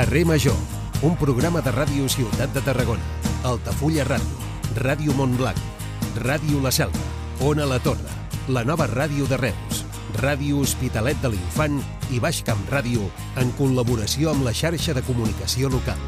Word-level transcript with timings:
Carrer 0.00 0.24
Major, 0.24 0.56
un 1.02 1.12
programa 1.20 1.60
de 1.60 1.68
ràdio 1.76 2.06
Ciutat 2.08 2.54
de 2.56 2.60
Tarragona, 2.64 3.04
Altafulla 3.44 4.06
Ràdio, 4.08 4.46
Ràdio 4.78 5.12
Montblanc, 5.12 5.58
Ràdio 6.24 6.62
La 6.64 6.72
Selva, 6.72 7.02
Ona 7.44 7.66
La 7.68 7.76
Torre, 7.84 8.14
la 8.48 8.62
nova 8.64 8.86
ràdio 8.88 9.28
de 9.28 9.36
Reus, 9.36 9.82
Ràdio 10.22 10.62
Hospitalet 10.64 11.20
de 11.20 11.34
l'Infant 11.34 11.76
i 12.08 12.16
Baix 12.16 12.40
Camp 12.48 12.64
Ràdio 12.72 13.10
en 13.44 13.52
col·laboració 13.60 14.32
amb 14.32 14.48
la 14.48 14.56
xarxa 14.56 14.96
de 14.96 15.04
comunicació 15.04 15.68
local. 15.68 16.00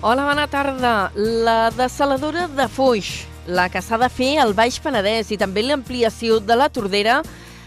Hola, 0.00 0.24
bona 0.30 0.48
tarda. 0.48 1.12
La 1.20 1.68
desaladora 1.76 2.48
de 2.48 2.64
Foix, 2.64 3.12
la 3.44 3.68
que 3.68 3.84
s'ha 3.84 4.00
de 4.00 4.08
fer 4.08 4.38
al 4.40 4.56
Baix 4.56 4.80
Penedès 4.80 5.36
i 5.36 5.42
també 5.44 5.68
l'ampliació 5.68 6.40
de 6.40 6.56
la 6.56 6.72
Tordera 6.72 7.20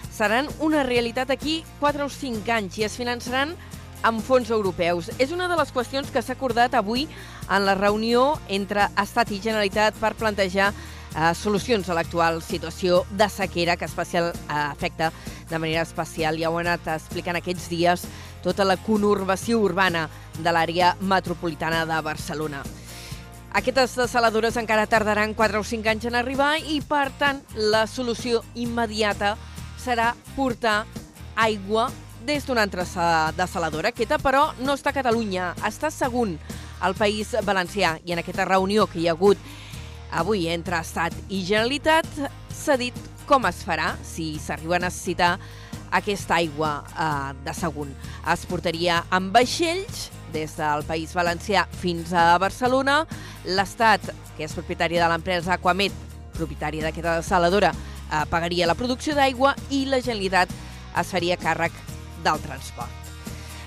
seran 0.09 0.49
una 0.57 0.81
realitat 0.81 1.29
aquí 1.29 1.61
4 1.77 2.09
o 2.09 2.09
5 2.09 2.57
anys 2.57 2.81
i 2.81 2.89
es 2.89 2.97
finançaran 2.97 3.53
amb 4.03 4.21
fons 4.23 4.49
europeus. 4.51 5.09
És 5.17 5.31
una 5.31 5.47
de 5.47 5.57
les 5.57 5.71
qüestions 5.73 6.11
que 6.11 6.21
s'ha 6.21 6.35
acordat 6.37 6.75
avui 6.77 7.07
en 7.49 7.65
la 7.65 7.75
reunió 7.75 8.35
entre 8.47 8.89
Estat 9.01 9.31
i 9.31 9.41
Generalitat 9.43 9.97
per 10.01 10.15
plantejar 10.19 10.71
eh, 10.73 11.33
solucions 11.35 11.89
a 11.89 11.97
l'actual 11.97 12.41
situació 12.45 13.03
de 13.11 13.29
sequera 13.29 13.77
que 13.77 13.85
especial 13.85 14.31
eh, 14.33 14.53
afecta 14.53 15.11
de 15.49 15.59
manera 15.59 15.83
especial. 15.83 16.39
Ja 16.39 16.49
ho 16.49 16.57
han 16.59 16.67
anat 16.67 16.87
explicant 16.97 17.39
aquests 17.39 17.69
dies 17.69 18.07
tota 18.43 18.65
la 18.65 18.77
conurbació 18.77 19.59
urbana 19.59 20.07
de 20.37 20.51
l'àrea 20.51 20.95
metropolitana 21.01 21.85
de 21.85 22.01
Barcelona. 22.01 22.63
Aquestes 23.57 23.95
desaladores 23.97 24.57
encara 24.59 24.85
tardaran 24.85 25.33
4 25.33 25.59
o 25.59 25.65
5 25.65 25.89
anys 25.89 26.05
en 26.05 26.15
arribar 26.19 26.57
i, 26.59 26.81
per 26.85 27.09
tant, 27.17 27.39
la 27.55 27.87
solució 27.87 28.43
immediata 28.55 29.35
serà 29.81 30.11
portar 30.35 30.83
aigua 31.35 31.87
des 32.27 32.45
d'una 32.45 32.65
altra 32.67 32.83
desaladora. 33.31 33.93
Aquesta, 33.95 34.19
però, 34.19 34.49
no 34.59 34.75
està 34.75 34.91
a 34.91 34.97
Catalunya, 34.97 35.53
està 35.65 35.87
segon 35.93 36.35
al 36.83 36.93
País 36.99 37.31
Valencià. 37.47 37.95
I 38.03 38.13
en 38.13 38.19
aquesta 38.19 38.45
reunió 38.45 38.85
que 38.91 38.99
hi 38.99 39.07
ha 39.07 39.15
hagut 39.15 39.39
avui 40.11 40.45
entre 40.51 40.81
Estat 40.83 41.15
i 41.31 41.41
Generalitat 41.47 42.07
s'ha 42.53 42.77
dit 42.79 42.95
com 43.27 43.47
es 43.47 43.63
farà 43.63 43.93
si 44.07 44.35
s'arriba 44.39 44.77
a 44.77 44.83
necessitar 44.85 45.31
aquesta 45.95 46.35
aigua 46.35 46.83
eh, 46.91 47.33
de 47.47 47.55
segon. 47.55 47.95
Es 48.27 48.45
portaria 48.47 49.01
amb 49.09 49.31
vaixells 49.31 50.09
des 50.35 50.59
del 50.59 50.83
País 50.87 51.15
Valencià 51.15 51.63
fins 51.79 52.11
a 52.11 52.33
Barcelona. 52.43 53.05
L'Estat, 53.47 54.11
que 54.35 54.43
és 54.43 54.55
propietari 54.55 54.99
de 54.99 55.07
l'empresa 55.07 55.55
Aquamet, 55.55 55.95
propietària 56.35 56.83
d'aquesta 56.83 57.21
desaladora, 57.21 57.71
eh, 57.71 58.25
pagaria 58.29 58.67
la 58.67 58.75
producció 58.75 59.15
d'aigua 59.15 59.55
i 59.71 59.85
la 59.87 60.03
Generalitat 60.03 60.51
es 60.97 61.13
faria 61.13 61.39
càrrec 61.39 61.71
del 62.23 62.39
transport. 62.43 62.91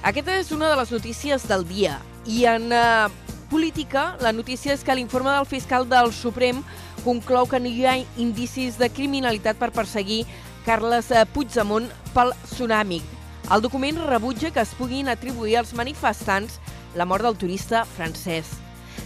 Aquesta 0.03 0.39
és 0.41 0.51
una 0.53 0.71
de 0.71 0.79
les 0.81 0.93
notícies 0.95 1.45
del 1.49 1.67
dia. 1.69 1.99
I 2.25 2.45
en 2.49 2.71
eh, 2.73 3.09
política, 3.51 4.17
la 4.21 4.33
notícia 4.33 4.73
és 4.73 4.85
que 4.87 4.95
l'informe 4.97 5.33
del 5.35 5.49
fiscal 5.49 5.85
del 5.89 6.13
Suprem 6.17 6.63
conclou 7.05 7.49
que 7.49 7.61
no 7.61 7.69
hi 7.69 7.85
ha 7.85 7.99
indicis 8.21 8.79
de 8.81 8.89
criminalitat 8.93 9.61
per 9.61 9.73
perseguir 9.77 10.23
Carles 10.65 11.11
eh, 11.13 11.27
Puigdemont 11.35 11.91
pel 12.15 12.33
tsunami. 12.47 13.03
El 13.51 13.63
document 13.65 13.99
rebutja 14.07 14.53
que 14.55 14.63
es 14.63 14.75
puguin 14.79 15.09
atribuir 15.09 15.59
als 15.59 15.75
manifestants 15.75 16.61
la 16.95 17.05
mort 17.05 17.25
del 17.27 17.37
turista 17.37 17.85
francès. 17.85 18.57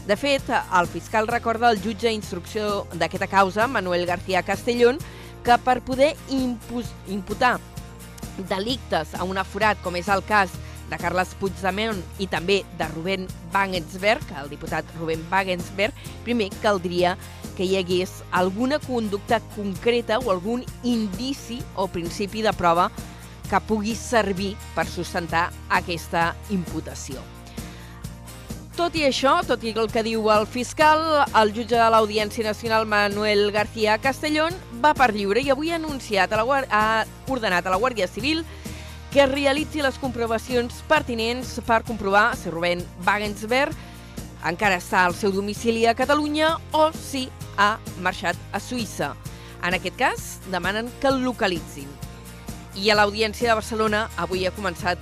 De 0.07 0.17
fet, 0.21 0.51
el 0.53 0.87
fiscal 0.91 1.29
recorda 1.29 1.71
al 1.71 1.81
jutge 1.81 2.11
d'instrucció 2.11 2.85
d'aquesta 2.93 3.29
causa, 3.31 3.67
Manuel 3.67 4.05
García 4.07 4.43
Castellón, 4.43 4.99
que 5.45 5.57
per 5.65 5.81
poder 5.81 6.15
imputar 7.09 7.59
delictes 8.49 9.15
a 9.15 9.25
un 9.25 9.39
aforat, 9.39 9.81
com 9.83 9.97
és 9.97 10.09
el 10.13 10.25
cas 10.27 10.53
de 10.91 10.99
Carles 11.01 11.33
Puigdemont 11.41 12.01
i 12.21 12.29
també 12.31 12.63
de 12.79 12.89
Rubén 12.93 13.29
Wagensberg, 13.55 14.25
el 14.41 14.51
diputat 14.53 14.89
Rubén 14.99 15.25
Wagensberg, 15.31 15.97
primer 16.27 16.51
caldria 16.63 17.17
que 17.57 17.67
hi 17.67 17.79
hagués 17.79 18.21
alguna 18.33 18.81
conducta 18.83 19.41
concreta 19.55 20.19
o 20.19 20.31
algun 20.35 20.65
indici 20.83 21.61
o 21.77 21.87
principi 21.89 22.43
de 22.43 22.53
prova 22.53 22.91
que 23.51 23.63
pugui 23.69 23.95
servir 23.99 24.55
per 24.75 24.89
sustentar 24.89 25.51
aquesta 25.69 26.33
imputació. 26.51 27.34
Tot 28.75 28.97
i 28.99 29.05
això, 29.07 29.37
tot 29.47 29.63
i 29.63 29.71
el 29.71 29.87
que 29.87 30.03
diu 30.03 30.25
el 30.35 30.49
fiscal, 30.51 30.99
el 31.39 31.53
jutge 31.55 31.77
de 31.79 31.91
l'Audiència 31.95 32.43
Nacional 32.43 32.89
Manuel 32.91 33.53
García 33.55 34.01
Castellón 34.03 34.57
va 34.83 34.91
per 34.99 35.13
lliure 35.15 35.45
i 35.47 35.53
avui 35.55 35.71
ha 35.71 35.77
anunciat 35.79 36.35
a 36.35 36.41
la, 36.41 36.59
ha 36.75 37.05
ordenat 37.31 37.69
a 37.69 37.71
la 37.71 37.79
Guàrdia 37.79 38.09
Civil 38.11 38.43
que 39.15 39.29
realitzi 39.31 39.79
les 39.79 40.01
comprovacions 40.03 40.83
pertinents 40.91 41.55
per 41.63 41.85
comprovar 41.87 42.33
si 42.35 42.51
Rubén 42.51 42.83
Wagensberg 43.07 43.79
encara 44.51 44.83
està 44.83 45.05
al 45.07 45.15
seu 45.15 45.31
domicili 45.31 45.87
a 45.87 45.95
Catalunya 45.95 46.57
o 46.75 46.91
si 46.99 47.29
ha 47.55 47.77
marxat 48.03 48.35
a 48.51 48.59
Suïssa. 48.59 49.15
En 49.63 49.79
aquest 49.79 50.03
cas, 50.03 50.29
demanen 50.51 50.91
que 50.99 51.15
el 51.15 51.23
localitzin. 51.23 51.87
I 52.75 52.91
a 52.91 52.99
l'Audiència 52.99 53.53
de 53.53 53.61
Barcelona 53.63 54.09
avui 54.19 54.49
ha 54.49 54.57
començat 54.59 54.99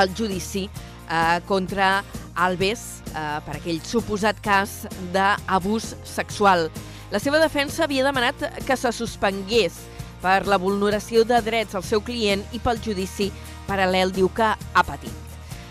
el 0.00 0.16
judici 0.16 0.70
eh, 1.08 1.40
contra 1.48 2.02
Alves 2.38 3.02
eh, 3.10 3.38
per 3.44 3.56
aquell 3.58 3.80
suposat 3.84 4.40
cas 4.44 4.84
d'abús 5.14 5.94
sexual. 6.06 6.68
La 7.10 7.20
seva 7.22 7.40
defensa 7.40 7.86
havia 7.86 8.04
demanat 8.06 8.44
que 8.66 8.76
se 8.76 8.92
suspengués 8.92 9.80
per 10.22 10.44
la 10.46 10.58
vulneració 10.60 11.24
de 11.24 11.40
drets 11.42 11.74
al 11.78 11.86
seu 11.86 12.02
client 12.04 12.44
i 12.52 12.60
pel 12.62 12.80
judici 12.84 13.30
paral·lel 13.68 14.12
diu 14.14 14.30
que 14.34 14.52
ha 14.52 14.84
patit. 14.84 15.14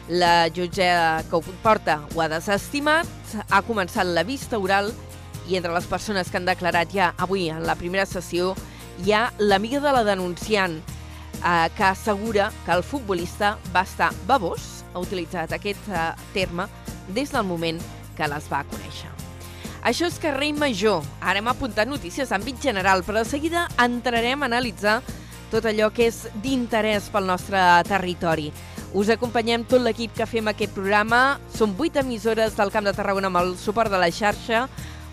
La 0.08 0.48
jutge 0.56 0.88
que 1.28 1.36
ho 1.36 1.42
porta 1.64 2.00
ho 2.16 2.22
ha 2.24 2.30
desestimat, 2.32 3.08
ha 3.52 3.62
començat 3.68 4.08
la 4.08 4.24
vista 4.24 4.60
oral 4.60 4.94
i 5.48 5.58
entre 5.60 5.74
les 5.76 5.88
persones 5.88 6.32
que 6.32 6.40
han 6.40 6.48
declarat 6.48 6.92
ja 6.94 7.12
avui 7.18 7.50
en 7.52 7.66
la 7.68 7.76
primera 7.80 8.06
sessió 8.08 8.54
hi 9.04 9.14
ha 9.14 9.28
l'amiga 9.38 9.82
de 9.84 9.94
la 9.94 10.04
denunciant 10.08 10.80
eh, 10.80 11.70
que 11.76 11.84
assegura 11.84 12.52
que 12.66 12.74
el 12.76 12.84
futbolista 12.84 13.58
va 13.76 13.86
estar 13.88 14.12
babós 14.28 14.77
ha 14.94 15.00
utilitzat 15.00 15.54
aquest 15.56 15.88
uh, 15.92 16.12
terme 16.34 16.68
des 17.14 17.32
del 17.32 17.46
moment 17.48 17.80
que 18.18 18.28
les 18.28 18.50
va 18.52 18.64
conèixer. 18.68 19.12
Això 19.88 20.08
és 20.10 20.18
Carrer 20.20 20.52
Major. 20.58 21.04
Ara 21.22 21.40
hem 21.40 21.48
apuntat 21.48 21.88
notícies 21.88 22.32
d'àmbit 22.34 22.60
general, 22.64 23.06
però 23.06 23.22
de 23.22 23.30
seguida 23.30 23.68
entrarem 23.80 24.42
a 24.42 24.50
analitzar 24.50 25.02
tot 25.52 25.66
allò 25.70 25.88
que 25.96 26.10
és 26.10 26.26
d'interès 26.44 27.08
pel 27.14 27.30
nostre 27.30 27.62
territori. 27.88 28.50
Us 28.98 29.12
acompanyem 29.14 29.66
tot 29.68 29.84
l'equip 29.84 30.14
que 30.16 30.28
fem 30.28 30.48
aquest 30.50 30.74
programa. 30.76 31.38
Són 31.54 31.76
vuit 31.78 31.96
emissores 32.00 32.56
del 32.58 32.72
Camp 32.74 32.88
de 32.88 32.96
Tarragona 32.96 33.32
amb 33.32 33.40
el 33.44 33.56
suport 33.60 33.92
de 33.92 34.00
la 34.00 34.12
xarxa. 34.12 34.66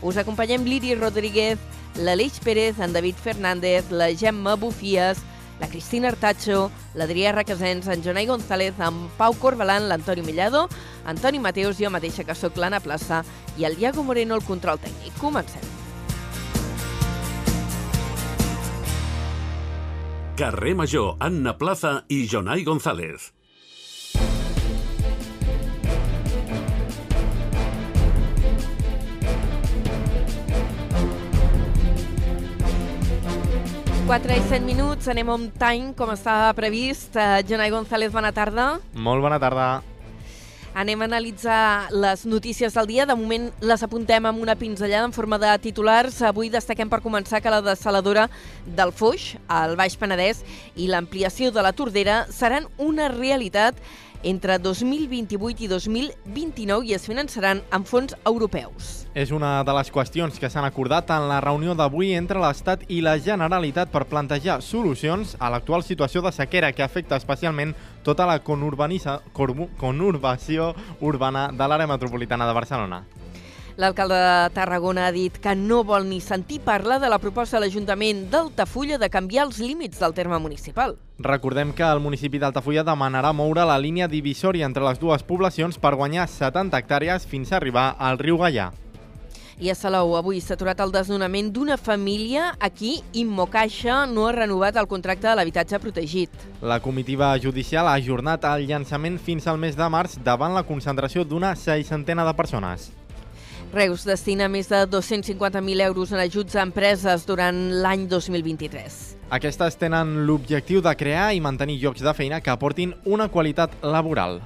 Us 0.02 0.18
acompanyem 0.20 0.66
l'Iri 0.66 0.94
Rodríguez, 0.98 1.58
l'Aleix 1.98 2.38
Pérez, 2.42 2.80
en 2.80 2.92
David 2.92 3.18
Fernández, 3.22 3.90
la 3.90 4.10
Gemma 4.14 4.56
Bufies, 4.56 5.22
la 5.60 5.68
Cristina 5.68 6.08
Artacho, 6.08 6.70
l'Adrià 6.94 7.32
Requesens, 7.32 7.86
en 7.88 8.02
Jonai 8.02 8.26
González, 8.26 8.74
en 8.78 9.08
Pau 9.18 9.36
Corbalan, 9.38 9.88
l'Antoni 9.88 10.22
Millado, 10.22 10.66
Antoni 11.04 11.38
Mateus, 11.38 11.78
jo 11.78 11.90
mateixa 11.90 12.24
que 12.24 12.34
sóc 12.34 12.58
l'Anna 12.58 12.82
Plaça 12.82 13.22
i 13.58 13.64
el 13.68 13.76
Diago 13.78 14.02
Moreno, 14.02 14.34
el 14.34 14.44
control 14.44 14.80
tècnic. 14.82 15.14
Comencem. 15.20 15.62
Carrer 20.34 20.74
Major, 20.74 21.14
Anna 21.20 21.54
Plaza 21.54 22.00
i 22.10 22.24
Jonai 22.26 22.64
González. 22.66 23.30
4 34.04 34.34
i 34.36 34.42
7 34.50 34.66
minuts, 34.68 35.06
anem 35.08 35.30
on 35.32 35.46
time, 35.56 35.94
com 35.96 36.10
estava 36.12 36.50
previst. 36.52 37.14
Uh, 37.16 37.40
Jonai 37.48 37.70
González, 37.72 38.12
bona 38.12 38.34
tarda. 38.36 38.66
Molt 38.92 39.24
bona 39.24 39.38
tarda. 39.40 39.80
Anem 40.76 41.00
a 41.00 41.06
analitzar 41.08 41.88
les 41.88 42.26
notícies 42.28 42.76
del 42.76 42.90
dia. 42.90 43.06
De 43.08 43.16
moment 43.16 43.48
les 43.64 43.82
apuntem 43.86 44.28
amb 44.28 44.44
una 44.44 44.58
pinzellada 44.60 45.08
en 45.08 45.16
forma 45.16 45.38
de 45.40 45.54
titulars. 45.64 46.20
Avui 46.20 46.52
destaquem 46.52 46.92
per 46.92 47.00
començar 47.00 47.40
que 47.40 47.48
la 47.48 47.62
desaladora 47.64 48.26
del 48.66 48.92
Foix, 48.92 49.38
al 49.48 49.72
Baix 49.80 49.96
Penedès, 49.96 50.44
i 50.76 50.90
l'ampliació 50.92 51.48
de 51.48 51.64
la 51.64 51.72
Tordera 51.72 52.26
seran 52.28 52.68
una 52.76 53.08
realitat 53.08 53.80
entre 54.24 54.58
2028 54.58 55.64
i 55.64 55.68
2029 55.68 56.88
i 56.88 56.94
es 56.96 57.06
finançaran 57.06 57.62
amb 57.70 57.86
fons 57.86 58.16
europeus. 58.26 59.06
És 59.14 59.30
una 59.30 59.62
de 59.62 59.74
les 59.76 59.92
qüestions 59.94 60.40
que 60.40 60.50
s'han 60.50 60.66
acordat 60.66 61.10
en 61.14 61.28
la 61.30 61.40
reunió 61.44 61.76
d'avui 61.78 62.14
entre 62.18 62.40
l'Estat 62.42 62.82
i 62.88 63.00
la 63.04 63.18
Generalitat 63.22 63.92
per 63.92 64.08
plantejar 64.10 64.60
solucions 64.64 65.36
a 65.38 65.50
l'actual 65.52 65.84
situació 65.86 66.24
de 66.24 66.32
sequera 66.32 66.72
que 66.72 66.82
afecta 66.82 67.16
especialment 67.20 67.76
tota 68.02 68.26
la 68.26 68.40
conurbació 68.42 69.02
urbana 71.00 71.50
de 71.52 71.68
l'àrea 71.68 71.86
metropolitana 71.86 72.48
de 72.48 72.56
Barcelona. 72.56 73.04
L'alcalde 73.76 74.14
de 74.14 74.50
Tarragona 74.54 75.08
ha 75.08 75.12
dit 75.12 75.34
que 75.42 75.56
no 75.58 75.80
vol 75.82 76.04
ni 76.06 76.20
sentir 76.22 76.60
parlar 76.62 77.00
de 77.02 77.08
la 77.10 77.18
proposta 77.18 77.58
de 77.58 77.64
l'Ajuntament 77.64 78.28
d'Altafulla 78.30 79.00
de 79.02 79.08
canviar 79.10 79.48
els 79.48 79.58
límits 79.58 79.98
del 79.98 80.14
terme 80.14 80.38
municipal. 80.38 80.94
Recordem 81.18 81.72
que 81.74 81.82
el 81.82 81.98
municipi 81.98 82.38
d'Altafulla 82.38 82.86
demanarà 82.86 83.32
moure 83.34 83.66
la 83.66 83.80
línia 83.82 84.06
divisòria 84.06 84.70
entre 84.70 84.86
les 84.86 85.02
dues 85.02 85.26
poblacions 85.26 85.82
per 85.82 85.96
guanyar 85.98 86.28
70 86.30 86.78
hectàrees 86.78 87.26
fins 87.26 87.50
a 87.50 87.58
arribar 87.58 87.96
al 87.98 88.22
riu 88.22 88.38
Gallà. 88.38 88.70
I 89.58 89.70
a 89.70 89.74
Salou 89.74 90.16
avui 90.18 90.40
s'ha 90.42 90.54
aturat 90.54 90.78
el 90.82 90.94
desnonament 90.94 91.50
d'una 91.54 91.74
família 91.78 92.54
a 92.58 92.70
qui 92.70 92.96
Immocaixa 93.12 94.04
no 94.06 94.28
ha 94.28 94.32
renovat 94.34 94.78
el 94.78 94.90
contracte 94.90 95.26
de 95.26 95.34
l'habitatge 95.34 95.82
protegit. 95.82 96.30
La 96.62 96.78
comitiva 96.78 97.34
judicial 97.42 97.90
ha 97.90 97.98
ajornat 97.98 98.46
el 98.54 98.68
llançament 98.70 99.18
fins 99.18 99.46
al 99.50 99.58
mes 99.58 99.74
de 99.74 99.90
març 99.90 100.20
davant 100.22 100.54
la 100.54 100.66
concentració 100.66 101.26
d'una 101.26 101.56
seixantena 101.58 102.26
de 102.26 102.34
persones. 102.34 102.93
Reus 103.74 104.04
destina 104.06 104.46
més 104.46 104.68
de 104.70 104.84
250.000 104.86 105.82
euros 105.82 106.12
en 106.14 106.20
ajuts 106.22 106.54
a 106.54 106.62
empreses 106.62 107.24
durant 107.26 107.56
l'any 107.82 108.04
2023. 108.06 108.98
Aquestes 109.34 109.74
tenen 109.80 110.20
l'objectiu 110.28 110.78
de 110.84 110.92
crear 110.94 111.32
i 111.34 111.42
mantenir 111.42 111.80
llocs 111.82 112.04
de 112.06 112.14
feina 112.14 112.38
que 112.40 112.54
aportin 112.54 112.94
una 113.04 113.26
qualitat 113.26 113.74
laboral. 113.82 114.38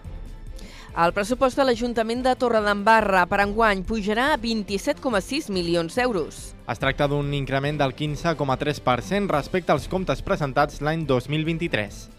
El 0.99 1.13
pressupost 1.13 1.61
de 1.61 1.69
l'Ajuntament 1.69 2.25
de 2.25 2.33
Torredembarra 2.41 3.27
per 3.29 3.43
enguany 3.45 3.85
pujarà 3.87 4.33
a 4.33 4.41
27,6 4.41 5.53
milions 5.53 5.95
d'euros. 5.95 6.41
Es 6.65 6.81
tracta 6.81 7.07
d'un 7.07 7.29
increment 7.37 7.79
del 7.79 7.93
15,3% 7.95 9.29
respecte 9.31 9.77
als 9.77 9.87
comptes 9.93 10.25
presentats 10.25 10.81
l'any 10.81 11.05
2023. 11.07 12.18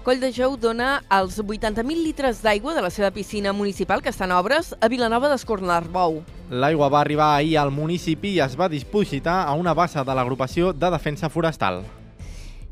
Coll 0.00 0.16
de 0.16 0.30
Jou 0.32 0.54
dona 0.56 1.02
els 1.12 1.34
80.000 1.42 2.00
litres 2.00 2.38
d'aigua 2.40 2.72
de 2.72 2.80
la 2.80 2.88
seva 2.88 3.10
piscina 3.12 3.52
municipal, 3.52 4.00
que 4.00 4.08
està 4.08 4.24
en 4.24 4.32
obres, 4.32 4.70
a 4.80 4.88
Vilanova 4.88 5.28
d'Escornarbou. 5.28 6.22
L'aigua 6.48 6.88
va 6.88 7.02
arribar 7.02 7.34
ahir 7.34 7.58
al 7.60 7.68
municipi 7.70 8.30
i 8.32 8.40
es 8.40 8.54
va 8.56 8.70
dispositar 8.72 9.42
a 9.44 9.52
una 9.52 9.74
bassa 9.76 10.00
de 10.00 10.14
l'agrupació 10.16 10.72
de 10.72 10.88
defensa 10.94 11.28
forestal. 11.28 11.82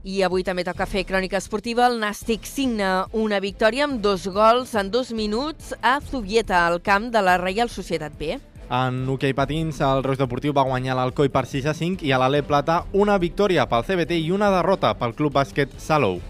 I 0.08 0.22
avui 0.24 0.40
també 0.40 0.64
toca 0.64 0.86
fer 0.88 1.02
crònica 1.04 1.36
esportiva. 1.36 1.90
El 1.90 1.98
Nàstic 2.00 2.48
signa 2.48 3.04
una 3.12 3.42
victòria 3.44 3.84
amb 3.84 4.00
dos 4.00 4.24
gols 4.32 4.72
en 4.72 4.88
dos 4.88 5.12
minuts 5.12 5.74
a 5.82 5.98
Zubieta, 6.00 6.64
al 6.64 6.80
camp 6.80 7.10
de 7.12 7.20
la 7.20 7.36
Reial 7.36 7.68
Societat 7.68 8.16
B. 8.16 8.38
En 8.72 9.04
hoquei 9.04 9.36
patins, 9.36 9.82
el 9.84 10.00
Reus 10.04 10.16
Deportiu 10.16 10.56
va 10.56 10.64
guanyar 10.64 10.96
l'Alcoi 10.96 11.28
per 11.28 11.44
6 11.44 11.68
a 11.68 11.76
5 11.76 12.08
i 12.08 12.16
a 12.16 12.24
l'Ale 12.24 12.40
Plata 12.40 12.86
una 12.96 13.20
victòria 13.20 13.68
pel 13.68 13.84
CBT 13.84 14.16
i 14.24 14.32
una 14.32 14.48
derrota 14.56 14.96
pel 14.96 15.12
Club 15.12 15.36
Bàsquet 15.36 15.76
Salou. 15.76 16.22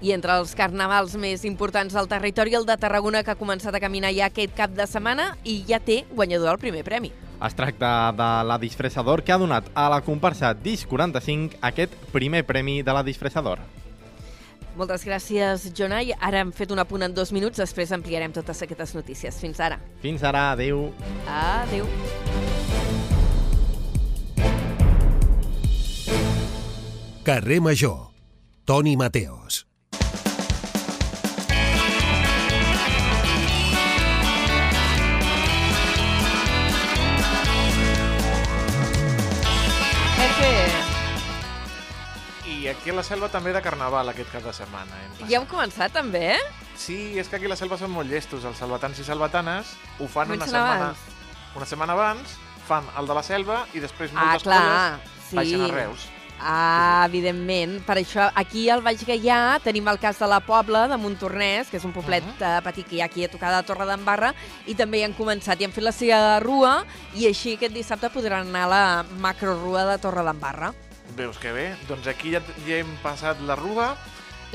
I 0.00 0.12
entre 0.14 0.36
els 0.38 0.52
carnavals 0.54 1.16
més 1.18 1.42
importants 1.48 1.94
del 1.94 2.06
territori, 2.10 2.54
el 2.54 2.66
de 2.66 2.76
Tarragona, 2.78 3.24
que 3.26 3.32
ha 3.34 3.38
començat 3.38 3.74
a 3.74 3.80
caminar 3.82 4.12
ja 4.14 4.28
aquest 4.28 4.54
cap 4.54 4.70
de 4.70 4.86
setmana 4.86 5.32
i 5.42 5.64
ja 5.66 5.80
té 5.82 6.04
guanyador 6.12 6.54
el 6.54 6.62
primer 6.62 6.84
premi. 6.86 7.10
Es 7.42 7.54
tracta 7.54 8.12
de 8.18 8.28
la 8.46 8.58
disfressador 8.58 9.22
que 9.22 9.32
ha 9.32 9.38
donat 9.38 9.66
a 9.74 9.88
la 9.90 10.00
comparsa 10.02 10.52
Disc 10.54 10.88
45 10.90 11.58
aquest 11.62 11.94
primer 12.14 12.44
premi 12.46 12.80
de 12.82 12.94
la 12.94 13.02
disfressador. 13.06 13.62
Moltes 14.78 15.02
gràcies, 15.06 15.66
Jonai. 15.74 16.12
Ara 16.14 16.44
hem 16.44 16.52
fet 16.54 16.70
un 16.70 16.78
apunt 16.78 17.02
en 17.02 17.14
dos 17.14 17.32
minuts, 17.34 17.58
després 17.58 17.90
ampliarem 17.94 18.34
totes 18.34 18.62
aquestes 18.62 18.94
notícies. 18.94 19.38
Fins 19.42 19.58
ara. 19.58 19.80
Fins 20.02 20.22
ara, 20.22 20.52
adeu. 20.52 20.92
Adeu. 21.26 21.86
Carrer 27.26 27.60
Major. 27.60 28.12
Toni 28.64 28.96
Mateos. 28.96 29.67
I 42.68 42.70
aquí 42.70 42.90
a 42.90 42.94
la 42.98 43.02
selva 43.06 43.30
també 43.32 43.54
de 43.56 43.62
carnaval 43.64 44.10
aquest 44.10 44.28
cap 44.28 44.42
de 44.44 44.52
setmana. 44.52 44.92
Hem 45.00 45.12
passat. 45.14 45.28
ja 45.30 45.38
hem 45.38 45.46
començat 45.48 45.94
també, 45.96 46.34
eh? 46.34 46.40
Sí, 46.76 47.16
és 47.16 47.26
que 47.30 47.38
aquí 47.38 47.46
a 47.48 47.52
la 47.54 47.56
selva 47.56 47.78
són 47.80 47.88
molt 47.94 48.10
llestos. 48.12 48.44
Els 48.44 48.58
salvatans 48.60 48.98
i 49.00 49.04
salvatanes 49.06 49.70
ho 49.96 50.04
fan 50.04 50.28
una 50.28 50.36
Comencen 50.36 50.52
setmana, 50.52 50.90
abans. 50.90 50.98
una 51.56 51.64
setmana 51.70 51.92
abans, 51.96 52.34
fan 52.68 52.84
el 53.00 53.06
de 53.08 53.14
la 53.16 53.22
selva 53.24 53.62
i 53.72 53.80
després 53.80 54.12
Ah, 54.12 54.20
moltes 54.20 54.42
clar, 54.42 54.60
colles 54.60 55.30
sí. 55.30 55.36
baixen 55.36 55.62
a 55.64 55.68
Reus. 55.72 56.04
Ah, 56.40 57.06
evidentment. 57.08 57.78
Per 57.86 57.96
això, 57.96 58.28
aquí 58.34 58.68
al 58.68 58.82
Baix 58.82 59.00
Gaià 59.06 59.58
tenim 59.64 59.88
el 59.88 59.98
cas 59.98 60.18
de 60.20 60.28
la 60.28 60.40
Pobla, 60.40 60.84
de 60.88 60.98
Montornès, 61.00 61.70
que 61.70 61.78
és 61.78 61.84
un 61.88 61.92
poblet 61.96 62.22
uh 62.22 62.34
-huh. 62.38 62.62
petit 62.62 62.86
que 62.86 62.96
hi 62.96 63.00
ha 63.00 63.06
aquí 63.06 63.24
a 63.24 63.30
tocar 63.30 63.50
de 63.56 63.62
Torre 63.66 63.86
d'Embarra, 63.86 64.34
i 64.66 64.74
també 64.74 64.98
hi 64.98 65.04
han 65.04 65.14
començat 65.16 65.58
i 65.58 65.64
han 65.64 65.72
fet 65.72 65.84
la 65.84 65.92
seva 65.92 66.38
rua, 66.38 66.84
i 67.14 67.26
així 67.26 67.54
aquest 67.54 67.72
dissabte 67.72 68.10
podran 68.10 68.46
anar 68.48 68.64
a 68.64 68.68
la 68.68 69.04
macrorua 69.18 69.86
de 69.86 69.98
Torre 69.98 70.22
d'Embarra. 70.22 70.74
Veus 71.18 71.38
que 71.42 71.50
bé? 71.52 71.66
Doncs 71.88 72.06
aquí 72.10 72.30
ja, 72.36 72.40
ja 72.66 72.78
hem 72.82 72.90
passat 73.02 73.40
la 73.46 73.56
rua 73.58 73.90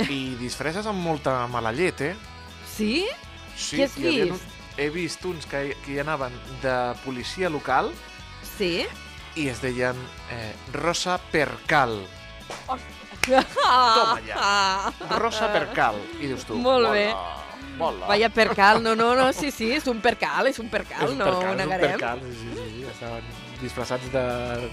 i 0.07 0.33
disfresses 0.41 0.87
amb 0.89 1.03
molta 1.03 1.43
mala 1.51 1.73
llet, 1.75 2.01
eh? 2.01 2.15
Sí? 2.73 3.03
Sí, 3.55 3.77
Què 3.77 3.85
has 3.89 3.97
hi 3.99 4.07
havia 4.07 4.25
vist? 4.31 4.35
uns- 4.39 4.49
He 4.81 4.87
vist 4.89 5.25
uns 5.29 5.45
que, 5.45 5.75
que 5.85 5.91
hi 5.93 5.99
anaven 6.01 6.33
de 6.63 6.73
policia 7.03 7.45
local 7.53 7.91
Sí? 8.55 8.87
i 9.37 9.43
es 9.51 9.59
deien 9.61 9.93
eh, 10.33 10.53
Rosa 10.73 11.19
Percal. 11.29 11.99
Toma 13.27 14.19
ja. 14.25 14.91
Rosa 15.21 15.51
Percal. 15.53 15.99
I 16.19 16.27
dius 16.31 16.45
tu, 16.49 16.57
Molt 16.57 16.89
bé. 16.93 17.07
Mola. 17.77 18.05
Vaya 18.05 18.27
percal, 18.29 18.83
no, 18.85 18.91
no, 18.95 19.15
no, 19.17 19.31
sí, 19.33 19.49
sí, 19.49 19.71
és 19.73 19.87
un 19.89 19.97
percal, 20.01 20.45
és 20.51 20.59
un 20.61 20.67
percal, 20.69 21.07
És 21.07 21.13
un 21.15 21.17
no 21.17 21.25
percal, 21.25 21.47
ho 21.47 21.53
és 21.55 21.65
un 21.65 21.79
percal, 21.81 22.19
sí, 22.21 22.33
sí, 22.37 22.65
sí. 22.75 22.83
Estaven 22.91 23.29
disfressats 23.63 24.11
de, 24.13 24.21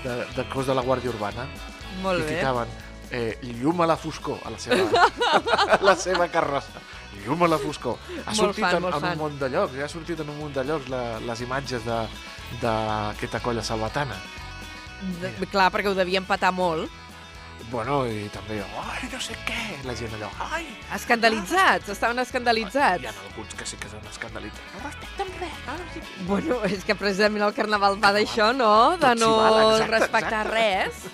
de, 0.04 0.16
de 0.36 0.44
cos 0.52 0.68
de 0.68 0.74
la 0.76 0.82
Guàrdia 0.84 1.08
Urbana 1.14 1.46
Molt 2.02 2.22
i 2.22 2.26
bé. 2.28 2.36
ficaven 2.38 2.68
eh, 3.10 3.38
llum 3.60 3.80
a 3.82 3.86
la 3.90 3.96
foscor 3.98 4.38
a 4.46 4.50
la 4.54 4.58
seva, 4.58 5.04
a 5.66 5.78
la 5.88 5.96
seva 5.96 6.28
carrossa. 6.28 6.80
Llum 7.24 7.42
a 7.42 7.48
la 7.50 7.58
foscor. 7.58 7.98
Ha 8.22 8.30
Molt 8.30 8.36
sortit 8.38 8.64
fan, 8.64 8.76
en, 8.78 8.84
en 8.86 9.00
fan. 9.00 9.12
un 9.12 9.18
munt 9.24 9.38
de 9.40 9.48
llocs, 9.50 9.74
ja 9.76 9.84
ha 9.84 9.90
sortit 9.90 10.20
en 10.22 10.30
un 10.30 10.38
munt 10.38 10.54
de 10.54 10.64
llocs 10.64 10.88
la, 10.88 11.18
les 11.26 11.40
imatges 11.42 11.82
d'aquesta 12.62 13.40
colla 13.42 13.62
salvatana. 13.66 14.16
De, 15.20 15.32
clar, 15.50 15.70
perquè 15.74 15.90
ho 15.90 15.94
devien 15.96 16.24
patar 16.28 16.52
molt. 16.54 16.90
Bueno, 17.70 18.06
i 18.08 18.24
també, 18.32 18.56
ai, 18.64 19.08
no 19.12 19.18
sé 19.20 19.34
què, 19.46 19.58
la 19.84 19.92
gent 19.94 20.14
allò, 20.16 20.30
ai, 20.48 20.64
Escandalitzats, 20.96 21.90
estaven 21.92 22.18
hi 22.18 22.22
escandalitzats. 22.24 23.04
ha 23.04 23.12
alguns 23.26 23.52
que 23.54 23.66
sí 23.68 23.76
que 23.76 23.90
s'han 23.90 24.06
escandalitzat. 24.10 24.64
No 24.74 24.80
respecten 24.86 25.28
res, 25.38 25.58
no 25.66 25.76
respecten 25.76 26.26
Bueno, 26.26 26.58
és 26.64 26.82
que 26.88 26.96
precisament 26.96 27.44
el 27.46 27.52
carnaval 27.54 27.98
va 28.02 28.14
d'això, 28.16 28.48
no? 28.56 28.96
De 28.96 29.12
no 29.20 29.30
exacte, 29.74 29.90
respectar 29.92 30.46
exacte. 30.46 30.56
res. 30.56 31.04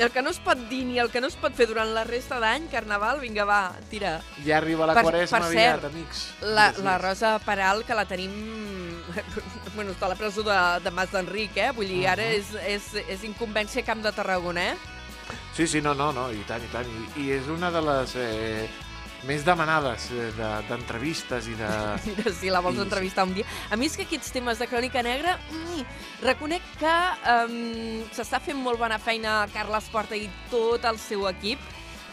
El 0.00 0.10
que 0.14 0.22
no 0.22 0.30
es 0.30 0.38
pot 0.40 0.58
dir 0.70 0.84
ni 0.86 0.98
el 0.98 1.10
que 1.10 1.20
no 1.20 1.26
es 1.28 1.36
pot 1.36 1.54
fer 1.54 1.66
durant 1.70 1.90
la 1.94 2.04
resta 2.04 2.38
d'any, 2.40 2.68
carnaval, 2.72 3.20
vinga, 3.20 3.44
va, 3.48 3.72
tira. 3.90 4.18
Ja 4.46 4.56
arriba 4.58 4.86
la 4.88 4.94
Per- 4.98 5.04
quaresma 5.06 5.38
per 5.38 5.46
aviat, 5.48 5.80
cert, 5.80 5.84
amics. 5.92 6.22
La, 6.42 6.70
Dies, 6.72 6.82
la 6.84 6.96
dies. 6.96 7.02
Rosa 7.06 7.38
Peral, 7.44 7.84
que 7.84 7.94
la 7.98 8.04
tenim... 8.08 8.32
bueno, 9.74 9.92
està 9.92 10.06
a 10.06 10.12
la 10.12 10.16
presó 10.18 10.42
de, 10.46 10.56
de 10.84 10.90
Mas 10.94 11.10
d'Enric, 11.12 11.56
eh? 11.56 11.70
Vull 11.76 11.88
dir, 11.88 12.04
ara 12.10 12.24
és, 12.34 12.50
és, 12.66 12.88
és 13.08 13.24
incumbència 13.28 13.84
Camp 13.86 14.02
de 14.04 14.12
Tarragona, 14.12 14.72
eh? 14.72 14.76
Sí, 15.56 15.66
sí, 15.66 15.80
no, 15.84 15.92
no, 15.94 16.12
no, 16.12 16.28
i 16.32 16.42
tant, 16.48 16.62
i 16.64 16.70
tant. 16.72 16.88
I, 17.16 17.24
i 17.26 17.30
és 17.36 17.48
una 17.52 17.70
de 17.74 17.80
les 17.84 18.14
eh, 18.16 18.68
més 19.26 19.42
demanades 19.44 20.10
eh, 20.14 20.28
de- 20.36 20.50
d'entrevistes 20.68 21.48
i 21.50 21.56
de... 21.58 21.70
Mira, 22.06 22.32
si 22.36 22.50
la 22.54 22.60
vols 22.62 22.78
I- 22.78 22.84
entrevistar 22.84 23.24
un 23.26 23.34
dia. 23.34 23.46
A 23.70 23.76
mi 23.76 23.88
és 23.90 23.96
que 23.98 24.06
aquests 24.06 24.30
temes 24.34 24.60
de 24.62 24.68
crònica 24.70 25.02
negra, 25.02 25.38
mm, 25.50 25.82
reconec 26.22 26.62
que 26.78 26.94
um, 27.34 28.04
s'està 28.14 28.38
fent 28.44 28.60
molt 28.62 28.78
bona 28.78 28.98
feina 29.02 29.40
Carles 29.54 29.88
Porta 29.90 30.14
i 30.16 30.28
tot 30.52 30.84
el 30.88 31.00
seu 31.02 31.26
equip, 31.30 31.58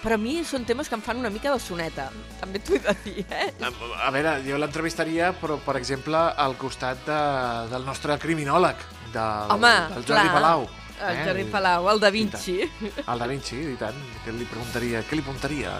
però 0.05 0.17
a 0.19 0.21
mi 0.21 0.39
són 0.45 0.65
temes 0.69 0.89
que 0.89 0.93
em 0.97 1.01
fan 1.01 1.17
una 1.21 1.31
mica 1.33 1.49
de 1.53 1.59
soneta. 1.61 2.09
També 2.41 2.59
t'ho 2.61 2.75
he 2.77 2.81
de 2.83 2.93
dir, 3.05 3.23
eh? 3.33 3.47
A, 3.65 3.71
a 4.05 4.09
veure, 4.13 4.35
jo 4.45 4.57
l'entrevistaria, 4.61 5.31
però, 5.41 5.57
per 5.65 5.77
exemple, 5.79 6.17
al 6.17 6.53
costat 6.61 7.05
de, 7.07 7.19
del 7.71 7.85
nostre 7.87 8.17
criminòleg, 8.21 8.81
del, 9.15 9.53
Home, 9.55 9.71
del 9.95 10.05
Jordi 10.05 10.27
clar. 10.27 10.33
Palau. 10.39 10.67
El 11.05 11.17
Jordi 11.25 11.43
Palau, 11.51 11.89
el 11.91 11.99
Da 11.99 12.09
Vinci. 12.13 12.53
El 13.03 13.19
Da 13.19 13.25
Vinci, 13.27 13.57
i 13.73 13.77
tant. 13.81 13.97
Què 14.23 14.31
li 14.31 14.45
preguntaria? 14.47 15.01
Què 15.09 15.17
li 15.17 15.25
preguntaria? 15.25 15.73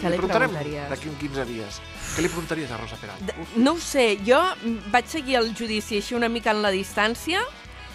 Què 0.00 0.10
li 0.10 0.18
preguntaries? 0.18 0.88
D'aquí 0.90 1.10
uns 1.12 1.20
15 1.20 1.44
dies. 1.48 1.80
Què 2.14 2.24
li 2.24 2.30
preguntaries 2.32 2.72
a 2.74 2.80
Rosa 2.80 2.98
Peral? 3.00 3.46
No 3.56 3.76
ho 3.76 3.80
sé, 3.82 4.16
jo 4.26 4.40
vaig 4.92 5.06
seguir 5.10 5.38
el 5.40 5.52
judici 5.54 6.00
així 6.00 6.16
una 6.18 6.28
mica 6.32 6.50
en 6.54 6.62
la 6.66 6.74
distància, 6.74 7.44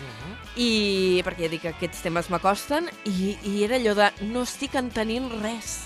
Uh 0.02 0.30
i 0.60 1.22
perquè 1.24 1.46
ja 1.46 1.50
dic 1.52 1.62
que 1.64 1.70
aquests 1.72 2.02
temes 2.04 2.28
m'acosten, 2.28 2.90
i, 3.08 3.38
i 3.48 3.64
era 3.64 3.78
allò 3.78 3.94
de 3.96 4.10
no 4.34 4.42
estic 4.44 4.74
entenint 4.76 5.30
res. 5.40 5.86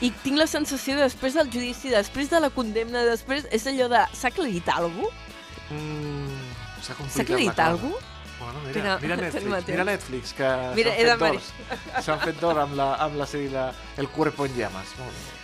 I 0.00 0.12
tinc 0.22 0.38
la 0.38 0.46
sensació 0.48 0.94
de 0.96 1.02
després 1.02 1.34
del 1.36 1.50
judici, 1.52 1.90
després 1.92 2.30
de 2.30 2.40
la 2.40 2.48
condemna, 2.54 3.02
després 3.04 3.44
és 3.52 3.66
allò 3.68 3.90
de 3.92 4.04
s'ha 4.16 4.30
aclarit 4.30 4.70
alguna 4.72 5.10
cosa? 5.10 5.74
Mm, 5.74 6.38
S'ha 6.86 7.24
aclarit 7.26 7.58
alguna 7.60 7.98
cosa? 7.98 8.17
Bueno, 8.38 8.60
Mira, 8.66 8.98
mira, 9.02 9.16
Netflix, 9.24 9.68
mira 9.68 9.84
Netflix, 9.84 10.32
que 10.32 10.46
s'han 10.46 10.76
fet 10.76 11.18
d'or. 11.18 11.40
S'han 12.06 12.22
fet 12.22 12.40
d'or 12.40 12.60
amb, 12.62 12.76
la, 12.78 12.92
amb 13.02 13.18
la 13.18 13.26
sèrie 13.26 13.50
de 13.50 13.66
El 13.98 14.08
cuerpo 14.14 14.46
en 14.46 14.54
llamas. 14.56 14.94
Molt 15.00 15.10
bé. 15.10 15.38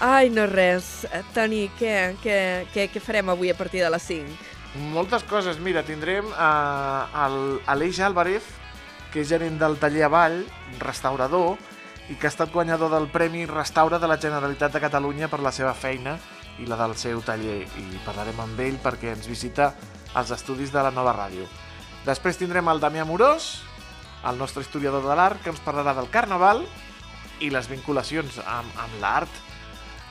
Ai, 0.00 0.30
no 0.32 0.46
res. 0.48 1.04
Eh, 1.12 1.22
Toni, 1.34 1.66
què, 1.78 1.94
què, 2.22 2.38
què, 2.72 2.88
què 2.88 3.02
farem 3.04 3.28
avui 3.28 3.50
a 3.52 3.56
partir 3.58 3.82
de 3.84 3.90
les 3.92 4.08
5? 4.08 4.38
Moltes 4.94 5.26
coses. 5.28 5.58
Mira, 5.60 5.82
tindrem 5.84 6.26
uh, 6.30 7.60
Aleix 7.68 8.00
Álvarez, 8.00 8.46
que 9.12 9.20
és 9.20 9.28
gerent 9.28 9.58
del 9.60 9.76
taller 9.82 10.06
Avall, 10.06 10.40
restaurador, 10.80 11.58
i 12.10 12.16
que 12.18 12.26
ha 12.26 12.32
estat 12.32 12.50
guanyador 12.54 12.90
del 12.90 13.10
Premi 13.12 13.44
Restaura 13.46 13.98
de 14.02 14.08
la 14.10 14.18
Generalitat 14.18 14.72
de 14.74 14.82
Catalunya 14.82 15.28
per 15.30 15.42
la 15.44 15.52
seva 15.54 15.74
feina 15.74 16.16
i 16.58 16.66
la 16.66 16.78
del 16.80 16.96
seu 16.98 17.20
taller. 17.22 17.60
I 17.78 18.02
parlarem 18.06 18.40
amb 18.42 18.62
ell 18.62 18.78
perquè 18.82 19.12
ens 19.14 19.28
visita 19.30 19.74
als 20.14 20.32
estudis 20.34 20.72
de 20.72 20.82
la 20.82 20.90
nova 20.94 21.12
ràdio. 21.14 21.46
Després 22.06 22.38
tindrem 22.40 22.68
el 22.72 22.80
Damià 22.80 23.04
Morós, 23.04 23.60
el 24.26 24.38
nostre 24.40 24.62
historiador 24.64 25.04
de 25.06 25.16
l'art, 25.16 25.42
que 25.44 25.50
ens 25.52 25.60
parlarà 25.64 25.94
del 25.96 26.08
Carnaval 26.12 26.64
i 27.40 27.50
les 27.52 27.68
vinculacions 27.70 28.38
amb, 28.44 28.72
amb 28.80 28.98
l'art. 29.02 29.30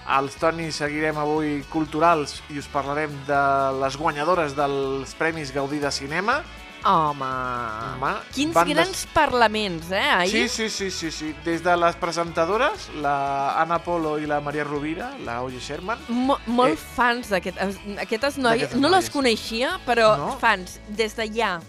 Els 0.10 0.34
Toni 0.42 0.72
seguirem 0.74 1.18
avui 1.22 1.60
culturals 1.70 2.40
i 2.50 2.58
us 2.58 2.70
parlarem 2.72 3.12
de 3.28 3.42
les 3.82 3.98
guanyadores 3.98 4.56
dels 4.58 5.14
Premis 5.20 5.52
Gaudí 5.54 5.78
de 5.82 5.92
Cinema. 5.94 6.40
Home, 6.80 7.28
Home, 7.28 8.14
quins 8.34 8.54
bandes- 8.56 8.74
grans 8.78 9.02
parlaments, 9.14 9.90
eh, 9.92 10.00
Sí, 10.30 10.38
ahir? 10.38 10.50
sí, 10.50 10.70
sí, 10.70 10.90
sí, 10.90 11.12
sí. 11.12 11.36
Des 11.44 11.62
de 11.62 11.76
les 11.76 11.96
presentadores, 11.98 12.88
la 13.02 13.60
Anna 13.62 13.80
Polo 13.84 14.18
i 14.18 14.26
la 14.26 14.40
Maria 14.40 14.64
Rovira, 14.64 15.12
la 15.26 15.42
Oye 15.44 15.60
Sherman. 15.60 16.00
Mo 16.08 16.40
molt 16.48 16.74
Eh, 16.74 16.78
fans 16.78 17.30
d'aquestes 17.30 17.76
aquestes 18.00 18.38
noies. 18.38 18.74
No 18.76 18.88
les 18.88 18.92
noies. 18.92 19.10
coneixia, 19.10 19.78
però 19.86 20.16
No? 20.18 20.38
fans, 20.40 20.80
des 20.88 21.18
d'allà. 21.18 21.60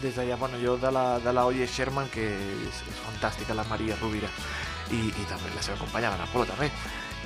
Des 0.00 0.16
d'allà, 0.16 0.36
bueno, 0.40 0.56
jo 0.62 0.78
de 0.80 0.90
la, 0.90 1.18
de 1.20 1.32
la 1.32 1.44
Oye 1.44 1.66
Sherman, 1.68 2.08
que 2.08 2.24
és, 2.24 2.82
és 2.88 3.00
fantàstica, 3.04 3.56
la 3.56 3.66
Maria 3.68 3.98
Rovira. 4.00 4.30
I, 4.90 5.00
i 5.10 5.24
també 5.28 5.52
la 5.54 5.62
seva 5.62 5.78
companya, 5.78 6.14
l'Anna 6.14 6.28
Polo, 6.32 6.46
també. 6.48 6.70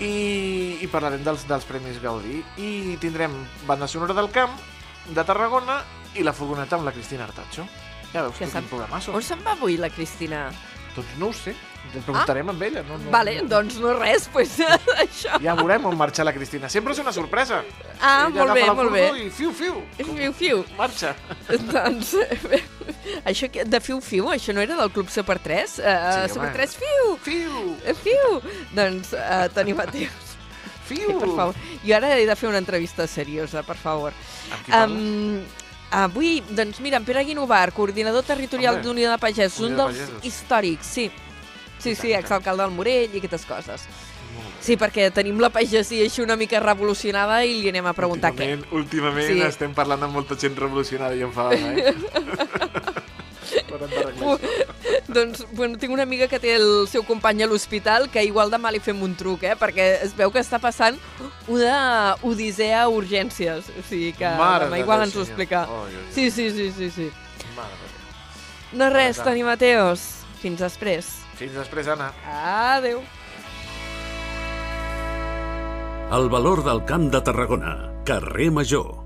I, 0.02 0.82
i 0.82 0.88
parlarem 0.90 1.22
dels, 1.24 1.46
dels 1.48 1.66
Premis 1.68 2.00
Gaudí. 2.02 2.42
I 2.58 2.96
tindrem 3.02 3.36
banda 3.68 3.86
sonora 3.88 4.16
del 4.16 4.32
camp, 4.34 4.58
de 5.06 5.24
Tarragona, 5.24 5.82
i 6.18 6.26
la 6.26 6.34
furgoneta 6.34 6.78
amb 6.78 6.88
la 6.88 6.94
Cristina 6.94 7.28
Artacho. 7.28 7.66
Ja 8.12 8.22
veus 8.22 8.38
Que 8.38 8.46
quin 8.46 8.68
programasso. 8.70 9.14
On 9.14 9.22
se'n 9.22 9.42
va 9.46 9.54
avui, 9.54 9.78
la 9.78 9.90
Cristina? 9.90 10.48
Doncs 10.94 11.16
no 11.18 11.30
ho 11.30 11.34
sé. 11.34 11.54
Ens 11.94 12.02
preguntarem 12.04 12.48
amb 12.50 12.62
ella. 12.66 12.82
No, 12.88 12.96
no, 12.98 13.10
vale, 13.12 13.36
no. 13.42 13.48
doncs 13.48 13.76
no 13.78 13.92
res, 13.98 14.28
pues, 14.32 14.56
això. 15.04 15.36
Ja 15.42 15.54
veurem 15.54 15.84
on 15.86 15.96
marxa 15.96 16.24
la 16.26 16.32
Cristina. 16.34 16.68
Sempre 16.72 16.92
és 16.92 16.98
una 16.98 17.12
sorpresa. 17.14 17.60
Ah, 18.00 18.26
Ella 18.26 18.44
molt 18.46 18.54
bé, 18.56 18.64
molt 18.74 18.90
bé. 18.92 19.04
I 19.26 19.30
fiu, 19.30 19.52
fiu. 19.54 19.76
Fiu, 19.98 20.32
fiu. 20.34 20.64
Marxa. 20.78 21.14
doncs, 21.74 22.14
eh, 22.18 22.62
això 23.24 23.50
que- 23.50 23.64
de 23.64 23.80
fiu, 23.80 24.00
fiu, 24.00 24.26
això 24.34 24.52
no 24.54 24.60
era 24.64 24.74
del 24.80 24.90
Club 24.90 25.08
Super 25.08 25.38
3? 25.38 25.78
Uh, 25.78 25.82
Sí, 26.24 26.34
Super 26.34 26.48
home. 26.48 26.54
3, 26.56 26.76
fiu, 26.82 27.16
Fiu, 27.22 27.76
eh, 27.84 27.94
fiu. 27.94 28.40
Doncs, 28.74 29.12
uh, 29.14 29.48
Toni 29.54 29.74
Mateus, 29.74 30.34
fiu. 30.88 31.10
eh, 31.10 31.18
per 31.20 31.28
favor. 31.36 31.54
Jo 31.84 31.96
ara 31.96 32.16
he 32.18 32.26
de 32.26 32.34
fer 32.36 32.48
una 32.48 32.58
entrevista 32.58 33.06
seriosa, 33.06 33.62
per 33.62 33.76
favor. 33.76 34.12
Amb 34.50 34.64
qui 34.64 34.72
parles? 34.72 34.98
Um, 34.98 35.44
avui, 35.94 36.40
doncs 36.50 36.80
mira, 36.82 36.98
en 36.98 37.04
Pere 37.06 37.22
Guinovar, 37.24 37.70
coordinador 37.72 38.24
territorial 38.26 38.82
d'Unió 38.82 39.12
de 39.12 39.18
Pagesos, 39.22 39.60
un 39.60 39.76
de 39.76 39.84
dels 39.84 40.24
històrics, 40.26 40.86
sí. 40.98 41.10
Sí, 41.84 41.94
sí, 41.94 42.12
exalcalde 42.16 42.64
del 42.64 42.72
Morell 42.72 43.12
i 43.14 43.20
aquestes 43.20 43.44
coses. 43.48 43.84
Sí, 44.64 44.78
perquè 44.80 45.10
tenim 45.12 45.36
la 45.42 45.50
pagesia 45.52 46.02
així 46.06 46.22
una 46.24 46.34
mica 46.40 46.58
revolucionada 46.62 47.42
i 47.44 47.58
li 47.60 47.68
anem 47.68 47.84
a 47.86 47.92
preguntar 47.92 48.32
què. 48.32 48.54
últimament, 48.56 48.72
Últimament 48.72 49.28
Sí. 49.28 49.42
estem 49.44 49.74
parlant 49.76 50.02
amb 50.02 50.14
molta 50.16 50.38
gent 50.40 50.56
revolucionada 50.56 51.14
i 51.14 51.20
enfadada, 51.22 51.74
eh? 51.76 51.94
Doncs, 55.08 55.44
bueno, 55.52 55.76
tinc 55.78 55.92
una 55.92 56.02
amiga 56.02 56.26
que 56.28 56.38
té 56.40 56.54
el 56.56 56.86
seu 56.88 57.04
company 57.04 57.42
a 57.44 57.46
l'hospital 57.46 58.08
que 58.10 58.22
igual 58.24 58.50
demà 58.50 58.70
li 58.72 58.80
fem 58.80 59.00
un 59.04 59.14
truc, 59.18 59.42
eh? 59.44 59.54
Perquè 59.60 59.86
es 60.06 60.14
veu 60.16 60.32
que 60.32 60.40
està 60.40 60.58
passant 60.62 60.96
una 61.46 62.16
odissea 62.22 62.84
a 62.84 62.88
urgències. 62.88 63.68
O 63.78 63.84
sigui 63.88 64.12
que 64.16 64.30
Mare 64.38 64.66
demà 64.70 64.78
de 64.78 64.80
igual 64.80 65.04
ens 65.04 65.16
ho 65.16 65.22
explica. 65.26 65.66
Oi, 65.68 65.90
oi, 65.92 66.00
oi. 66.00 66.08
Sí, 66.14 66.30
sí, 66.30 66.48
sí, 66.50 66.70
sí, 66.76 66.90
sí. 66.90 67.10
Mare. 67.56 67.76
No 68.72 68.88
res. 68.90 69.20
Toni 69.22 69.44
Mateos. 69.46 70.08
Fins 70.40 70.60
després. 70.60 71.23
Fins 71.38 71.54
després, 71.58 71.88
Anna. 71.90 72.12
Adéu. 72.78 73.02
El 76.14 76.28
valor 76.30 76.62
del 76.66 76.84
camp 76.86 77.08
de 77.10 77.22
Tarragona. 77.24 77.74
Carrer 78.06 78.50
Major. 78.52 79.03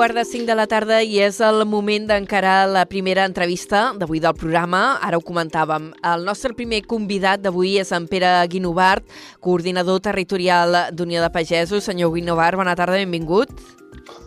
Quart 0.00 0.16
de 0.16 0.22
cinc 0.24 0.46
de 0.48 0.54
la 0.56 0.64
tarda 0.64 1.02
i 1.04 1.18
és 1.20 1.42
el 1.44 1.66
moment 1.68 2.06
d'encarar 2.08 2.70
la 2.72 2.86
primera 2.88 3.26
entrevista 3.28 3.90
d'avui 4.00 4.16
del 4.24 4.32
programa. 4.32 4.96
Ara 5.04 5.20
ho 5.20 5.20
comentàvem. 5.20 5.90
El 6.14 6.24
nostre 6.24 6.54
primer 6.56 6.80
convidat 6.88 7.44
d'avui 7.44 7.76
és 7.82 7.92
en 7.92 8.08
Pere 8.08 8.32
Guinovart, 8.48 9.04
coordinador 9.44 10.00
territorial 10.00 10.86
d'Unió 10.96 11.20
de 11.20 11.28
Pagesos. 11.36 11.84
Senyor 11.84 12.14
Guinovart, 12.16 12.56
bona 12.56 12.78
tarda, 12.80 12.96
benvingut. 12.96 13.52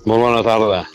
Molt 0.05 0.21
bona 0.21 0.45
tarda. 0.45 0.85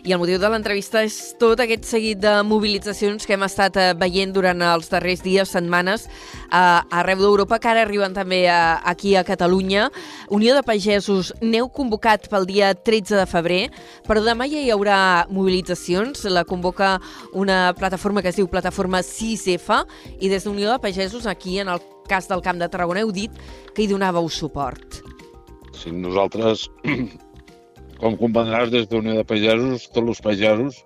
I 0.00 0.14
el 0.14 0.20
motiu 0.20 0.38
de 0.40 0.48
l'entrevista 0.48 1.02
és 1.04 1.16
tot 1.40 1.60
aquest 1.60 1.84
seguit 1.84 2.20
de 2.22 2.32
mobilitzacions 2.48 3.26
que 3.28 3.34
hem 3.36 3.44
estat 3.44 3.76
eh, 3.76 3.90
veient 4.00 4.32
durant 4.32 4.62
els 4.64 4.88
darrers 4.88 5.20
dies, 5.20 5.52
setmanes, 5.52 6.06
eh, 6.48 6.96
arreu 6.96 7.20
d'Europa, 7.20 7.58
que 7.60 7.68
ara 7.68 7.84
arriben 7.84 8.16
també 8.16 8.46
eh, 8.46 8.56
aquí 8.88 9.12
a 9.16 9.24
Catalunya. 9.28 9.90
Unió 10.32 10.56
de 10.56 10.64
Pagesos, 10.64 11.34
n'heu 11.44 11.68
convocat 11.68 12.30
pel 12.32 12.48
dia 12.48 12.72
13 12.72 13.20
de 13.20 13.28
febrer, 13.28 13.62
però 14.08 14.24
demà 14.24 14.48
ja 14.48 14.64
hi 14.64 14.72
haurà 14.72 15.28
mobilitzacions. 15.28 16.24
La 16.32 16.46
convoca 16.48 16.96
una 17.36 17.74
plataforma 17.76 18.24
que 18.24 18.32
es 18.32 18.40
diu 18.40 18.48
Plataforma 18.48 19.04
6F 19.04 19.82
i 20.20 20.32
des 20.32 20.48
d'Unió 20.48 20.72
de 20.72 20.80
Pagesos, 20.80 21.28
aquí 21.28 21.58
en 21.60 21.68
el 21.68 21.84
cas 22.08 22.26
del 22.28 22.40
Camp 22.42 22.58
de 22.58 22.72
Tarragona, 22.72 23.04
heu 23.04 23.12
dit 23.12 23.34
que 23.74 23.84
hi 23.84 23.90
donàveu 23.90 24.32
suport. 24.32 25.02
Si 25.76 25.92
nosaltres, 25.92 26.66
com 28.00 28.16
comprendràs, 28.16 28.70
des 28.72 28.88
d'Unió 28.88 29.18
de 29.18 29.26
Pagesos, 29.28 29.86
tots 29.94 30.14
els 30.14 30.22
pagesos, 30.24 30.80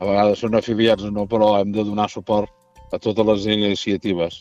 a 0.00 0.08
vegades 0.08 0.40
són 0.40 0.56
afiliats 0.56 1.04
o 1.04 1.12
no, 1.12 1.26
però 1.28 1.54
hem 1.60 1.72
de 1.72 1.84
donar 1.84 2.08
suport 2.12 2.52
a 2.92 2.98
totes 2.98 3.26
les 3.28 3.46
iniciatives. 3.56 4.40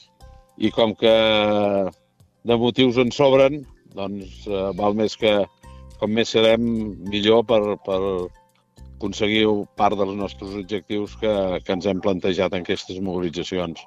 I 0.58 0.72
com 0.72 0.96
que 0.96 1.14
de 2.48 2.58
motius 2.62 3.00
en 3.02 3.12
sobren, 3.12 3.64
doncs 3.96 4.46
eh, 4.48 4.72
val 4.80 4.96
més 4.96 5.16
que, 5.20 5.38
com 6.00 6.12
més 6.16 6.32
serem, 6.36 6.66
millor 7.12 7.44
per, 7.50 7.62
per 7.88 8.00
aconseguir 8.96 9.46
part 9.80 9.98
dels 10.00 10.16
nostres 10.16 10.56
objectius 10.62 11.16
que, 11.20 11.34
que 11.66 11.76
ens 11.76 11.88
hem 11.90 12.04
plantejat 12.04 12.56
en 12.56 12.64
aquestes 12.64 13.00
mobilitzacions. 13.04 13.84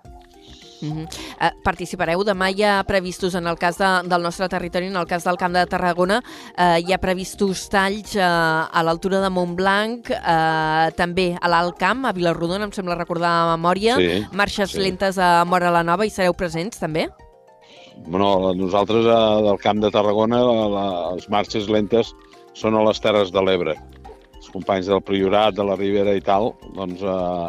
Mm 0.81 0.93
-hmm. 0.93 1.07
uh, 1.07 1.63
participareu 1.63 2.23
demà 2.25 2.51
hi 2.51 2.63
ha 2.63 2.85
previstos 2.85 3.35
en 3.35 3.47
el 3.47 3.59
cas 3.59 3.79
de, 3.79 4.09
del 4.09 4.23
nostre 4.23 4.49
territori, 4.49 4.87
en 4.87 4.97
el 4.97 5.07
cas 5.07 5.25
del 5.25 5.37
Camp 5.37 5.55
de 5.55 5.67
Tarragona, 5.67 6.23
uh, 6.59 6.79
hi 6.79 6.93
ha 6.93 6.99
previstos 6.99 7.69
talls 7.69 8.15
uh, 8.15 8.23
a 8.71 8.83
l'altura 8.83 9.21
de 9.21 9.31
Montblanc, 9.31 10.11
uh, 10.11 10.91
també 10.97 11.37
a 11.41 11.49
l'Alt 11.49 11.79
Camp, 11.79 12.05
a 12.07 12.13
Vilarrodona, 12.13 12.65
em 12.65 12.73
sembla 12.73 12.95
recordar 12.95 13.31
a 13.31 13.57
memòria, 13.57 13.97
Sí, 13.97 14.27
marxes 14.33 14.71
sí. 14.71 14.79
lentes 14.79 15.19
a 15.19 15.45
Mora 15.45 15.71
la 15.71 15.83
Nova 15.83 16.07
i 16.07 16.11
sereu 16.11 16.35
presents 16.35 16.79
també? 16.79 17.09
Bueno, 18.07 18.55
nosaltres 18.55 19.07
a, 19.07 19.41
del 19.43 19.59
Camp 19.59 19.81
de 19.83 19.91
Tarragona, 19.91 20.41
la, 20.45 20.69
la, 20.69 21.15
les 21.17 21.29
marxes 21.29 21.69
lentes 21.69 22.15
són 22.55 22.77
a 22.79 22.85
les 22.87 23.01
Terres 23.01 23.33
de 23.35 23.43
l'Ebre. 23.43 23.75
Els 24.39 24.51
companys 24.55 24.87
del 24.87 25.03
Priorat, 25.03 25.57
de 25.57 25.67
la 25.67 25.77
Ribera 25.77 26.15
i 26.15 26.23
tal, 26.25 26.53
doncs 26.77 27.03
eh, 27.03 27.49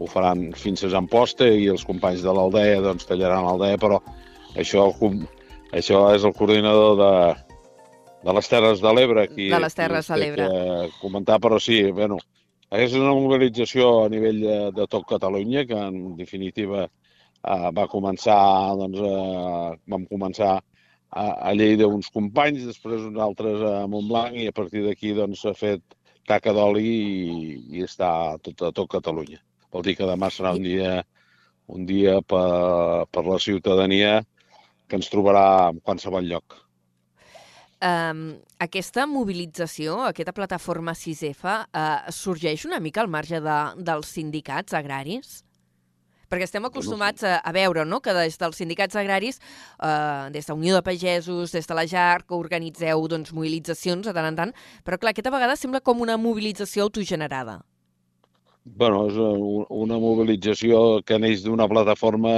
ho 0.00 0.08
faran 0.08 0.48
fins 0.56 0.82
a 0.86 0.90
Amposta 0.98 1.46
i 1.46 1.68
els 1.68 1.84
companys 1.84 2.24
de 2.24 2.32
l'Aldea 2.32 2.80
doncs 2.84 3.06
tallaran 3.08 3.44
l'Aldea, 3.46 3.78
però 3.80 4.00
això, 4.56 4.88
això 5.76 6.02
és 6.16 6.24
el 6.24 6.34
coordinador 6.38 6.96
de, 7.00 7.12
de 8.24 8.36
les 8.36 8.48
Terres 8.48 8.80
de 8.84 8.94
l'Ebre. 8.96 9.26
De 9.36 9.60
les 9.60 9.76
Terres 9.76 10.08
de 10.08 10.20
l'Ebre. 10.22 10.48
Comentar, 11.02 11.36
però 11.44 11.60
sí, 11.60 11.82
bueno, 11.92 12.18
és 12.70 12.96
una 12.96 13.12
mobilització 13.12 13.90
a 14.04 14.08
nivell 14.12 14.40
de, 14.46 14.58
de 14.78 14.88
tot 14.88 15.04
Catalunya, 15.10 15.66
que 15.68 15.78
en 15.90 16.16
definitiva 16.16 16.86
eh, 16.86 17.70
va 17.76 17.88
començar, 17.92 18.40
doncs, 18.80 19.04
eh, 19.04 19.70
vam 19.90 20.08
començar 20.08 20.56
a, 20.56 21.24
a 21.50 21.54
Lleida 21.58 21.90
uns 21.90 22.08
companys, 22.14 22.64
després 22.68 23.04
uns 23.08 23.20
altres 23.20 23.60
a 23.66 23.84
Montblanc 23.90 24.38
i 24.38 24.48
a 24.48 24.56
partir 24.56 24.86
d'aquí 24.86 25.12
doncs 25.18 25.44
s'ha 25.44 25.54
fet 25.58 25.84
taca 26.30 26.54
d'oli 26.54 26.88
i, 26.88 27.54
i 27.76 27.86
està 27.86 28.38
tot, 28.44 28.68
a 28.68 28.72
tot 28.72 28.90
Catalunya. 28.96 29.40
Vol 29.70 29.86
dir 29.86 29.96
que 29.98 30.08
demà 30.08 30.30
serà 30.34 30.54
un 30.56 30.64
dia, 30.66 31.00
un 31.70 31.86
dia 31.86 32.18
per, 32.26 33.06
per 33.10 33.24
la 33.26 33.38
ciutadania 33.38 34.18
que 34.90 34.98
ens 34.98 35.10
trobarà 35.12 35.70
en 35.70 35.78
qualsevol 35.84 36.26
lloc. 36.26 36.58
Um, 37.80 38.34
aquesta 38.60 39.06
mobilització, 39.08 40.02
aquesta 40.10 40.34
plataforma 40.36 40.92
6F, 40.92 41.44
uh, 41.64 42.10
sorgeix 42.12 42.66
una 42.68 42.80
mica 42.82 43.00
al 43.00 43.08
marge 43.08 43.40
de, 43.40 43.60
dels 43.86 44.10
sindicats 44.18 44.76
agraris? 44.76 45.38
Perquè 46.30 46.46
estem 46.46 46.66
acostumats 46.68 47.24
a, 47.26 47.38
a 47.42 47.52
veure 47.56 47.86
no? 47.88 47.98
que 48.04 48.12
des 48.14 48.36
dels 48.38 48.60
sindicats 48.60 48.94
agraris, 48.94 49.40
eh, 49.82 50.28
des 50.30 50.46
de 50.46 50.54
Unió 50.54 50.76
de 50.76 50.82
Pagesos, 50.86 51.50
des 51.50 51.66
de 51.66 51.74
la 51.74 51.82
JAR, 51.90 52.22
que 52.22 52.38
organitzeu 52.38 53.02
doncs, 53.10 53.32
mobilitzacions 53.34 54.06
de 54.06 54.14
tant 54.14 54.28
en 54.28 54.38
tant, 54.38 54.52
però 54.86 55.00
clar, 55.00 55.10
aquesta 55.10 55.34
vegada 55.34 55.58
sembla 55.58 55.82
com 55.82 56.04
una 56.06 56.14
mobilització 56.22 56.86
autogenerada. 56.86 57.58
Bueno, 58.64 59.06
és 59.08 59.16
una 59.70 59.98
mobilització 59.98 61.00
que 61.06 61.18
neix 61.18 61.44
d'una 61.44 61.68
plataforma 61.68 62.34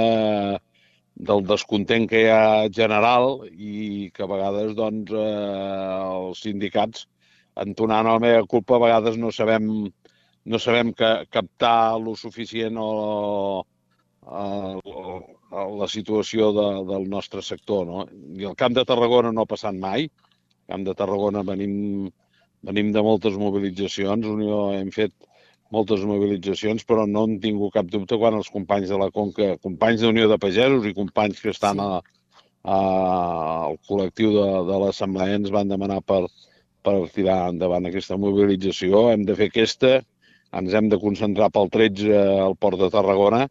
del 1.13 1.43
descontent 1.45 2.07
que 2.09 2.23
hi 2.23 2.29
ha 2.33 2.69
general 2.73 3.43
i 3.51 4.09
que 4.13 4.23
a 4.23 4.29
vegades 4.29 4.73
doncs, 4.77 5.11
eh, 5.11 6.29
els 6.29 6.41
sindicats 6.41 7.07
entonant 7.55 8.07
la 8.07 8.19
meva 8.19 8.45
culpa 8.49 8.77
a 8.77 8.81
vegades 8.81 9.17
no 9.17 9.29
sabem, 9.31 9.67
no 10.45 10.59
sabem 10.59 10.93
que, 10.93 11.11
captar 11.29 11.99
lo 12.01 12.15
suficient 12.15 12.79
o, 12.81 13.65
o 14.23 15.63
la 15.77 15.87
situació 15.87 16.51
de, 16.57 16.67
del 16.89 17.07
nostre 17.09 17.43
sector. 17.45 17.85
No? 17.87 18.07
I 18.39 18.49
el 18.49 18.57
Camp 18.57 18.73
de 18.77 18.85
Tarragona 18.89 19.31
no 19.31 19.43
ha 19.43 19.49
passat 19.49 19.77
mai. 19.77 20.09
Al 20.09 20.73
Camp 20.73 20.87
de 20.87 20.95
Tarragona 20.97 21.43
venim, 21.45 22.09
venim 22.65 22.91
de 22.95 23.05
moltes 23.05 23.37
mobilitzacions, 23.37 24.25
Unió 24.25 24.71
hem 24.73 24.89
fet 24.95 25.13
moltes 25.73 26.03
mobilitzacions, 26.07 26.85
però 26.87 27.05
no 27.09 27.25
han 27.25 27.39
tingut 27.43 27.73
cap 27.75 27.89
dubte 27.91 28.17
quan 28.21 28.37
els 28.37 28.51
companys 28.53 28.91
de 28.91 28.99
la 29.01 29.09
Conca, 29.13 29.55
companys 29.63 30.03
d'Unió 30.03 30.29
de 30.31 30.37
Pagesos 30.41 30.85
i 30.85 30.95
companys 30.97 31.41
que 31.41 31.53
estan 31.53 31.81
sí. 31.81 31.87
a, 31.87 32.01
a, 32.63 32.77
al 33.69 33.79
col·lectiu 33.89 34.35
de, 34.37 34.47
de 34.69 34.79
l'Assemblea 34.83 35.39
ens 35.39 35.53
van 35.53 35.71
demanar 35.71 36.01
per, 36.05 36.23
per 36.85 36.97
tirar 37.15 37.39
endavant 37.53 37.89
aquesta 37.89 38.19
mobilització. 38.21 39.07
Hem 39.13 39.25
de 39.29 39.37
fer 39.39 39.49
aquesta, 39.51 39.97
ens 40.61 40.77
hem 40.77 40.89
de 40.91 41.01
concentrar 41.01 41.49
pel 41.55 41.71
13 41.73 42.23
al 42.47 42.57
Port 42.59 42.79
de 42.81 42.91
Tarragona 42.93 43.47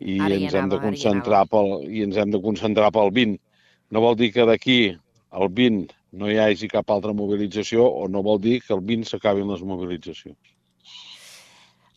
i 0.00 0.18
Ara 0.18 0.38
ens 0.38 0.54
hem 0.54 0.64
anava, 0.64 0.70
de 0.72 0.76
ara 0.76 0.82
hi 0.82 0.90
concentrar 0.90 1.42
pel, 1.52 1.74
i 1.86 2.04
ens 2.06 2.18
hem 2.18 2.32
de 2.34 2.40
concentrar 2.42 2.90
pel 2.94 3.12
20. 3.18 3.38
No 3.92 4.02
vol 4.04 4.16
dir 4.18 4.32
que 4.34 4.46
d'aquí 4.48 4.78
al 5.30 5.52
20 5.52 5.92
no 6.20 6.28
hi 6.28 6.38
hagi 6.40 6.68
cap 6.72 6.90
altra 6.92 7.14
mobilització 7.16 7.84
o 7.86 8.08
no 8.08 8.24
vol 8.24 8.40
dir 8.40 8.58
que 8.64 8.74
el 8.76 8.82
20 8.88 9.12
s'acabin 9.12 9.52
les 9.52 9.62
mobilitzacions. 9.64 10.51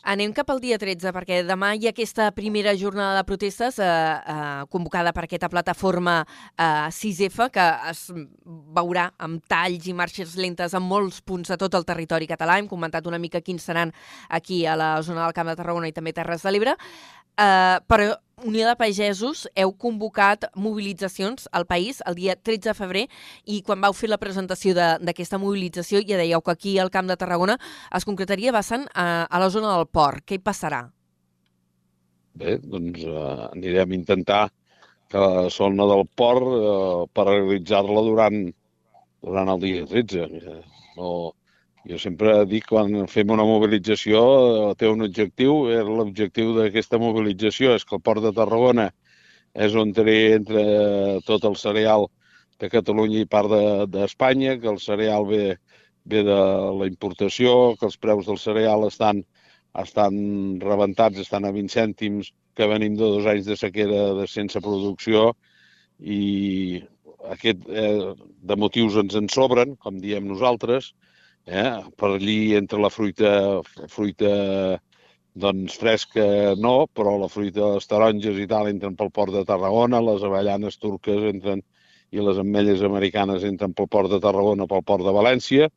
Anem 0.05 0.35
cap 0.37 0.51
al 0.53 0.59
dia 0.61 0.77
13, 0.77 1.09
perquè 1.15 1.39
demà 1.47 1.71
hi 1.73 1.87
ha 1.87 1.91
aquesta 1.95 2.27
primera 2.37 2.75
jornada 2.77 3.15
de 3.17 3.23
protestes 3.25 3.79
eh, 3.81 3.85
eh, 3.85 4.59
convocada 4.69 5.09
per 5.17 5.23
aquesta 5.25 5.49
plataforma 5.49 6.19
eh, 6.21 6.91
6F, 6.93 7.47
que 7.49 7.65
es 7.89 8.03
veurà 8.77 9.07
amb 9.17 9.41
talls 9.49 9.87
i 9.89 9.95
marxes 9.97 10.35
lentes 10.37 10.77
en 10.77 10.85
molts 10.85 11.23
punts 11.25 11.49
de 11.49 11.57
tot 11.57 11.73
el 11.73 11.87
territori 11.89 12.29
català. 12.29 12.59
Hem 12.61 12.69
comentat 12.69 13.09
una 13.09 13.17
mica 13.17 13.41
quins 13.41 13.65
seran 13.65 13.95
aquí 14.29 14.61
a 14.69 14.77
la 14.77 14.91
zona 15.01 15.23
del 15.23 15.33
Camp 15.33 15.49
de 15.49 15.57
Tarragona 15.57 15.89
i 15.89 15.97
també 15.97 16.13
Terres 16.13 16.45
de 16.45 16.53
l'Ebre. 16.53 16.77
Uh, 17.35 17.83
però 17.91 18.13
Unió 18.43 18.67
de 18.67 18.75
Pagesos 18.75 19.45
heu 19.55 19.71
convocat 19.79 20.45
mobilitzacions 20.59 21.47
al 21.55 21.65
país 21.67 22.01
el 22.07 22.15
dia 22.15 22.35
13 22.35 22.69
de 22.69 22.73
febrer 22.75 23.03
i 23.47 23.61
quan 23.63 23.79
vau 23.83 23.95
fer 23.95 24.09
la 24.11 24.19
presentació 24.19 24.75
d'aquesta 24.75 25.39
mobilització 25.39 26.01
ja 26.03 26.19
dèieu 26.19 26.43
que 26.43 26.51
aquí 26.51 26.75
al 26.79 26.91
Camp 26.91 27.07
de 27.07 27.17
Tarragona 27.19 27.55
es 27.95 28.07
concretaria 28.07 28.51
basant 28.55 28.85
a, 28.93 29.25
a 29.25 29.39
la 29.39 29.49
zona 29.49 29.71
del 29.75 29.87
port. 29.87 30.23
Què 30.27 30.35
hi 30.35 30.43
passarà? 30.43 30.83
Bé, 32.35 32.57
doncs 32.59 33.07
uh, 33.07 33.47
anirem 33.55 33.95
a 33.95 33.99
intentar 33.99 34.43
que 35.11 35.21
la 35.23 35.47
zona 35.49 35.87
del 35.87 36.03
port 36.19 37.09
per 37.15 37.27
realitzar-la 37.29 38.03
durant, 38.03 38.41
durant 39.23 39.51
el 39.55 39.63
dia 39.63 39.85
13. 39.87 40.27
No, 40.99 41.09
jo 41.89 41.99
sempre 42.01 42.33
dic, 42.49 42.65
quan 42.71 43.05
fem 43.11 43.31
una 43.33 43.45
mobilització, 43.45 44.21
eh, 44.71 44.75
té 44.79 44.89
un 44.89 45.05
objectiu. 45.05 45.67
Eh, 45.69 45.81
l'objectiu 45.85 46.53
d'aquesta 46.57 46.99
mobilització 47.01 47.75
és 47.75 47.85
que 47.85 47.95
el 47.97 48.01
Port 48.01 48.23
de 48.25 48.33
Tarragona 48.33 48.89
és 49.53 49.75
on 49.75 49.93
té 49.95 50.15
entre 50.35 50.63
tot 51.27 51.45
el 51.45 51.55
cereal 51.55 52.07
de 52.59 52.69
Catalunya 52.71 53.21
i 53.23 53.29
part 53.29 53.51
d'Espanya, 53.91 54.55
de, 54.55 54.61
que 54.61 54.71
el 54.71 54.79
cereal 54.79 55.27
ve, 55.29 55.57
ve 56.05 56.23
de 56.23 56.39
la 56.79 56.87
importació, 56.89 57.75
que 57.79 57.87
els 57.89 57.97
preus 57.97 58.25
del 58.29 58.39
cereal 58.41 58.87
estan, 58.87 59.23
estan 59.85 60.17
rebentats, 60.63 61.21
estan 61.21 61.45
a 61.45 61.53
20 61.55 61.71
cèntims, 61.71 62.33
que 62.55 62.67
venim 62.71 62.95
de 62.95 63.03
dos 63.17 63.25
anys 63.27 63.47
de 63.49 63.57
sequera 63.59 64.13
de 64.19 64.27
sense 64.31 64.61
producció 64.63 65.33
i 65.99 66.81
aquest, 67.35 67.65
eh, 67.69 68.13
de 68.49 68.55
motius 68.55 68.95
ens 69.01 69.15
en 69.19 69.27
sobren, 69.31 69.75
com 69.75 69.99
diem 69.99 70.27
nosaltres, 70.27 70.93
Eh? 71.45 71.71
Per 71.95 72.09
allí 72.09 72.55
entre 72.57 72.79
la 72.81 72.89
fruita, 72.89 73.61
fruita 73.93 74.79
doncs 75.35 75.75
fresca 75.77 76.55
no, 76.57 76.87
però 76.87 77.17
la 77.21 77.29
fruita, 77.29 77.75
les 77.75 77.87
taronges 77.91 78.39
i 78.41 78.47
tal 78.49 78.69
entren 78.71 78.95
pel 78.95 79.11
port 79.13 79.33
de 79.35 79.43
Tarragona, 79.45 80.01
les 80.01 80.23
avellanes 80.23 80.79
turques 80.81 81.27
entren 81.31 81.61
i 82.11 82.23
les 82.23 82.39
ametlles 82.41 82.81
americanes 82.87 83.43
entren 83.43 83.73
pel 83.77 83.89
port 83.91 84.09
de 84.09 84.21
Tarragona, 84.23 84.67
pel 84.71 84.85
port 84.87 85.05
de 85.05 85.13
València, 85.19 85.69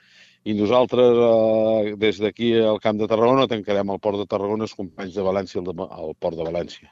i 0.44 0.54
nosaltres, 0.54 1.18
eh, 1.28 1.96
des 2.04 2.20
d'aquí 2.22 2.52
al 2.62 2.80
Camp 2.84 3.00
de 3.02 3.08
Tarragona, 3.10 3.48
tancarem 3.50 3.90
el 3.90 4.00
port 4.00 4.22
de 4.22 4.28
Tarragona 4.30 4.68
els 4.68 4.76
companys 4.78 5.18
de 5.18 5.26
València 5.26 5.60
al, 5.60 5.74
al 5.88 6.14
port 6.22 6.38
de 6.38 6.46
València. 6.46 6.88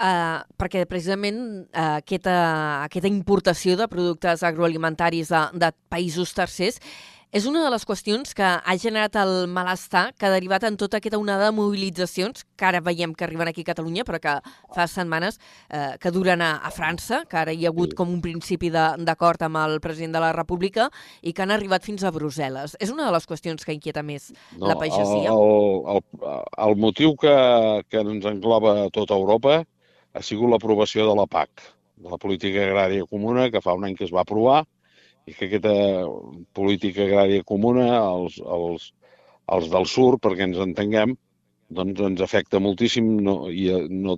Uh, 0.00 0.40
perquè 0.56 0.86
precisament 0.88 1.40
uh, 1.76 1.98
aquesta, 1.98 2.34
aquesta 2.86 3.08
importació 3.10 3.74
de 3.76 3.84
productes 3.84 4.40
agroalimentaris 4.48 5.28
de, 5.28 5.40
de 5.60 5.68
països 5.92 6.32
tercers 6.32 6.80
és 7.30 7.44
una 7.46 7.60
de 7.62 7.70
les 7.70 7.84
qüestions 7.86 8.34
que 8.34 8.42
ha 8.42 8.74
generat 8.82 9.14
el 9.20 9.46
malestar 9.46 10.08
que 10.18 10.26
ha 10.26 10.32
derivat 10.32 10.64
en 10.66 10.76
tota 10.80 10.98
aquesta 10.98 11.18
onada 11.20 11.46
de 11.46 11.54
mobilitzacions 11.54 12.42
que 12.58 12.66
ara 12.66 12.80
veiem 12.82 13.14
que 13.14 13.24
arriben 13.24 13.46
aquí 13.46 13.62
a 13.62 13.68
Catalunya, 13.70 14.02
però 14.04 14.18
que 14.18 14.34
fa 14.74 14.86
setmanes 14.90 15.38
eh, 15.70 15.94
que 16.02 16.10
duren 16.10 16.42
a, 16.42 16.56
a 16.58 16.72
França, 16.74 17.22
que 17.30 17.38
ara 17.38 17.54
hi 17.54 17.66
ha 17.66 17.70
hagut 17.70 17.94
com 17.94 18.10
un 18.10 18.18
principi 18.24 18.72
d'acord 18.74 19.46
amb 19.46 19.60
el 19.62 19.78
president 19.84 20.18
de 20.18 20.24
la 20.26 20.32
República 20.34 20.88
i 21.22 21.32
que 21.32 21.46
han 21.46 21.54
arribat 21.54 21.86
fins 21.86 22.02
a 22.02 22.10
Brussel·les. 22.10 22.74
És 22.82 22.90
una 22.90 23.06
de 23.06 23.14
les 23.14 23.30
qüestions 23.30 23.62
que 23.62 23.76
inquieta 23.78 24.02
més 24.02 24.32
no, 24.56 24.66
la 24.66 24.78
pagesia? 24.80 25.30
El, 25.30 25.86
el, 25.94 26.40
el 26.66 26.80
motiu 26.82 27.14
que, 27.20 27.36
que 27.86 28.02
ens 28.02 28.26
engloba 28.26 28.88
tota 28.90 29.14
Europa 29.14 29.60
ha 30.14 30.22
sigut 30.26 30.50
l'aprovació 30.50 31.06
de 31.08 31.14
la 31.18 31.26
PAC, 31.30 31.64
de 32.00 32.10
la 32.12 32.18
Política 32.18 32.64
Agrària 32.66 33.06
Comuna, 33.08 33.48
que 33.52 33.62
fa 33.64 33.76
un 33.78 33.86
any 33.88 33.96
que 33.98 34.06
es 34.08 34.14
va 34.14 34.24
aprovar, 34.24 34.64
i 35.28 35.34
que 35.36 35.48
aquesta 35.48 35.74
política 36.56 37.04
agrària 37.06 37.46
comuna, 37.46 37.86
els, 38.00 38.38
els, 38.40 38.86
els 39.56 39.68
del 39.72 39.86
sur, 39.90 40.14
perquè 40.22 40.48
ens 40.48 40.60
entenguem, 40.64 41.14
doncs 41.80 42.02
ens 42.06 42.22
afecta 42.24 42.60
moltíssim, 42.62 43.12
no, 43.26 43.36
i, 43.50 43.68
no, 43.90 44.16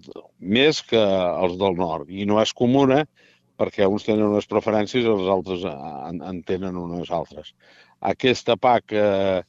més 0.57 0.81
que 0.88 1.02
els 1.02 1.59
del 1.61 1.76
nord. 1.81 2.09
I 2.09 2.24
no 2.28 2.40
és 2.42 2.55
comuna 2.57 3.02
perquè 3.61 3.87
uns 3.87 4.07
tenen 4.07 4.31
unes 4.31 4.48
preferències 4.50 5.05
i 5.05 5.11
els 5.12 5.28
altres 5.31 5.66
en, 5.68 6.22
en 6.24 6.40
tenen 6.48 6.78
unes 6.81 7.12
altres. 7.14 7.52
Aquesta 8.12 8.57
PAC 8.57 8.94
eh, 8.96 9.42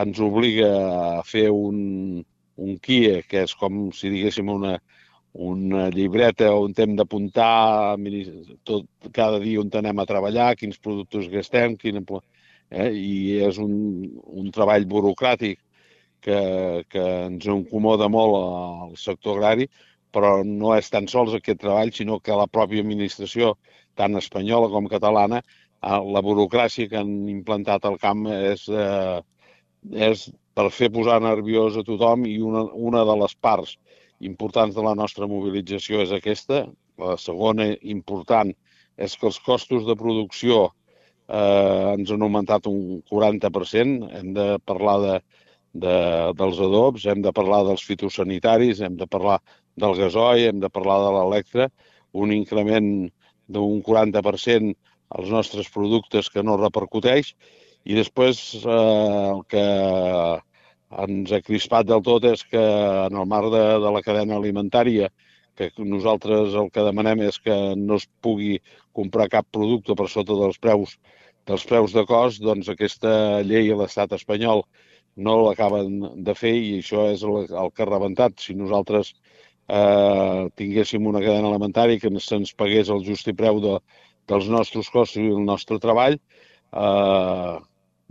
ens 0.00 0.20
obliga 0.22 0.70
a 1.18 1.24
fer 1.26 1.48
un, 1.52 2.22
un 2.56 2.78
KIE, 2.86 3.24
que 3.28 3.42
és 3.48 3.56
com 3.58 3.88
si 3.96 4.12
diguéssim 4.14 4.48
una, 4.54 4.78
una 5.32 5.88
llibreta 5.90 6.50
on 6.56 6.74
hem 6.76 6.96
d'apuntar 6.96 7.96
tot, 8.64 8.86
cada 9.12 9.38
dia 9.38 9.60
on 9.60 9.70
anem 9.78 9.98
a 9.98 10.06
treballar, 10.06 10.56
quins 10.56 10.78
productes 10.78 11.28
gastem, 11.30 11.76
quina, 11.76 12.02
eh? 12.70 12.90
i 12.90 13.38
és 13.46 13.58
un, 13.58 14.10
un 14.26 14.50
treball 14.50 14.86
burocràtic 14.86 15.60
que, 16.20 16.84
que 16.88 17.04
ens 17.28 17.46
incomoda 17.46 18.08
molt 18.08 18.36
al 18.40 18.96
sector 18.96 19.38
agrari, 19.38 19.68
però 20.12 20.42
no 20.44 20.74
és 20.76 20.90
tan 20.90 21.06
sols 21.08 21.34
aquest 21.34 21.60
treball, 21.62 21.92
sinó 21.94 22.18
que 22.20 22.36
la 22.36 22.48
pròpia 22.50 22.82
administració, 22.82 23.54
tant 23.94 24.16
espanyola 24.18 24.68
com 24.72 24.88
catalana, 24.90 25.40
eh, 25.42 26.00
la 26.14 26.22
burocràcia 26.26 26.90
que 26.90 26.98
han 26.98 27.28
implantat 27.30 27.86
al 27.86 27.98
camp 27.98 28.26
és, 28.34 28.66
eh, 28.68 29.20
és 30.10 30.26
per 30.54 30.68
fer 30.74 30.90
posar 30.92 31.20
nerviós 31.22 31.78
a 31.78 31.86
tothom 31.86 32.26
i 32.26 32.40
una, 32.42 32.66
una 32.74 33.04
de 33.06 33.16
les 33.22 33.34
parts 33.38 33.78
importants 34.20 34.76
de 34.76 34.84
la 34.84 34.94
nostra 34.94 35.28
mobilització 35.30 36.02
és 36.04 36.12
aquesta. 36.12 36.64
La 37.00 37.16
segona 37.20 37.70
important 37.80 38.52
és 39.00 39.16
que 39.16 39.28
els 39.30 39.38
costos 39.40 39.86
de 39.88 39.96
producció 39.96 40.66
eh, 40.66 41.94
ens 41.94 42.10
han 42.12 42.26
augmentat 42.26 42.68
un 42.70 43.00
40%. 43.10 44.10
Hem 44.18 44.34
de 44.36 44.48
parlar 44.68 44.98
de, 45.04 45.14
de, 45.72 45.96
dels 46.36 46.60
adobs, 46.60 47.06
hem 47.06 47.22
de 47.24 47.32
parlar 47.32 47.62
dels 47.68 47.86
fitosanitaris, 47.86 48.82
hem 48.84 48.98
de 49.00 49.08
parlar 49.08 49.40
del 49.80 49.96
gasoi, 49.96 50.48
hem 50.50 50.60
de 50.60 50.68
parlar 50.68 51.00
de 51.06 51.14
l'electre, 51.16 51.70
un 52.12 52.32
increment 52.34 53.08
d'un 53.50 53.80
40% 53.86 54.74
als 55.10 55.32
nostres 55.32 55.70
productes 55.74 56.28
que 56.30 56.42
no 56.46 56.58
repercuteix 56.60 57.34
i 57.88 57.96
després 57.96 58.42
eh, 58.60 58.70
el 58.70 59.42
que 59.50 59.64
ens 60.90 61.32
ha 61.32 61.40
crispat 61.46 61.86
del 61.86 62.02
tot 62.02 62.24
és 62.26 62.42
que 62.44 62.60
en 62.60 63.16
el 63.16 63.26
marc 63.30 63.50
de, 63.54 63.64
de 63.84 63.92
la 63.96 64.02
cadena 64.02 64.36
alimentària 64.36 65.10
que 65.56 65.70
nosaltres 65.84 66.54
el 66.56 66.70
que 66.74 66.84
demanem 66.86 67.22
és 67.28 67.38
que 67.38 67.56
no 67.76 67.98
es 68.00 68.06
pugui 68.24 68.58
comprar 68.96 69.28
cap 69.30 69.46
producte 69.52 69.94
per 69.94 70.08
sota 70.08 70.36
dels 70.38 70.58
preus 70.58 70.96
dels 71.48 71.64
preus 71.66 71.92
de 71.96 72.04
cost, 72.06 72.42
doncs 72.44 72.68
aquesta 72.68 73.42
llei 73.42 73.70
a 73.72 73.76
l'estat 73.80 74.12
espanyol 74.16 74.64
no 75.16 75.36
l'acaben 75.42 76.22
de 76.26 76.34
fer 76.36 76.52
i 76.54 76.78
això 76.78 77.06
és 77.10 77.24
el, 77.26 77.46
el 77.62 77.72
que 77.74 77.82
ha 77.84 77.88
rebentat. 77.88 78.36
Si 78.38 78.54
nosaltres 78.54 79.14
eh, 79.68 80.44
tinguéssim 80.60 81.06
una 81.06 81.22
cadena 81.24 81.50
alimentària 81.50 82.00
que 82.02 82.12
se'ns 82.26 82.54
pagués 82.54 82.92
el 82.94 83.02
just 83.06 83.28
i 83.32 83.34
preu 83.40 83.60
de, 83.64 83.78
dels 84.30 84.48
nostres 84.52 84.90
costos 84.94 85.18
i 85.22 85.32
el 85.32 85.42
nostre 85.46 85.80
treball, 85.82 86.18
eh, 86.84 87.56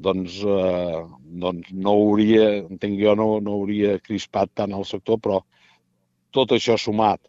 doncs, 0.05 0.39
eh, 0.43 0.99
doncs 1.43 1.71
no 1.85 1.95
hauria, 2.01 2.45
entenc 2.69 2.99
jo, 3.01 3.15
no, 3.19 3.27
no 3.45 3.57
hauria 3.59 3.97
crispat 4.03 4.53
tant 4.61 4.75
el 4.75 4.85
sector, 4.87 5.19
però 5.23 5.39
tot 6.35 6.53
això 6.55 6.77
sumat 6.77 7.21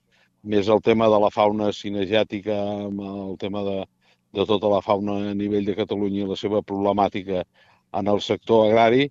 més 0.42 0.68
el 0.68 0.80
tema 0.84 1.08
de 1.12 1.18
la 1.20 1.30
fauna 1.34 1.70
cinegètica, 1.76 2.56
el 2.88 3.36
tema 3.40 3.64
de, 3.66 3.78
de 4.36 4.46
tota 4.52 4.70
la 4.72 4.80
fauna 4.84 5.18
a 5.30 5.34
nivell 5.34 5.66
de 5.68 5.76
Catalunya 5.76 6.24
i 6.24 6.30
la 6.30 6.38
seva 6.42 6.62
problemàtica 6.62 7.44
en 8.00 8.08
el 8.14 8.22
sector 8.24 8.68
agrari, 8.68 9.10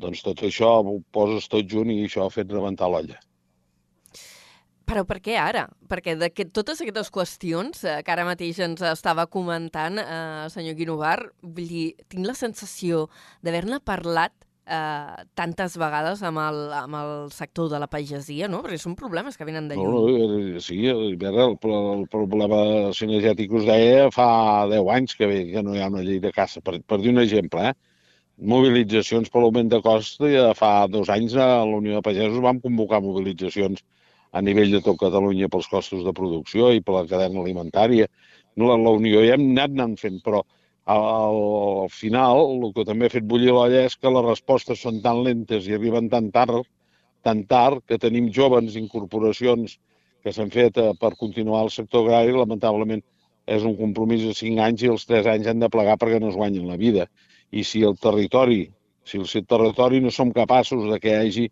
doncs 0.00 0.22
tot 0.24 0.42
això 0.46 0.78
ho 0.80 0.96
poses 1.12 1.48
tot 1.52 1.68
junt 1.68 1.90
i 1.92 2.02
això 2.06 2.26
ha 2.26 2.34
fet 2.34 2.50
rebentar 2.52 2.88
l'olla. 2.88 3.18
Però 4.88 5.04
per 5.08 5.18
què 5.24 5.36
ara? 5.38 5.66
Perquè 5.90 6.16
de 6.18 6.28
que 6.32 6.46
totes 6.48 6.80
aquestes 6.82 7.10
qüestions 7.14 7.84
eh, 7.84 7.98
que 8.04 8.14
ara 8.14 8.26
mateix 8.28 8.60
ens 8.64 8.82
estava 8.92 9.26
comentant 9.30 10.00
eh, 10.02 10.48
senyor 10.52 10.78
Guinovar, 10.78 11.18
vull 11.42 11.68
dir, 11.68 11.84
tinc 12.12 12.26
la 12.26 12.36
sensació 12.38 13.06
d'haver-ne 13.44 13.80
parlat 13.84 14.34
eh, 14.66 15.22
tantes 15.38 15.76
vegades 15.80 16.22
amb 16.26 16.42
el, 16.42 16.60
amb 16.78 16.98
el 17.00 17.14
sector 17.34 17.70
de 17.72 17.80
la 17.82 17.88
pagesia, 17.90 18.48
no? 18.50 18.62
Perquè 18.64 18.80
són 18.80 18.96
problemes 18.98 19.38
que 19.38 19.46
venen 19.48 19.70
de 19.70 19.78
lluny. 19.78 19.92
No, 19.92 20.02
no, 20.08 20.42
eh, 20.56 20.64
sí, 20.64 20.80
el, 20.90 21.16
el, 21.18 21.56
el 21.76 22.04
problema 22.12 22.60
cinegètic 22.96 23.54
us 23.58 23.68
deia 23.68 24.10
fa 24.14 24.28
10 24.72 24.92
anys 24.98 25.16
que, 25.18 25.30
ve, 25.30 25.40
que 25.52 25.64
no 25.64 25.76
hi 25.76 25.82
ha 25.82 25.90
una 25.92 26.04
llei 26.06 26.20
de 26.22 26.34
caça, 26.34 26.62
per, 26.64 26.78
per 26.86 27.00
dir 27.02 27.14
un 27.14 27.22
exemple, 27.24 27.72
eh? 27.72 27.74
mobilitzacions 28.42 29.30
per 29.30 29.42
l'augment 29.42 29.68
de 29.70 29.78
cost, 29.84 30.22
ja 30.32 30.52
fa 30.58 30.86
dos 30.90 31.10
anys 31.12 31.36
a 31.36 31.46
la 31.68 31.78
Unió 31.78 31.98
de 31.98 32.06
Pagesos 32.06 32.40
vam 32.42 32.58
convocar 32.62 33.02
mobilitzacions 33.04 33.84
a 34.32 34.40
nivell 34.40 34.72
de 34.72 34.80
tot 34.84 34.98
Catalunya 35.00 35.50
pels 35.52 35.68
costos 35.68 36.02
de 36.06 36.12
producció 36.16 36.72
i 36.72 36.80
per 36.80 36.96
la 36.96 37.06
cadena 37.08 37.40
alimentària. 37.42 38.08
La, 38.56 38.76
la 38.76 38.92
Unió 38.96 39.22
ja 39.24 39.36
hem 39.36 39.50
anat 39.52 39.76
anant 39.76 39.96
fent, 40.00 40.18
però 40.24 40.42
al, 40.92 41.04
al 41.84 41.90
final 41.92 42.42
el 42.56 42.72
que 42.76 42.86
també 42.88 43.06
ha 43.06 43.14
fet 43.14 43.26
bullir 43.28 43.52
l'olla 43.52 43.84
és 43.88 43.96
que 43.96 44.12
les 44.12 44.26
respostes 44.26 44.82
són 44.82 45.00
tan 45.04 45.22
lentes 45.26 45.68
i 45.68 45.76
arriben 45.76 46.08
tan 46.12 46.30
tard, 46.34 46.64
tan 47.22 47.44
tard 47.46 47.84
que 47.86 48.00
tenim 48.02 48.30
joves 48.34 48.76
incorporacions 48.80 49.78
que 50.22 50.32
s'han 50.34 50.52
fet 50.54 50.78
eh, 50.78 50.92
per 50.98 51.14
continuar 51.18 51.64
el 51.66 51.72
sector 51.74 52.06
agrari, 52.06 52.34
lamentablement 52.34 53.02
és 53.52 53.64
un 53.66 53.74
compromís 53.78 54.22
de 54.26 54.34
5 54.38 54.62
anys 54.62 54.84
i 54.84 54.90
els 54.92 55.04
3 55.08 55.28
anys 55.34 55.50
han 55.50 55.62
de 55.62 55.68
plegar 55.70 55.98
perquè 55.98 56.20
no 56.22 56.30
es 56.30 56.38
guanyen 56.38 56.68
la 56.70 56.78
vida. 56.78 57.08
I 57.50 57.64
si 57.66 57.82
el 57.84 57.96
territori, 57.98 58.62
si 59.04 59.18
el 59.18 59.46
territori 59.50 60.00
no 60.00 60.12
som 60.14 60.30
capaços 60.32 60.86
de 60.90 60.98
que 61.02 61.10
hi 61.10 61.18
hagi 61.18 61.48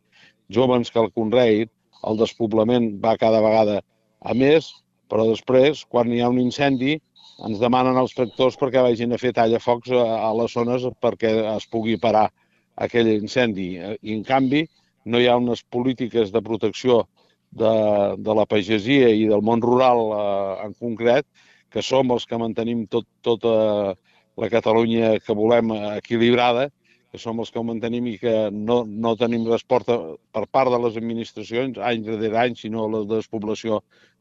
joves 0.48 0.90
que 0.90 1.02
el 1.02 1.10
conreïn, 1.14 1.70
el 2.08 2.20
despoblament 2.20 2.92
va 3.02 3.18
cada 3.20 3.42
vegada 3.44 3.80
a 4.20 4.34
més, 4.34 4.70
però 5.10 5.26
després, 5.28 5.84
quan 5.90 6.12
hi 6.12 6.20
ha 6.22 6.30
un 6.30 6.38
incendi, 6.40 6.98
ens 7.46 7.60
demanen 7.60 7.98
els 7.98 8.14
tractors 8.16 8.58
perquè 8.60 8.82
vagin 8.84 9.14
a 9.14 9.18
fer 9.20 9.32
tallafocs 9.36 9.92
a, 9.96 10.04
a 10.28 10.30
les 10.36 10.52
zones 10.52 10.84
perquè 11.02 11.32
es 11.54 11.66
pugui 11.72 11.96
parar 12.00 12.28
aquell 12.76 13.08
incendi. 13.14 13.72
I, 13.80 14.14
en 14.14 14.24
canvi, 14.26 14.66
no 15.04 15.20
hi 15.20 15.28
ha 15.28 15.38
unes 15.40 15.62
polítiques 15.72 16.32
de 16.34 16.42
protecció 16.44 17.04
de, 17.50 17.72
de 18.18 18.36
la 18.36 18.46
pagesia 18.46 19.08
i 19.10 19.26
del 19.30 19.42
món 19.42 19.64
rural 19.64 20.04
eh, 20.16 20.66
en 20.66 20.76
concret, 20.78 21.26
que 21.70 21.82
som 21.86 22.10
els 22.12 22.26
que 22.26 22.38
mantenim 22.38 22.84
tot, 22.90 23.06
tota 23.26 23.54
la 24.40 24.48
Catalunya 24.52 25.16
que 25.24 25.36
volem 25.36 25.72
equilibrada, 25.96 26.68
que 27.10 27.18
som 27.18 27.40
els 27.42 27.50
que 27.50 27.58
ho 27.58 27.64
mantenim 27.66 28.06
i 28.06 28.16
que 28.22 28.34
no, 28.54 28.82
no 28.86 29.16
tenim 29.18 29.46
resposta 29.48 29.96
per 30.34 30.44
part 30.46 30.70
de 30.70 30.78
les 30.84 30.98
administracions, 31.00 31.80
any 31.82 32.04
darrere 32.06 32.38
any, 32.44 32.56
si 32.56 32.70
no 32.70 32.86
la 32.90 33.02
despoblació 33.10 33.80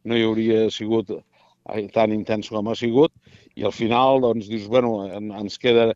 no 0.09 0.17
hi 0.17 0.25
hauria 0.25 0.63
sigut 0.73 1.11
eh, 1.13 1.85
tan 1.93 2.15
intens 2.15 2.49
com 2.49 2.67
ha 2.67 2.75
sigut, 2.79 3.13
i 3.55 3.65
al 3.67 3.75
final 3.75 4.23
doncs, 4.25 4.49
dius, 4.49 4.65
bueno, 4.71 5.03
ens 5.13 5.59
queda 5.61 5.91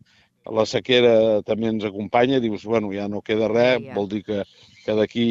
la 0.51 0.65
sequera 0.67 1.41
també 1.47 1.69
ens 1.71 1.85
acompanya, 1.87 2.41
dius, 2.43 2.65
bueno, 2.67 2.91
ja 2.93 3.07
no 3.09 3.23
queda 3.25 3.49
res, 3.51 3.81
ja. 3.81 3.93
vol 3.95 4.09
dir 4.11 4.23
que, 4.27 4.43
que 4.85 4.97
d'aquí 4.99 5.27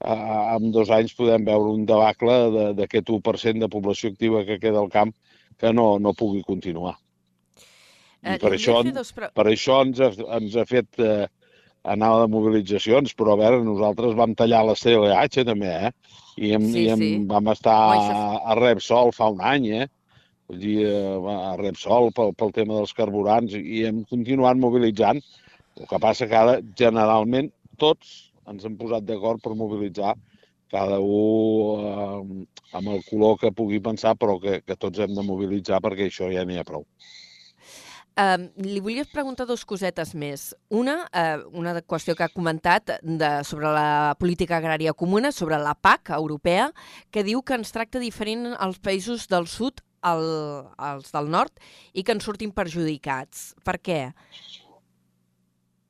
a, 0.00 0.56
en 0.56 0.72
dos 0.74 0.90
anys 0.90 1.14
podem 1.16 1.44
veure 1.46 1.76
un 1.76 1.86
debacle 1.86 2.72
d'aquest 2.78 3.12
1% 3.14 3.62
de 3.62 3.70
població 3.72 4.10
activa 4.10 4.44
que 4.48 4.58
queda 4.58 4.82
al 4.82 4.90
camp 4.90 5.14
que 5.60 5.72
no, 5.72 5.98
no 5.98 6.16
pugui 6.16 6.42
continuar. 6.42 6.96
I 8.20 8.36
per, 8.40 8.52
això, 8.52 8.80
dos... 8.84 9.12
per 9.16 9.46
això 9.48 9.80
ens 9.86 10.00
ha, 10.02 10.10
ens 10.36 10.56
ha 10.60 10.64
fet 10.68 11.00
eh, 11.00 11.26
anar 11.88 12.10
de 12.20 12.26
mobilitzacions, 12.32 13.14
però 13.16 13.34
a 13.34 13.40
veure, 13.40 13.62
nosaltres 13.64 14.16
vam 14.18 14.34
tallar 14.36 14.64
la 14.68 14.76
CLH 14.76 15.46
també, 15.48 15.70
eh? 15.88 15.92
I, 16.36 16.52
hem, 16.56 16.66
sí, 16.72 16.82
i 16.82 16.90
hem, 16.92 17.00
sí. 17.00 17.10
vam 17.30 17.48
estar 17.52 17.76
a, 17.96 18.18
a 18.52 18.56
Repsol 18.58 19.14
fa 19.16 19.30
un 19.32 19.40
any, 19.40 19.70
eh? 19.82 19.86
Vull 20.50 20.60
dir, 20.60 20.76
eh, 20.90 21.32
a 21.32 21.54
Repsol 21.60 22.10
pel, 22.16 22.34
pel 22.36 22.52
tema 22.56 22.76
dels 22.76 22.92
carburants 22.96 23.56
i 23.56 23.84
hem 23.88 24.02
continuat 24.10 24.60
mobilitzant. 24.60 25.22
El 25.78 25.88
que 25.88 26.00
passa 26.02 26.28
que 26.28 26.36
ara, 26.36 26.58
generalment, 26.76 27.48
tots 27.80 28.32
ens 28.50 28.66
hem 28.66 28.76
posat 28.76 29.06
d'acord 29.08 29.40
per 29.40 29.56
mobilitzar 29.56 30.16
cada 30.70 31.00
un 31.02 32.44
eh, 32.44 32.46
amb 32.78 32.92
el 32.92 33.00
color 33.08 33.38
que 33.40 33.54
pugui 33.56 33.80
pensar, 33.82 34.14
però 34.20 34.36
que, 34.42 34.60
que 34.66 34.76
tots 34.78 35.00
hem 35.02 35.16
de 35.16 35.24
mobilitzar 35.26 35.80
perquè 35.82 36.10
això 36.10 36.28
ja 36.30 36.44
n'hi 36.46 36.60
ha 36.60 36.66
prou. 36.68 36.84
Uh, 38.18 38.50
li 38.58 38.80
volia 38.82 39.04
preguntar 39.08 39.46
dos 39.46 39.62
cosetes 39.64 40.10
més. 40.18 40.50
Una, 40.68 40.96
uh, 41.14 41.44
una 41.56 41.76
qüestió 41.80 42.16
que 42.18 42.26
ha 42.26 42.32
comentat 42.32 42.96
de, 43.00 43.30
sobre 43.46 43.70
la 43.72 44.16
política 44.18 44.58
agrària 44.58 44.92
comuna, 44.92 45.30
sobre 45.32 45.60
la 45.62 45.76
PAC 45.78 46.10
europea, 46.16 46.70
que 47.14 47.22
diu 47.24 47.40
que 47.40 47.54
ens 47.56 47.70
tracta 47.72 48.02
diferent 48.02 48.50
als 48.58 48.80
països 48.82 49.28
del 49.30 49.46
sud 49.48 49.80
al, 50.02 50.24
als 50.76 51.14
del 51.14 51.30
nord 51.30 51.62
i 51.94 52.02
que 52.02 52.16
ens 52.16 52.26
surtin 52.26 52.52
perjudicats. 52.56 53.52
Per 53.64 53.78
què? 53.78 54.00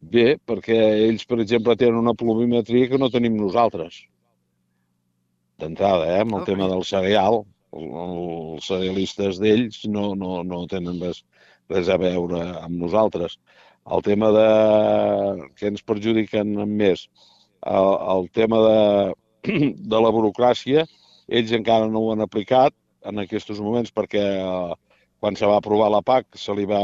Bé, 0.01 0.37
perquè 0.47 0.77
ells, 1.09 1.27
per 1.29 1.41
exemple, 1.43 1.77
tenen 1.77 1.99
una 2.01 2.17
pluviometria 2.17 2.89
que 2.93 3.01
no 3.01 3.11
tenim 3.13 3.37
nosaltres. 3.37 4.05
D'entrada, 5.61 6.07
eh, 6.09 6.21
amb 6.23 6.37
el 6.37 6.43
okay. 6.45 6.55
tema 6.55 6.69
del 6.73 6.87
cereal. 6.89 7.43
Els 7.71 8.67
cerealistes 8.67 9.39
d'ells 9.39 9.85
no, 9.89 10.15
no, 10.19 10.41
no 10.43 10.65
tenen 10.71 10.99
res 11.03 11.21
res 11.71 11.89
a 11.89 11.99
veure 12.01 12.43
amb 12.61 12.77
nosaltres. 12.83 13.39
El 13.91 14.05
tema 14.07 14.31
de 14.35 14.49
que 15.57 15.71
ens 15.71 15.87
perjudiquen 15.87 16.53
més, 16.69 17.07
el, 17.67 17.91
el 18.17 18.29
tema 18.37 18.61
de, 18.67 18.83
de 19.95 20.03
la 20.05 20.13
burocràcia, 20.15 20.85
ells 21.31 21.57
encara 21.57 21.89
no 21.89 22.05
ho 22.05 22.13
han 22.15 22.27
aplicat 22.27 22.75
en 23.09 23.23
aquests 23.23 23.61
moments 23.63 23.93
perquè 23.97 24.23
eh, 24.43 24.79
quan 25.21 25.37
se 25.37 25.49
va 25.49 25.59
aprovar 25.61 25.91
la 25.93 26.03
PAC 26.05 26.37
se 26.37 26.55
li 26.57 26.67
va 26.69 26.83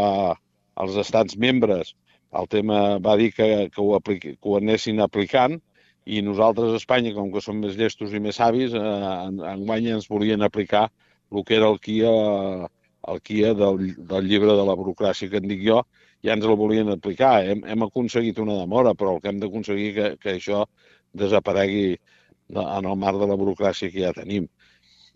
als 0.77 0.97
estats 1.01 1.37
membres 1.41 1.95
el 2.41 2.49
tema 2.49 2.99
va 2.99 3.17
dir 3.17 3.33
que, 3.35 3.69
que, 3.73 3.81
ho, 3.81 3.95
apliqui, 3.97 4.35
que 4.37 4.49
ho 4.49 4.57
anessin 4.59 5.01
aplicant 5.05 5.59
i 6.07 6.23
nosaltres 6.23 6.73
a 6.73 6.81
Espanya, 6.81 7.13
com 7.17 7.33
que 7.33 7.43
som 7.43 7.59
més 7.59 7.77
llestos 7.79 8.13
i 8.15 8.21
més 8.23 8.39
savis, 8.39 8.75
eh, 8.75 8.81
en, 9.27 9.41
enguany 9.57 9.91
ens 9.97 10.09
volien 10.11 10.45
aplicar 10.47 10.87
el 11.33 11.45
que 11.45 11.57
era 11.59 11.71
el 11.73 11.81
KIA 11.83 12.13
eh, 12.13 12.69
el 13.13 13.23
KIA 13.23 13.55
del, 13.55 13.95
del 14.11 14.29
llibre 14.29 14.57
de 14.59 14.67
la 14.67 14.77
burocràcia 14.79 15.31
que 15.31 15.41
en 15.43 15.49
dic 15.51 15.63
jo, 15.67 15.81
ja 16.25 16.35
ens 16.35 16.47
el 16.47 16.57
volien 16.59 16.91
aplicar. 16.93 17.39
Hem, 17.47 17.63
hem 17.67 17.87
aconseguit 17.87 18.39
una 18.43 18.59
demora, 18.61 18.95
però 18.99 19.17
el 19.17 19.23
que 19.23 19.33
hem 19.33 19.41
d'aconseguir 19.43 19.91
que, 19.97 20.11
que 20.23 20.37
això 20.37 20.65
desaparegui 21.17 21.97
de, 21.97 22.63
en 22.63 22.87
el 22.87 22.97
marc 23.01 23.21
de 23.23 23.31
la 23.31 23.39
burocràcia 23.39 23.93
que 23.93 24.05
ja 24.05 24.15
tenim. 24.17 24.49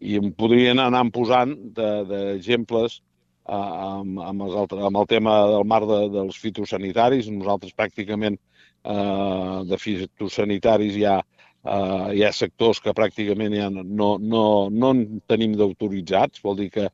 I 0.00 0.16
em 0.20 0.30
podrien 0.32 0.80
anar 0.80 1.02
posant 1.14 1.54
d'exemples 1.76 3.00
de, 3.00 3.08
amb, 3.56 4.20
amb, 4.22 4.46
els 4.46 4.56
altres, 4.62 4.84
amb 4.86 5.00
el 5.02 5.10
tema 5.10 5.34
del 5.50 5.66
marc 5.68 5.88
de, 5.90 6.00
dels 6.14 6.38
fitosanitaris. 6.40 7.28
Nosaltres 7.34 7.76
pràcticament 7.76 8.38
eh, 8.38 9.58
de 9.68 9.78
fitosanitaris 9.80 10.96
ja 11.00 11.18
eh, 11.20 12.06
hi 12.16 12.24
ha 12.24 12.32
sectors 12.32 12.80
que 12.80 12.96
pràcticament 12.96 13.56
ja 13.56 13.68
no, 13.74 14.14
no, 14.18 14.44
no 14.70 14.92
en 14.94 15.20
tenim 15.30 15.56
d'autoritzats, 15.58 16.42
vol 16.44 16.58
dir 16.62 16.70
que 16.76 16.88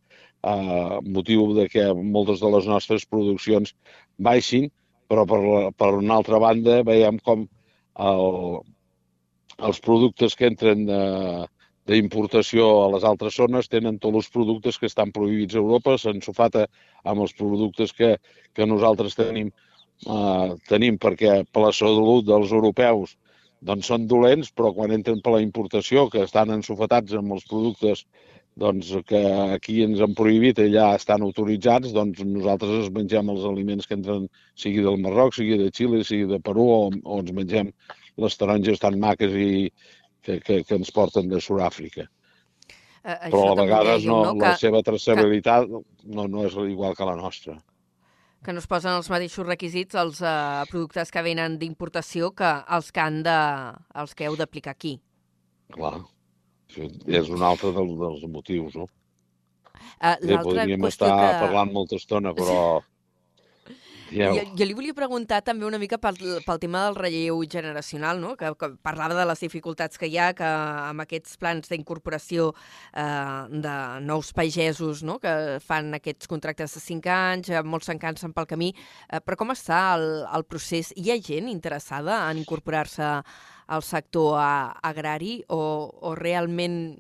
eh, 0.53 0.99
motiu 1.17 1.53
de 1.59 1.67
que 1.73 1.87
moltes 2.17 2.43
de 2.45 2.53
les 2.55 2.69
nostres 2.71 3.07
produccions 3.11 3.75
baixin, 4.29 4.71
però 5.11 5.27
per, 5.29 5.41
per 5.79 5.93
una 5.99 6.17
altra 6.21 6.41
banda 6.43 6.81
veiem 6.87 7.19
com 7.27 7.45
el, 8.07 8.25
els 9.71 9.83
productes 9.85 10.35
que 10.37 10.51
entren 10.51 10.87
d'importació 11.87 12.67
a 12.83 12.89
les 12.97 13.05
altres 13.07 13.37
zones 13.39 13.71
tenen 13.71 14.01
tots 14.03 14.19
els 14.23 14.33
productes 14.35 14.79
que 14.79 14.89
estan 14.91 15.13
prohibits 15.15 15.55
a 15.55 15.63
Europa, 15.63 15.95
s'ensofata 15.99 16.67
amb 17.05 17.23
els 17.23 17.37
productes 17.39 17.95
que, 17.95 18.17
que 18.53 18.67
nosaltres 18.67 19.15
tenim, 19.19 19.53
eh, 20.07 20.49
tenim 20.69 20.99
perquè 20.99 21.45
per 21.53 21.69
la 21.69 21.73
salut 21.73 22.27
dels 22.27 22.53
europeus 22.53 23.15
doncs 23.67 23.89
són 23.89 24.07
dolents, 24.07 24.51
però 24.53 24.73
quan 24.75 24.93
entren 24.93 25.23
per 25.25 25.33
la 25.37 25.43
importació, 25.43 26.11
que 26.13 26.27
estan 26.27 26.53
ensofatats 26.55 27.15
amb 27.17 27.33
els 27.37 27.47
productes 27.49 28.05
doncs, 28.57 28.89
que 29.09 29.21
aquí 29.53 29.83
ens 29.85 30.01
han 30.01 30.15
prohibit 30.17 30.59
allà 30.63 30.95
estan 30.97 31.25
autoritzats, 31.27 31.93
doncs 31.93 32.23
nosaltres 32.25 32.81
ens 32.81 32.93
mengem 32.95 33.29
els 33.35 33.45
aliments 33.45 33.89
que 33.89 33.97
entren, 33.99 34.27
sigui 34.57 34.85
del 34.87 34.97
Marroc, 35.03 35.37
sigui 35.37 35.59
de 35.61 35.69
Xile, 35.77 36.03
sigui 36.09 36.31
de 36.31 36.41
Perú, 36.41 36.65
o, 36.65 36.81
o 37.05 37.21
ens 37.21 37.35
mengem 37.37 37.73
les 38.25 38.41
taronges 38.41 38.81
tan 38.81 38.97
maques 39.03 39.37
i 39.37 39.69
que, 40.25 40.41
que, 40.41 40.63
que 40.65 40.79
ens 40.81 40.93
porten 40.95 41.29
de 41.29 41.41
Sud-àfrica. 41.45 42.09
Uh, 43.07 43.29
Però 43.29 43.53
a 43.53 43.61
vegades 43.61 44.09
no, 44.09 44.23
no, 44.25 44.35
que, 44.41 44.49
la 44.49 44.57
seva 44.59 44.83
traçabilitat 44.83 45.69
que... 45.69 45.85
no, 46.17 46.27
no 46.27 46.49
és 46.49 46.57
igual 46.65 46.97
que 46.99 47.07
la 47.07 47.15
nostra. 47.21 47.61
Que 48.43 48.55
no 48.55 48.63
es 48.63 48.67
posen 48.71 48.97
els 48.97 49.13
mateixos 49.13 49.47
requisits 49.47 49.99
als 50.01 50.25
uh, 50.25 50.65
productes 50.73 51.13
que 51.13 51.23
venen 51.23 51.61
d'importació 51.61 52.33
que 52.35 52.57
els 52.73 52.91
que, 52.91 53.05
han 53.05 53.23
de, 53.27 53.39
els 54.01 54.17
que 54.17 54.27
heu 54.27 54.41
d'aplicar 54.41 54.75
aquí. 54.75 54.97
Clar. 55.77 55.99
És 56.75 57.31
un 57.33 57.43
altre 57.47 57.73
del, 57.77 57.95
dels 58.01 58.27
motius, 58.29 58.77
no? 58.77 58.89
Uh, 59.97 60.17
Bé, 60.21 60.37
podríem 60.43 60.85
estar 60.91 61.09
que... 61.15 61.33
parlant 61.47 61.73
molta 61.73 61.97
estona, 62.01 62.35
però... 62.37 62.83
Jo, 64.07 64.29
jo 64.55 64.67
li 64.69 64.75
volia 64.77 64.95
preguntar 64.95 65.41
també 65.43 65.67
una 65.67 65.81
mica 65.83 65.97
pel, 65.99 66.15
pel 66.47 66.61
tema 66.63 66.85
del 66.85 66.95
relleu 66.95 67.41
generacional, 67.51 68.21
no? 68.23 68.37
que, 68.39 68.53
que 68.55 68.69
parlava 68.85 69.17
de 69.19 69.25
les 69.27 69.43
dificultats 69.43 69.99
que 69.99 70.07
hi 70.07 70.15
ha 70.23 70.29
que 70.37 70.47
amb 70.47 71.03
aquests 71.03 71.35
plans 71.43 71.73
d'incorporació 71.73 72.53
eh, 72.53 73.03
de 73.51 73.75
nous 74.07 74.31
pagesos 74.37 75.03
no? 75.03 75.19
que 75.19 75.59
fan 75.65 75.91
aquests 75.99 76.31
contractes 76.31 76.79
de 76.79 76.85
5 76.85 77.13
anys, 77.17 77.51
eh, 77.51 77.65
molts 77.67 77.91
se'n 77.91 77.99
cansen 77.99 78.37
pel 78.37 78.47
camí, 78.47 78.71
eh, 79.11 79.19
però 79.19 79.41
com 79.43 79.51
està 79.57 79.83
el, 79.97 80.07
el 80.39 80.47
procés? 80.47 80.95
Hi 80.95 81.11
ha 81.11 81.19
gent 81.19 81.51
interessada 81.51 82.23
en 82.31 82.45
incorporar-se 82.45 83.11
al 83.67 83.83
sector 83.83 84.39
agrari 84.39 85.41
o, 85.49 85.61
o 86.03 86.15
realment 86.15 86.97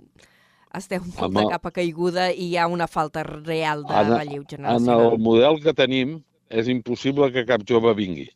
esteu 0.76 1.04
molt 1.16 1.36
de 1.38 1.44
capa 1.50 1.72
caiguda 1.72 2.28
i 2.32 2.50
hi 2.50 2.56
ha 2.58 2.66
una 2.68 2.88
falta 2.90 3.22
real 3.24 3.84
de 3.86 3.94
en, 3.96 4.12
relleu 4.12 4.44
generacional? 4.48 5.06
En 5.06 5.14
el 5.14 5.22
model 5.22 5.60
que 5.62 5.72
tenim, 5.76 6.18
és 6.50 6.68
impossible 6.68 7.30
que 7.34 7.46
cap 7.48 7.64
jove 7.66 7.94
vingui. 7.96 8.26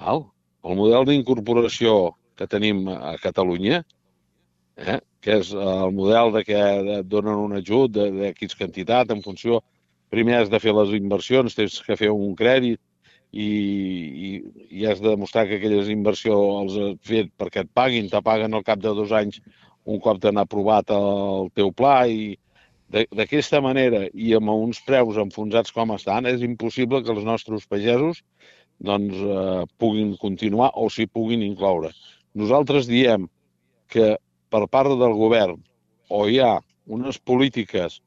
Val? 0.00 0.26
El 0.66 0.78
model 0.78 1.06
d'incorporació 1.08 2.14
que 2.38 2.48
tenim 2.50 2.86
a 2.92 3.14
Catalunya, 3.22 3.82
eh, 4.76 4.98
que 5.22 5.38
és 5.40 5.52
el 5.54 5.94
model 5.94 6.32
de 6.36 6.42
que 6.46 6.62
et 6.98 7.08
donen 7.08 7.38
un 7.38 7.56
ajut 7.58 7.92
de, 7.94 8.08
de 8.18 8.32
X 8.36 8.58
quantitat 8.58 9.14
en 9.14 9.22
funció... 9.24 9.62
Primer 10.12 10.34
has 10.36 10.50
de 10.52 10.58
fer 10.60 10.74
les 10.76 10.90
inversions, 10.92 11.54
tens 11.56 11.78
que 11.80 11.94
fer 11.96 12.10
un 12.12 12.34
crèdit 12.36 12.76
i, 13.32 13.48
i, 14.28 14.30
i 14.78 14.86
has 14.86 15.00
de 15.00 15.08
demostrar 15.08 15.46
que 15.48 15.56
aquelles 15.58 15.88
inversions 15.92 16.62
els 16.62 16.78
has 16.78 17.02
fet 17.08 17.32
perquè 17.40 17.64
et 17.64 17.72
paguin, 17.74 18.10
te 18.12 18.20
paguen 18.24 18.54
al 18.54 18.64
cap 18.66 18.80
de 18.84 18.92
dos 18.94 19.12
anys 19.16 19.40
un 19.88 19.98
cop 20.00 20.20
t'han 20.22 20.38
aprovat 20.38 20.92
el 20.94 21.48
teu 21.56 21.72
pla 21.74 22.02
i, 22.06 22.34
D'aquesta 22.92 23.62
manera 23.64 24.02
i 24.12 24.34
amb 24.36 24.52
uns 24.52 24.82
preus 24.84 25.16
enfonsats 25.16 25.72
com 25.72 25.94
estan, 25.94 26.26
és 26.28 26.42
impossible 26.44 27.00
que 27.00 27.14
els 27.14 27.24
nostres 27.24 27.64
pagesos 27.64 28.20
doncs, 28.84 29.16
eh, 29.16 29.62
puguin 29.80 30.10
continuar 30.20 30.68
o 30.76 30.90
s'hi 30.92 31.06
puguin 31.08 31.44
incloure. 31.46 31.92
Nosaltres 32.36 32.90
diem 32.90 33.30
que 33.88 34.16
per 34.52 34.66
part 34.68 34.92
del 35.00 35.16
govern 35.16 35.62
o 36.12 36.26
hi 36.28 36.42
ha 36.44 36.58
unes 36.84 37.16
polítiques 37.16 38.02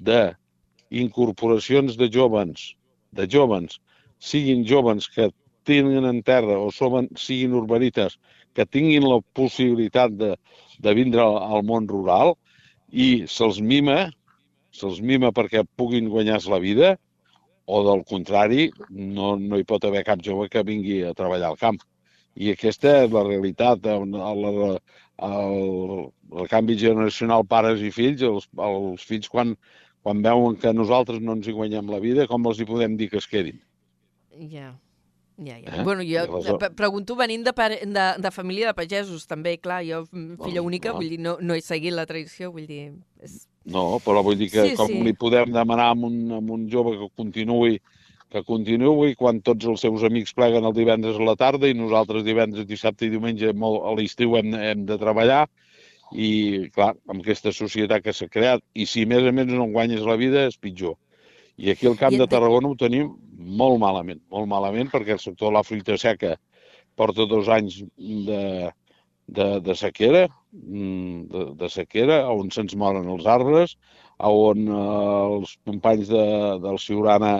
de 0.00 0.32
incorporacions 0.88 2.00
de 2.00 2.08
jovens, 2.08 2.72
de 3.12 3.28
jovens, 3.28 3.76
siguin 4.20 4.64
jovens 4.68 5.08
que 5.08 5.30
tinguin 5.68 6.06
en 6.08 6.22
terra 6.22 6.58
o 6.60 6.70
soben, 6.74 7.08
siguin 7.16 7.56
urbanites, 7.56 8.18
que 8.54 8.66
tinguin 8.66 9.06
la 9.08 9.20
possibilitat 9.36 10.16
de, 10.20 10.34
de 10.78 10.94
vindre 10.96 11.24
al 11.24 11.64
món 11.66 11.88
rural 11.88 12.34
i 12.90 13.26
se'ls 13.30 13.60
mima 13.60 14.10
se'ls 14.74 15.00
mima 15.02 15.30
perquè 15.34 15.62
puguin 15.76 16.08
guanyar 16.10 16.40
la 16.50 16.58
vida 16.62 16.96
o 17.66 17.82
del 17.86 18.02
contrari, 18.04 18.70
no, 18.90 19.36
no 19.38 19.58
hi 19.58 19.66
pot 19.66 19.84
haver 19.86 20.02
cap 20.06 20.22
jove 20.26 20.48
que 20.50 20.62
vingui 20.66 21.02
a 21.06 21.14
treballar 21.14 21.52
al 21.52 21.58
camp. 21.60 21.78
I 22.34 22.52
aquesta 22.54 22.96
és 23.04 23.12
la 23.14 23.22
realitat, 23.26 23.86
el, 23.86 24.16
el, 24.30 24.48
el, 25.28 26.04
el 26.42 26.50
canvi 26.50 26.78
generacional 26.82 27.46
pares 27.46 27.82
i 27.86 27.92
fills, 27.94 28.22
els, 28.26 28.48
els 28.70 29.06
fills 29.06 29.30
quan, 29.30 29.54
quan 30.02 30.22
veuen 30.26 30.58
que 30.62 30.74
nosaltres 30.74 31.22
no 31.22 31.38
ens 31.38 31.46
hi 31.46 31.54
guanyem 31.54 31.90
la 31.94 32.02
vida, 32.02 32.26
com 32.30 32.46
els 32.50 32.58
hi 32.62 32.66
podem 32.70 32.96
dir 32.98 33.10
que 33.12 33.22
es 33.22 33.30
quedin? 33.30 33.60
Ja. 34.36 34.46
Yeah. 34.46 34.78
Ja, 35.40 35.56
ja. 35.58 35.80
Eh? 35.80 35.84
Bueno, 35.84 36.02
jo 36.04 36.20
aleshores... 36.20 36.72
pregunto 36.76 37.16
venint 37.16 37.46
de, 37.46 37.52
pare, 37.56 37.80
de, 37.86 38.06
de 38.20 38.30
família 38.30 38.68
de 38.68 38.74
pagesos, 38.76 39.24
també, 39.26 39.56
clar, 39.56 39.80
jo 39.88 40.02
filla 40.44 40.60
única, 40.60 40.90
no. 40.92 40.98
vull 41.00 41.08
dir, 41.08 41.20
no, 41.24 41.38
no 41.40 41.56
he 41.56 41.62
seguit 41.64 41.96
la 41.96 42.04
tradició, 42.06 42.50
vull 42.52 42.66
dir... 42.68 42.90
És... 43.24 43.46
No, 43.64 43.98
però 44.04 44.20
vull 44.24 44.36
dir 44.40 44.50
que 44.52 44.66
sí, 44.68 44.76
com 44.76 44.90
sí. 44.90 45.00
li 45.04 45.14
podem 45.16 45.52
demanar 45.54 45.90
a 45.94 45.96
un, 45.96 46.20
a 46.36 46.40
un 46.40 46.68
jove 46.72 46.96
que 46.98 47.08
continuï 47.16 47.80
que 48.30 48.44
continuï 48.46 49.16
quan 49.18 49.40
tots 49.42 49.66
els 49.66 49.82
seus 49.82 50.04
amics 50.06 50.36
pleguen 50.36 50.68
el 50.68 50.74
divendres 50.76 51.16
a 51.18 51.24
la 51.26 51.34
tarda 51.34 51.66
i 51.66 51.74
nosaltres 51.74 52.22
divendres, 52.22 52.68
dissabte 52.68 53.08
i 53.08 53.10
diumenge 53.10 53.50
molt, 53.58 53.80
a 53.82 53.94
l'estiu 53.98 54.36
hem, 54.38 54.52
hem 54.54 54.84
de 54.86 54.98
treballar 55.00 55.46
i, 56.12 56.68
clar, 56.74 56.92
amb 57.10 57.24
aquesta 57.24 57.50
societat 57.54 58.04
que 58.04 58.14
s'ha 58.14 58.28
creat, 58.30 58.62
i 58.74 58.86
si 58.86 59.02
més 59.08 59.26
a 59.26 59.32
més 59.34 59.50
no 59.50 59.64
en 59.64 59.74
guanyes 59.74 60.06
la 60.06 60.18
vida, 60.20 60.44
és 60.46 60.60
pitjor. 60.62 60.94
I 61.60 61.74
aquí 61.74 61.88
al 61.88 61.98
Camp 62.00 62.16
de 62.16 62.26
Tarragona 62.30 62.70
ho 62.70 62.76
tenim 62.80 63.10
molt 63.60 63.76
malament, 63.82 64.20
molt 64.32 64.48
malament, 64.48 64.88
perquè 64.92 65.12
el 65.16 65.20
sector 65.20 65.50
de 65.50 65.58
la 65.58 65.64
fruita 65.66 65.96
seca 66.00 66.36
porta 66.96 67.26
dos 67.28 67.50
anys 67.52 67.82
de, 68.28 68.70
de, 69.28 69.48
de 69.66 69.76
sequera, 69.76 70.26
mm, 70.56 71.18
de, 71.32 71.44
de 71.60 71.70
sequera, 71.72 72.22
on 72.32 72.48
se'ns 72.54 72.76
moren 72.80 73.08
els 73.12 73.28
arbres, 73.28 73.76
on 74.24 74.66
eh, 74.68 74.80
els 75.36 75.56
companys 75.68 76.08
de, 76.12 76.24
del 76.64 76.80
Ciurana 76.80 77.38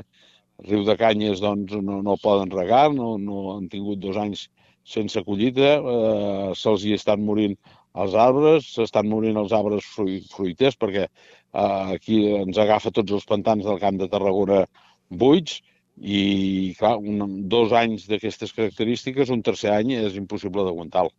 Riu 0.69 0.85
de 0.85 0.97
Canyes 1.01 1.41
doncs, 1.41 1.73
no, 1.81 2.03
no 2.05 2.21
poden 2.21 2.53
regar, 2.53 2.91
no, 2.93 3.15
no 3.19 3.55
han 3.57 3.69
tingut 3.73 4.01
dos 4.05 4.21
anys 4.21 4.49
sense 4.85 5.23
collita, 5.25 5.77
eh, 5.81 6.49
se'ls 6.61 6.85
hi 6.85 6.97
estan 6.97 7.25
morint 7.25 7.57
els 7.99 8.15
arbres, 8.15 8.69
s'estan 8.77 9.09
morint 9.11 9.39
els 9.41 9.53
arbres 9.57 9.87
fruiters 10.35 10.77
perquè 10.79 11.07
eh, 11.07 11.95
aquí 11.97 12.23
ens 12.39 12.59
agafa 12.59 12.93
tots 12.95 13.13
els 13.13 13.27
pantans 13.27 13.67
del 13.67 13.81
Camp 13.83 13.99
de 13.99 14.09
Tarragona 14.09 14.65
buits 15.11 15.59
i, 16.01 16.75
clar, 16.79 16.97
un, 16.99 17.49
dos 17.51 17.75
anys 17.77 18.07
d'aquestes 18.09 18.55
característiques, 18.57 19.31
un 19.31 19.43
tercer 19.43 19.75
any 19.75 19.97
és 19.99 20.17
impossible 20.17 20.65
d'aguantar-lo. 20.65 21.13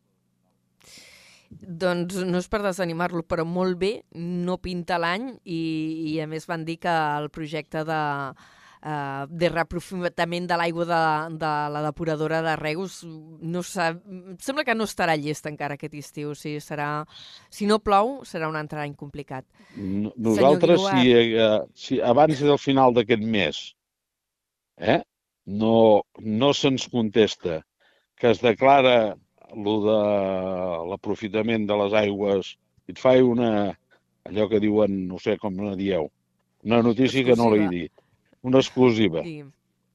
Doncs 1.52 2.22
no 2.24 2.40
és 2.40 2.48
per 2.48 2.62
desanimar-lo, 2.64 3.26
però 3.28 3.44
molt 3.44 3.76
bé, 3.78 3.92
no 4.16 4.56
pinta 4.64 4.98
l'any 5.02 5.34
i, 5.44 5.62
i 6.14 6.20
a 6.24 6.28
més 6.32 6.48
van 6.48 6.64
dir 6.66 6.78
que 6.80 6.94
el 7.20 7.28
projecte 7.30 7.84
de, 7.86 8.00
eh, 8.82 9.26
de 9.30 9.50
reprofitament 9.50 10.48
de 10.50 10.58
l'aigua 10.58 10.86
de, 10.90 11.02
de 11.42 11.52
la 11.74 11.84
depuradora 11.86 12.42
de 12.46 12.56
Reus 12.60 13.02
no 13.06 13.64
sembla 13.64 14.66
que 14.66 14.76
no 14.76 14.88
estarà 14.90 15.18
llest 15.20 15.48
encara 15.50 15.78
aquest 15.78 15.98
estiu. 16.00 16.32
O 16.34 16.38
sigui, 16.38 16.62
serà, 16.64 16.90
si 17.54 17.70
no 17.70 17.80
plou, 17.84 18.20
serà 18.28 18.50
un 18.50 18.58
altre 18.60 18.82
any 18.84 18.96
complicat. 18.98 19.46
Nosaltres, 19.78 20.88
si, 20.90 21.14
eh, 21.14 21.60
si 21.76 22.02
abans 22.02 22.42
del 22.42 22.60
final 22.62 22.96
d'aquest 22.98 23.24
mes 23.24 23.62
eh, 24.82 25.02
no, 25.46 25.76
no 26.20 26.54
se'ns 26.58 26.88
contesta 26.90 27.62
que 28.18 28.32
es 28.32 28.42
declara 28.42 29.14
lo 29.58 29.76
de 29.84 30.00
l'aprofitament 30.90 31.66
de 31.68 31.78
les 31.80 31.96
aigües, 32.02 32.54
et 32.88 33.00
fa 33.02 33.16
una, 33.26 33.72
allò 34.30 34.46
que 34.48 34.62
diuen, 34.64 34.94
no 35.10 35.18
sé 35.20 35.36
com 35.42 35.58
la 35.60 35.74
dieu, 35.76 36.08
una 36.64 36.82
notícia 36.86 37.26
que 37.26 37.36
no 37.36 37.50
l'he 37.52 37.68
dit 37.72 38.01
una 38.42 38.60
exclusiva. 38.60 39.24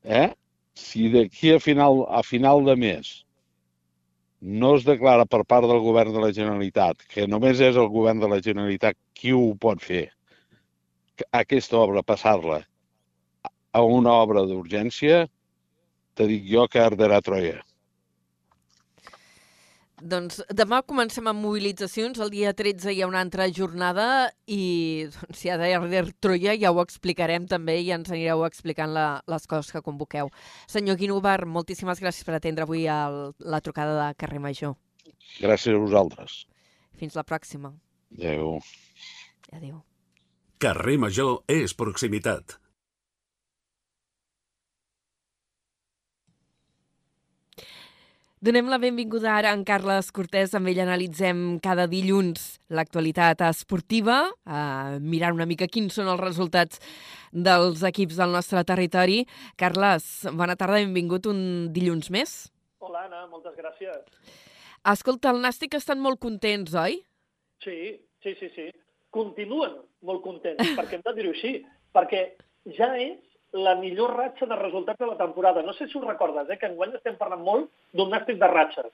Eh? 0.04 0.28
Si 0.76 1.08
d'aquí 1.12 1.54
a 1.54 1.60
final, 1.60 2.04
a 2.08 2.22
final 2.22 2.64
de 2.64 2.76
mes 2.76 3.12
no 4.40 4.74
es 4.76 4.84
declara 4.84 5.24
per 5.26 5.42
part 5.48 5.66
del 5.66 5.80
govern 5.80 6.12
de 6.14 6.22
la 6.22 6.32
Generalitat, 6.32 7.00
que 7.10 7.26
només 7.26 7.60
és 7.60 7.76
el 7.76 7.88
govern 7.90 8.20
de 8.20 8.28
la 8.30 8.40
Generalitat 8.44 8.96
qui 9.16 9.32
ho 9.32 9.54
pot 9.58 9.80
fer, 9.82 10.06
aquesta 11.32 11.78
obra 11.80 12.04
passar-la 12.04 12.60
a 13.72 13.82
una 13.82 14.12
obra 14.12 14.44
d'urgència, 14.46 15.24
te 16.16 16.26
dic 16.28 16.44
jo 16.48 16.66
que 16.68 16.80
arderà 16.80 17.20
Troia. 17.24 17.65
Doncs 19.96 20.42
demà 20.52 20.82
comencem 20.84 21.24
amb 21.30 21.40
mobilitzacions, 21.40 22.18
el 22.20 22.28
dia 22.28 22.50
13 22.52 22.92
hi 22.92 22.98
ha 23.00 23.06
una 23.08 23.22
altra 23.24 23.46
jornada 23.48 24.28
i 24.44 25.06
doncs, 25.08 25.38
si 25.40 25.48
ha 25.48 25.56
d'haver 25.56 26.02
Troia 26.20 26.52
ja 26.60 26.68
ho 26.68 26.82
explicarem 26.82 27.46
també 27.48 27.78
i 27.80 27.88
ens 27.96 28.10
anireu 28.12 28.44
explicant 28.44 28.92
la, 28.92 29.06
les 29.24 29.48
coses 29.48 29.72
que 29.72 29.80
convoqueu. 29.86 30.28
Senyor 30.68 31.00
Guinovar, 31.00 31.46
moltíssimes 31.48 32.02
gràcies 32.04 32.28
per 32.28 32.36
atendre 32.36 32.68
avui 32.68 32.84
el, 32.92 33.32
la 33.40 33.62
trucada 33.64 33.96
de 34.02 34.10
Carrer 34.20 34.42
Major. 34.44 34.76
Gràcies 35.40 35.72
a 35.72 35.80
vosaltres. 35.80 36.42
Fins 37.00 37.16
la 37.16 37.24
pròxima. 37.24 37.72
Adéu. 38.12 38.60
Adéu. 39.56 39.80
Carrer 40.60 41.00
Major 41.00 41.40
és 41.48 41.72
proximitat. 41.72 42.58
Donem 48.46 48.68
la 48.70 48.76
benvinguda 48.78 49.32
ara 49.34 49.50
a 49.50 49.56
en 49.58 49.64
Carles 49.66 50.12
Cortés. 50.14 50.52
Amb 50.54 50.68
ell 50.70 50.78
analitzem 50.78 51.38
cada 51.64 51.88
dilluns 51.90 52.44
l'actualitat 52.70 53.40
esportiva, 53.42 54.20
eh, 54.46 55.00
mirant 55.02 55.34
una 55.34 55.48
mica 55.50 55.66
quins 55.66 55.96
són 55.98 56.06
els 56.12 56.20
resultats 56.20 56.78
dels 57.32 57.82
equips 57.82 58.20
del 58.20 58.30
nostre 58.30 58.62
territori. 58.62 59.24
Carles, 59.58 60.28
bona 60.30 60.54
tarda, 60.54 60.78
benvingut 60.78 61.26
un 61.26 61.72
dilluns 61.74 62.12
més. 62.14 62.36
Hola, 62.78 63.08
Anna, 63.08 63.26
moltes 63.26 63.58
gràcies. 63.58 64.06
Escolta, 64.94 65.34
el 65.34 65.42
Nàstic 65.42 65.74
estan 65.74 65.98
molt 65.98 66.22
contents, 66.22 66.78
oi? 66.78 67.02
Sí, 67.66 67.98
sí, 68.22 68.36
sí, 68.38 68.52
sí. 68.54 68.70
Continuen 69.10 69.74
molt 70.06 70.22
contents, 70.22 70.62
perquè 70.78 71.00
hem 71.00 71.02
de 71.02 71.16
dir-ho 71.18 71.34
així, 71.34 71.56
perquè 71.90 72.28
ja 72.78 72.94
és 72.94 73.25
la 73.52 73.74
millor 73.76 74.16
ratxa 74.16 74.46
de 74.46 74.56
resultats 74.56 74.98
de 74.98 75.06
la 75.06 75.16
temporada. 75.16 75.62
No 75.62 75.72
sé 75.72 75.86
si 75.88 75.98
ho 75.98 76.02
recordes, 76.04 76.48
eh, 76.50 76.58
que 76.58 76.66
enguany 76.66 76.94
estem 76.94 77.16
parlant 77.16 77.42
molt 77.42 77.70
d'un 77.92 78.10
nàstic 78.10 78.38
de 78.38 78.48
ratxes. 78.50 78.92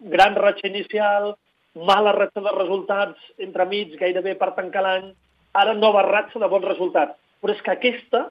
Gran 0.00 0.36
ratxa 0.36 0.68
inicial, 0.68 1.34
mala 1.74 2.12
ratxa 2.12 2.40
de 2.40 2.52
resultats 2.54 3.18
entremig, 3.38 3.96
gairebé 3.98 4.34
per 4.38 4.52
tancar 4.54 4.82
l'any, 4.82 5.12
ara 5.52 5.74
nova 5.74 6.02
ratxa 6.02 6.38
de 6.38 6.48
bons 6.48 6.64
resultats. 6.64 7.18
Però 7.40 7.52
és 7.52 7.62
que 7.62 7.72
aquesta 7.72 8.28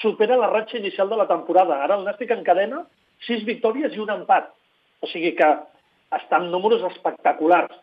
supera 0.00 0.36
la 0.36 0.50
ratxa 0.50 0.78
inicial 0.78 1.08
de 1.08 1.16
la 1.16 1.26
temporada. 1.26 1.82
Ara 1.82 1.96
el 1.96 2.04
Nàstic 2.04 2.32
encadena 2.34 2.84
sis 3.26 3.44
victòries 3.44 3.94
i 3.94 4.02
un 4.02 4.10
empat. 4.10 4.50
O 5.00 5.06
sigui 5.06 5.34
que 5.36 5.48
estan 6.16 6.50
números 6.50 6.82
espectaculars. 6.90 7.74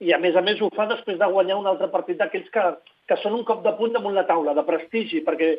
I 0.00 0.12
a 0.12 0.18
més 0.18 0.36
a 0.36 0.42
més 0.42 0.60
ho 0.60 0.70
fa 0.74 0.86
després 0.90 1.18
de 1.18 1.30
guanyar 1.30 1.56
un 1.60 1.68
altre 1.70 1.88
partit 1.92 2.18
d'aquells 2.18 2.50
que, 2.52 2.64
que 3.08 3.16
són 3.22 3.36
un 3.38 3.44
cop 3.44 3.62
de 3.64 3.72
punt 3.78 3.94
damunt 3.94 4.16
la 4.16 4.26
taula, 4.26 4.54
de 4.56 4.64
prestigi, 4.66 5.22
perquè 5.24 5.54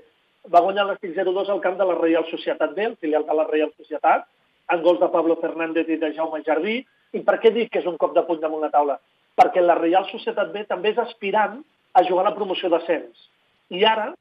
va 0.51 0.61
guanyar 0.61 0.85
l'Estic 0.87 1.15
0-2 1.15 1.49
al 1.51 1.61
camp 1.63 1.77
de 1.79 1.87
la 1.87 1.95
Reial 1.97 2.25
Societat 2.29 2.75
B, 2.75 2.85
el 2.91 2.97
filial 3.01 3.25
de 3.25 3.35
la 3.37 3.45
Reial 3.49 3.71
Societat, 3.77 4.27
en 4.71 4.81
gols 4.81 4.99
de 5.01 5.09
Pablo 5.13 5.37
Fernández 5.41 5.89
i 5.89 5.97
de 6.01 6.11
Jaume 6.17 6.41
Jardí. 6.45 6.79
I 7.15 7.21
per 7.25 7.37
què 7.41 7.51
dic 7.53 7.71
que 7.71 7.81
és 7.81 7.89
un 7.89 7.97
cop 8.01 8.15
de 8.15 8.23
punt 8.27 8.41
damunt 8.41 8.63
la 8.65 8.71
taula? 8.73 8.99
Perquè 9.39 9.63
la 9.63 9.77
Reial 9.79 10.07
Societat 10.11 10.51
B 10.53 10.65
també 10.69 10.93
és 10.93 11.01
aspirant 11.01 11.59
a 11.93 12.03
jugar 12.07 12.25
la 12.27 12.35
promoció 12.35 12.69
d'ascens. 12.69 13.27
I 13.71 13.83
ara 13.87 14.11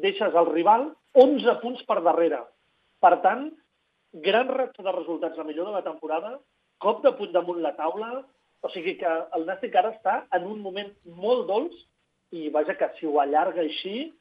deixes 0.00 0.34
el 0.34 0.50
rival 0.50 0.90
11 1.14 1.58
punts 1.62 1.82
per 1.88 2.00
darrere. 2.02 2.40
Per 3.02 3.14
tant, 3.24 3.48
gran 4.24 4.50
ratxa 4.50 4.82
de 4.82 4.92
resultats, 4.94 5.38
la 5.38 5.46
millor 5.46 5.70
de 5.70 5.76
la 5.76 5.84
temporada, 5.86 6.36
cop 6.78 7.02
de 7.04 7.12
punt 7.18 7.32
damunt 7.34 7.60
la 7.62 7.74
taula, 7.78 8.22
o 8.64 8.70
sigui 8.72 8.96
que 9.00 9.10
el 9.36 9.44
Nàstic 9.48 9.74
ara 9.76 9.92
està 9.92 10.22
en 10.32 10.46
un 10.48 10.60
moment 10.64 10.90
molt 11.04 11.46
dolç 11.50 11.74
i 12.34 12.48
vaja 12.54 12.76
que 12.78 12.88
si 12.98 13.06
ho 13.06 13.18
allarga 13.20 13.60
així, 13.62 14.12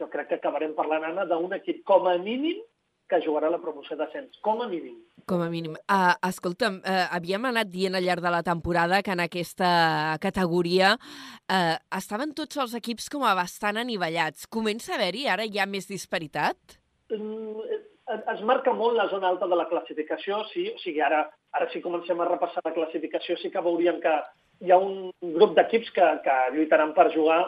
jo 0.00 0.08
crec 0.12 0.28
que 0.30 0.38
acabarem 0.38 0.74
parlant, 0.76 1.06
Anna, 1.08 1.26
d'un 1.26 1.54
equip 1.56 1.82
com 1.86 2.06
a 2.08 2.16
mínim 2.18 2.60
que 3.08 3.20
jugarà 3.24 3.48
la 3.48 3.60
promoció 3.60 3.96
d'ascens, 3.96 4.36
com 4.44 4.60
a 4.60 4.68
mínim. 4.68 4.98
Com 5.28 5.40
a 5.40 5.48
mínim. 5.48 5.74
Uh, 5.88 6.12
escolta'm, 6.28 6.78
uh, 6.82 7.06
havíem 7.16 7.46
anat 7.48 7.70
dient 7.72 7.96
al 7.96 8.04
llarg 8.04 8.22
de 8.24 8.32
la 8.32 8.42
temporada 8.44 9.00
que 9.02 9.14
en 9.16 9.22
aquesta 9.24 9.70
categoria 10.20 10.94
uh, 10.98 11.76
estaven 11.96 12.34
tots 12.36 12.60
els 12.60 12.74
equips 12.76 13.08
com 13.12 13.24
a 13.24 13.34
bastant 13.38 13.80
anivellats. 13.80 14.44
Comença 14.46 14.92
a 14.92 14.98
haver-hi 14.98 15.24
ara 15.32 15.48
ja 15.48 15.64
més 15.66 15.88
disparitat? 15.88 16.76
Mm, 17.08 17.64
es 18.34 18.42
marca 18.44 18.74
molt 18.76 18.96
la 18.96 19.08
zona 19.08 19.32
alta 19.32 19.48
de 19.48 19.56
la 19.56 19.68
classificació, 19.72 20.42
sí, 20.52 20.68
o 20.74 20.82
sigui, 20.82 21.00
ara, 21.04 21.24
ara 21.56 21.68
si 21.72 21.80
comencem 21.84 22.20
a 22.20 22.28
repassar 22.28 22.64
la 22.64 22.76
classificació 22.76 23.36
sí 23.40 23.50
que 23.52 23.64
veuríem 23.64 24.02
que 24.04 24.14
hi 24.64 24.72
ha 24.72 24.78
un 24.80 25.10
grup 25.36 25.56
d'equips 25.56 25.92
que, 25.96 26.06
que 26.24 26.36
lluitaran 26.54 26.92
per 26.96 27.08
jugar 27.14 27.40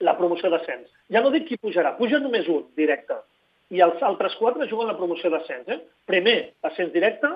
la 0.00 0.16
promoció 0.18 0.50
d'ascens. 0.52 0.88
Ja 1.12 1.22
no 1.24 1.32
dic 1.34 1.46
qui 1.48 1.58
pujarà, 1.60 1.94
puja 1.98 2.20
només 2.22 2.48
un 2.48 2.64
directe, 2.78 3.18
i 3.70 3.82
els 3.84 4.02
altres 4.02 4.34
quatre 4.40 4.66
juguen 4.70 4.88
la 4.90 4.96
promoció 4.98 5.30
d'ascens. 5.30 5.68
Eh? 5.68 5.78
Primer, 6.10 6.38
ascens 6.66 6.92
directe, 6.94 7.30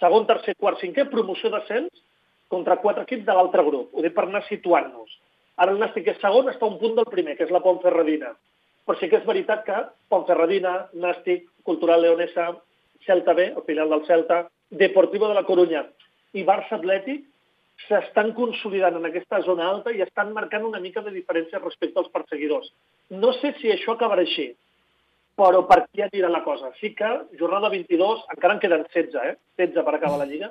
segon, 0.00 0.26
tercer, 0.28 0.56
quart, 0.58 0.80
cinquè, 0.82 1.06
promoció 1.12 1.50
d'ascens 1.52 2.02
contra 2.50 2.78
quatre 2.82 3.06
equips 3.06 3.26
de 3.26 3.36
l'altre 3.36 3.62
grup. 3.66 3.94
Ho 3.94 4.02
dic 4.02 4.14
per 4.16 4.26
anar 4.26 4.42
situant-nos. 4.48 5.14
Ara 5.62 5.72
el 5.72 5.80
Nàstic 5.80 6.10
és 6.12 6.18
segon, 6.20 6.50
està 6.50 6.66
a 6.66 6.72
un 6.72 6.80
punt 6.80 6.96
del 6.98 7.08
primer, 7.12 7.36
que 7.36 7.46
és 7.46 7.54
la 7.54 7.62
Pontferradina. 7.64 8.34
Però 8.86 8.98
sí 8.98 9.08
que 9.10 9.20
és 9.20 9.28
veritat 9.28 9.64
que 9.66 9.78
Pontferradina, 10.12 10.74
Nàstic, 11.02 11.46
Cultural 11.66 12.02
Leonesa, 12.02 12.50
Celta 13.06 13.34
B, 13.34 13.52
el 13.54 13.64
filial 13.66 13.90
del 13.90 14.04
Celta, 14.06 14.44
Deportivo 14.70 15.28
de 15.30 15.38
la 15.38 15.46
Corunya 15.46 15.84
i 16.34 16.42
Barça 16.44 16.74
Atlètic 16.76 17.22
s'estan 17.84 18.32
consolidant 18.36 18.96
en 18.96 19.08
aquesta 19.08 19.42
zona 19.44 19.68
alta 19.68 19.92
i 19.92 20.00
estan 20.04 20.32
marcant 20.36 20.64
una 20.64 20.80
mica 20.80 21.02
de 21.04 21.12
diferència 21.14 21.60
respecte 21.62 22.00
als 22.00 22.12
perseguidors. 22.14 22.70
No 23.10 23.34
sé 23.36 23.52
si 23.60 23.70
això 23.72 23.94
acabarà 23.94 24.24
així, 24.24 24.48
però 25.36 25.62
per 25.68 25.82
aquí 25.82 26.02
anirà 26.02 26.30
la 26.32 26.42
cosa. 26.44 26.72
Sí 26.80 26.94
que 26.96 27.10
jornada 27.38 27.68
22, 27.68 28.24
encara 28.34 28.56
en 28.56 28.62
queden 28.64 28.86
16, 28.88 29.20
eh? 29.22 29.36
16 29.60 29.84
per 29.84 29.94
acabar 29.94 30.18
la 30.22 30.28
Lliga, 30.30 30.50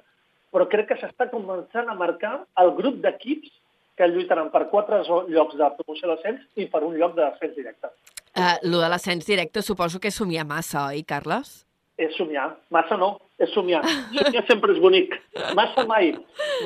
però 0.54 0.70
crec 0.72 0.92
que 0.92 1.00
s'està 1.02 1.28
començant 1.34 1.90
a 1.90 1.98
marcar 1.98 2.38
el 2.62 2.72
grup 2.78 3.02
d'equips 3.04 3.52
que 3.98 4.08
lluitaran 4.12 4.52
per 4.54 4.68
quatre 4.70 5.02
llocs 5.08 5.58
de 5.58 5.70
promoció 5.80 6.12
d'ascens 6.12 6.46
i 6.62 6.68
per 6.72 6.84
un 6.86 6.96
lloc 7.00 7.16
d'ascens 7.18 7.56
directe. 7.58 7.92
Uh, 8.36 8.56
lo 8.68 8.82
de 8.84 8.90
l'ascens 8.92 9.26
directe 9.26 9.64
suposo 9.64 10.00
que 10.00 10.12
és 10.12 10.18
somiar 10.20 10.46
massa, 10.48 10.90
oi, 10.92 11.04
Carles? 11.08 11.65
És 11.98 12.16
somiar. 12.20 12.50
Massa 12.76 12.98
no, 13.00 13.14
és 13.40 13.52
somiar. 13.56 13.82
Somiar 14.20 14.44
sempre 14.50 14.74
és 14.76 14.80
bonic. 14.84 15.16
Massa 15.56 15.86
mai. 15.88 16.12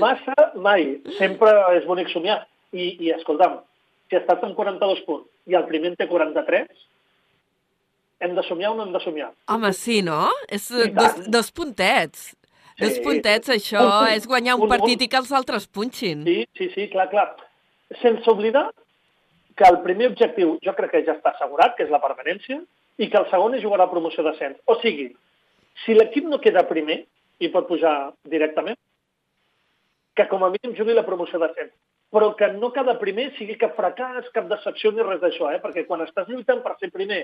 Massa 0.01 0.51
mai. 0.57 0.95
Sempre 1.19 1.53
és 1.77 1.85
bonic 1.89 2.09
somiar. 2.13 2.41
I, 2.73 2.95
i 3.01 3.11
escolta'm, 3.15 3.59
si 4.09 4.17
estàs 4.17 4.41
en 4.45 4.55
42 4.57 5.03
punts 5.07 5.29
i 5.49 5.55
el 5.57 5.65
primer 5.69 5.91
en 5.91 5.95
té 5.97 6.05
43, 6.09 6.67
hem 8.25 8.35
de 8.37 8.43
somiar 8.45 8.73
o 8.73 8.75
no 8.77 8.85
hem 8.85 8.93
de 8.93 9.01
somiar? 9.01 9.31
Home, 9.49 9.71
sí, 9.73 10.01
no? 10.05 10.27
És 10.49 10.67
dos, 10.69 11.23
dos 11.29 11.49
puntets. 11.55 12.29
Sí. 12.33 12.83
Dos 12.83 12.99
puntets, 13.03 13.51
això 13.55 13.81
un, 13.81 13.93
un, 14.05 14.11
és 14.15 14.27
guanyar 14.29 14.57
un, 14.57 14.65
un 14.67 14.71
partit 14.71 14.99
un, 14.99 15.05
i 15.05 15.09
que 15.11 15.19
els 15.19 15.31
altres 15.35 15.65
punxin. 15.67 16.21
Sí, 16.27 16.43
sí, 16.57 16.69
sí, 16.75 16.87
clar, 16.93 17.09
clar. 17.11 17.27
Sense 18.01 18.29
oblidar 18.31 18.69
que 19.59 19.67
el 19.67 19.81
primer 19.83 20.11
objectiu 20.13 20.55
jo 20.63 20.73
crec 20.77 20.93
que 20.93 21.03
ja 21.07 21.17
està 21.17 21.33
assegurat, 21.33 21.75
que 21.75 21.83
és 21.87 21.91
la 21.91 21.99
permanència, 22.03 22.61
i 22.99 23.07
que 23.07 23.17
el 23.17 23.27
segon 23.31 23.55
és 23.55 23.63
jugar 23.63 23.79
a 23.83 23.89
promoció 23.91 24.23
d'ascens. 24.25 24.59
O 24.67 24.75
sigui, 24.83 25.07
si 25.85 25.95
l'equip 25.95 26.27
no 26.27 26.41
queda 26.43 26.67
primer 26.67 27.01
i 27.39 27.49
pot 27.53 27.67
pujar 27.69 28.12
directament, 28.27 28.77
que 30.15 30.27
com 30.27 30.43
a 30.43 30.49
mínim 30.51 30.75
jugui 30.75 30.95
la 30.97 31.05
promoció 31.07 31.39
d'ascens. 31.39 31.71
Però 32.12 32.31
que 32.35 32.49
no 32.55 32.71
cada 32.75 32.97
primer 32.99 33.29
sigui 33.38 33.55
cap 33.62 33.75
fracàs, 33.77 34.31
cap 34.35 34.49
decepció 34.49 34.91
ni 34.91 35.05
res 35.05 35.21
d'això, 35.21 35.51
eh? 35.53 35.62
perquè 35.63 35.85
quan 35.88 36.03
estàs 36.03 36.27
lluitant 36.27 36.63
per 36.65 36.75
ser 36.79 36.89
primer 36.91 37.21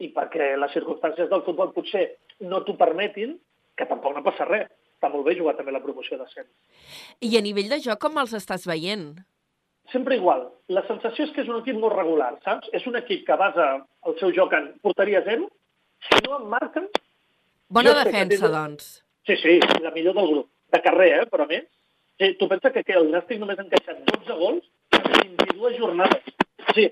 i 0.00 0.10
perquè 0.14 0.52
les 0.60 0.76
circumstàncies 0.76 1.30
del 1.32 1.42
futbol 1.46 1.72
potser 1.74 2.04
no 2.46 2.60
t'ho 2.64 2.76
permetin, 2.78 3.34
que 3.76 3.88
tampoc 3.88 4.14
no 4.14 4.24
passa 4.26 4.46
res. 4.48 4.68
Està 5.00 5.08
molt 5.08 5.24
bé 5.24 5.34
jugar 5.38 5.56
també 5.56 5.72
la 5.72 5.80
promoció 5.80 6.18
d'ascens. 6.20 6.50
I 7.24 7.32
a 7.38 7.42
nivell 7.42 7.72
de 7.72 7.80
joc, 7.80 7.98
com 8.04 8.20
els 8.20 8.36
estàs 8.36 8.68
veient? 8.68 9.14
Sempre 9.92 10.16
igual. 10.16 10.46
La 10.70 10.82
sensació 10.86 11.26
és 11.26 11.32
que 11.34 11.42
és 11.42 11.50
un 11.50 11.58
equip 11.58 11.78
molt 11.80 11.96
regular, 11.96 12.30
saps? 12.46 12.70
És 12.76 12.86
un 12.86 12.98
equip 13.00 13.24
que 13.26 13.36
basa 13.38 13.66
el 14.06 14.16
seu 14.20 14.32
joc 14.36 14.54
en 14.54 14.68
porteria 14.84 15.22
zero. 15.26 15.48
Si 16.06 16.20
no 16.26 16.38
en 16.38 16.46
marquen... 16.52 16.86
Bona 17.70 17.94
defensa, 17.98 18.36
tindrà... 18.36 18.50
doncs. 18.54 18.90
Sí, 19.26 19.36
sí, 19.42 19.58
la 19.82 19.92
millor 19.94 20.14
del 20.18 20.30
grup. 20.30 20.48
De 20.70 20.80
carrer, 20.82 21.10
eh? 21.18 21.26
Però 21.30 21.46
a 21.46 21.50
més, 21.50 21.66
sí, 22.18 22.32
tu 22.38 22.48
pensa 22.50 22.70
que, 22.74 22.84
que 22.86 22.94
el 22.98 23.10
Nàstic 23.10 23.42
només 23.42 23.58
ha 23.58 23.66
encaixat 23.66 24.00
12 24.12 24.38
gols 24.38 24.70
en 24.98 25.34
22 25.42 25.76
jornades. 25.78 26.30
O 26.68 26.76
sigui, 26.76 26.90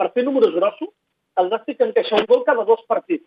per 0.00 0.08
fer 0.16 0.24
números 0.24 0.56
grossos, 0.56 0.92
el 1.40 1.52
Nàstic 1.52 1.84
encaixa 1.84 2.16
un 2.16 2.28
gol 2.30 2.44
cada 2.48 2.64
dos 2.68 2.80
partits. 2.88 3.26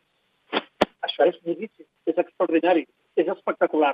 Això 1.05 1.27
és 1.29 1.37
boníssim, 1.45 1.85
és 2.09 2.19
extraordinari, 2.25 2.87
és 3.19 3.29
espectacular. 3.29 3.93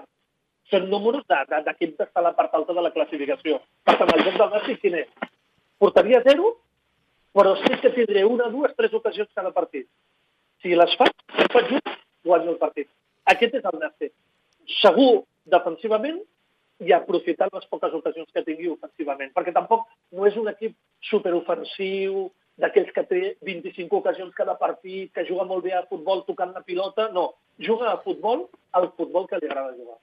Són 0.69 0.89
números 0.89 1.25
d'equip 1.29 1.97
d'estar 1.97 2.21
a 2.21 2.27
la 2.29 2.33
part 2.37 2.53
alta 2.53 2.75
de 2.77 2.81
la 2.85 2.93
classificació. 2.93 3.59
Per 3.83 3.95
tant, 3.97 4.11
el 4.15 4.25
joc 4.27 4.37
del 4.37 4.51
Nàstic 4.53 4.81
quin 4.83 4.97
és? 5.01 5.29
Portaria 5.81 6.21
zero, 6.25 6.53
però 7.33 7.55
sí 7.61 7.77
que 7.81 7.93
tindré 7.95 8.25
una, 8.25 8.49
dues, 8.53 8.75
tres 8.77 8.93
ocasions 8.93 9.29
cada 9.35 9.51
partit. 9.55 9.87
Si 10.61 10.75
les 10.75 10.95
faig, 10.99 11.15
si 11.31 11.41
les 11.41 11.53
faig 11.53 11.71
just, 11.73 11.93
guanyo 12.25 12.53
el 12.53 12.59
partit. 12.61 12.89
Aquest 13.33 13.55
és 13.61 13.65
el 13.71 13.79
Nàstic. 13.81 14.13
Segur 14.79 15.23
defensivament 15.49 16.19
i 16.85 16.93
aprofitar 16.95 17.49
les 17.51 17.65
poques 17.71 17.95
ocasions 17.95 18.29
que 18.33 18.43
tingui 18.45 18.69
ofensivament, 18.71 19.33
perquè 19.35 19.51
tampoc 19.55 19.87
no 20.15 20.27
és 20.29 20.37
un 20.39 20.47
equip 20.51 20.75
superofensiu, 21.09 22.29
d'aquells 22.59 22.91
que 22.95 23.05
té 23.07 23.21
25 23.47 24.01
ocasions 24.01 24.35
cada 24.35 24.57
partit, 24.59 25.11
que 25.15 25.25
juga 25.27 25.47
molt 25.47 25.63
bé 25.65 25.75
a 25.77 25.85
futbol 25.89 26.25
tocant 26.27 26.51
la 26.55 26.63
pilota, 26.65 27.09
no. 27.15 27.31
Juga 27.59 27.93
a 27.93 27.99
futbol 28.03 28.47
al 28.75 28.91
futbol 28.97 29.27
que 29.27 29.39
li 29.39 29.49
agrada 29.49 29.75
jugar. 29.77 29.99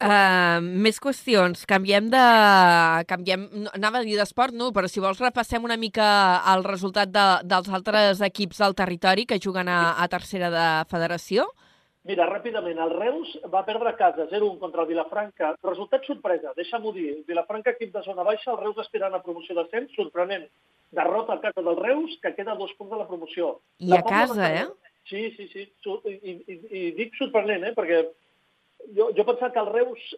Uh, 0.00 0.64
més 0.64 0.96
qüestions. 0.96 1.66
Canviem 1.68 2.06
de... 2.12 2.20
Canviem... 3.08 3.42
Anava 3.76 4.00
a 4.00 4.06
dir 4.06 4.16
d'esport, 4.16 4.56
no, 4.56 4.70
però 4.72 4.88
si 4.88 5.02
vols 5.04 5.20
repassem 5.20 5.64
una 5.66 5.76
mica 5.76 6.06
el 6.54 6.64
resultat 6.64 7.12
de, 7.12 7.24
dels 7.44 7.68
altres 7.68 8.22
equips 8.24 8.62
del 8.64 8.76
territori 8.78 9.26
que 9.28 9.40
juguen 9.44 9.68
a, 9.68 9.98
a 10.00 10.08
tercera 10.08 10.48
de 10.54 10.68
federació. 10.88 11.50
Mira, 12.08 12.24
ràpidament, 12.30 12.78
el 12.80 12.92
Reus 12.94 13.32
va 13.52 13.60
perdre 13.66 13.90
a 13.90 13.96
casa 13.98 14.24
0-1 14.30 14.56
contra 14.62 14.86
el 14.86 14.88
Vilafranca. 14.88 15.50
Resultat 15.66 16.06
sorpresa, 16.08 16.54
deixa'm-ho 16.56 16.94
dir. 16.96 17.10
Vilafranca, 17.28 17.74
equip 17.76 17.92
de 17.92 18.02
zona 18.06 18.24
baixa, 18.24 18.54
el 18.54 18.60
Reus 18.62 18.80
aspirant 18.80 19.16
a 19.16 19.20
promoció 19.24 19.56
d'ascens, 19.58 19.92
sorprenent 19.98 20.46
derrota 20.96 21.36
a 21.36 21.40
casa 21.42 21.60
del 21.62 21.76
Reus, 21.76 22.16
que 22.22 22.32
queda 22.34 22.56
a 22.56 22.60
dos 22.60 22.72
punts 22.78 22.94
de 22.94 23.02
la 23.02 23.06
promoció. 23.08 23.58
I 23.78 23.92
la 23.92 24.00
a 24.00 24.08
casa, 24.08 24.48
eh? 24.48 24.66
Sí, 25.10 25.28
sí, 25.36 25.48
sí. 25.52 25.68
I, 26.08 26.16
i, 26.24 26.58
i 26.80 26.82
dic 26.96 27.20
sorprenent, 27.20 27.68
eh? 27.68 27.74
Perquè 27.76 28.00
jo, 28.96 29.10
jo 29.12 29.26
pensava 29.28 29.52
que 29.52 29.60
el 29.60 29.70
Reus 29.74 30.08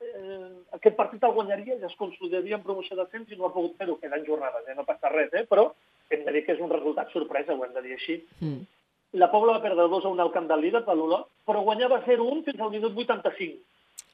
eh, 0.00 0.48
aquest 0.78 0.96
partit 0.96 1.28
el 1.28 1.36
guanyaria 1.36 1.76
i 1.76 1.86
es 1.86 2.00
consolidaria 2.00 2.56
en 2.56 2.64
promoció 2.64 2.96
de 2.96 3.06
temps 3.12 3.30
i 3.30 3.38
no 3.38 3.48
ha 3.48 3.54
pogut 3.54 3.76
fer-ho, 3.78 3.98
queden 4.00 4.26
jornades, 4.26 4.66
eh? 4.66 4.76
no 4.78 4.86
passa 4.88 5.12
res, 5.12 5.32
eh? 5.34 5.44
però 5.50 5.68
hem 6.08 6.24
de 6.24 6.34
dir 6.34 6.44
que 6.46 6.54
és 6.56 6.64
un 6.64 6.72
resultat 6.72 7.12
sorpresa, 7.12 7.54
ho 7.54 7.64
hem 7.66 7.74
de 7.76 7.84
dir 7.84 7.96
així. 7.98 8.20
Mm. 8.40 8.66
La 9.16 9.30
Pobla 9.32 9.56
va 9.56 9.64
perdre 9.64 9.88
2 9.88 10.04
a 10.04 10.12
1 10.12 10.22
al 10.22 10.32
camp 10.34 10.46
del 10.50 10.60
líder, 10.60 10.84
de 10.84 10.94
l'Olot, 10.94 11.28
però 11.48 11.62
guanyava 11.64 12.02
0-1 12.04 12.44
fins 12.44 12.60
al 12.60 12.70
minut 12.74 12.92
85. 12.92 13.56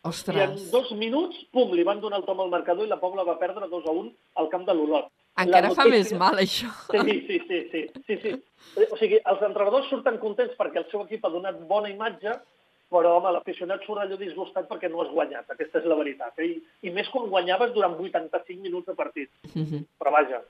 Ostres. 0.05 0.37
I 0.37 0.45
en 0.45 0.71
dos 0.71 0.93
minuts, 1.01 1.37
pum, 1.51 1.73
li 1.73 1.83
van 1.83 2.01
donar 2.01 2.21
el 2.21 2.27
tom 2.29 2.41
al 2.45 2.53
marcador 2.53 2.87
i 2.87 2.93
la 2.93 3.01
Pobla 3.01 3.25
va 3.25 3.39
perdre 3.41 3.69
2 3.69 3.87
a 3.89 3.95
1 4.05 4.11
al 4.43 4.51
camp 4.53 4.67
de 4.69 4.75
l'Olot. 4.77 5.11
Encara 5.35 5.71
notícia... 5.71 5.83
fa 5.83 5.91
més 5.91 6.13
mal, 6.15 6.39
això. 6.39 6.71
Sí, 6.93 7.17
sí, 7.27 7.39
sí, 7.49 7.61
sí, 7.73 7.85
sí, 8.07 8.19
sí. 8.23 8.35
O 8.87 8.99
sigui, 9.01 9.19
els 9.19 9.43
entrenadors 9.43 9.89
surten 9.91 10.21
contents 10.23 10.55
perquè 10.59 10.85
el 10.85 10.91
seu 10.93 11.03
equip 11.03 11.25
ha 11.25 11.33
donat 11.33 11.59
bona 11.71 11.91
imatge 11.91 12.37
però 12.95 13.17
home, 13.19 13.33
l'aficionat 13.35 13.83
surt 13.83 14.03
allò 14.03 14.19
disgustat 14.21 14.69
perquè 14.71 14.91
no 14.91 15.01
has 15.03 15.11
guanyat, 15.11 15.49
aquesta 15.51 15.81
és 15.81 15.89
la 15.91 15.97
veritat. 15.99 16.37
Eh? 16.39 16.51
I, 16.53 16.89
I 16.89 16.93
més 16.95 17.09
quan 17.11 17.31
guanyaves 17.33 17.73
durant 17.75 17.97
85 17.99 18.61
minuts 18.63 18.87
de 18.91 18.95
partit. 18.99 19.31
Mm 19.51 19.65
-hmm. 19.65 19.87
Però 19.99 20.13
vaja, 20.15 20.43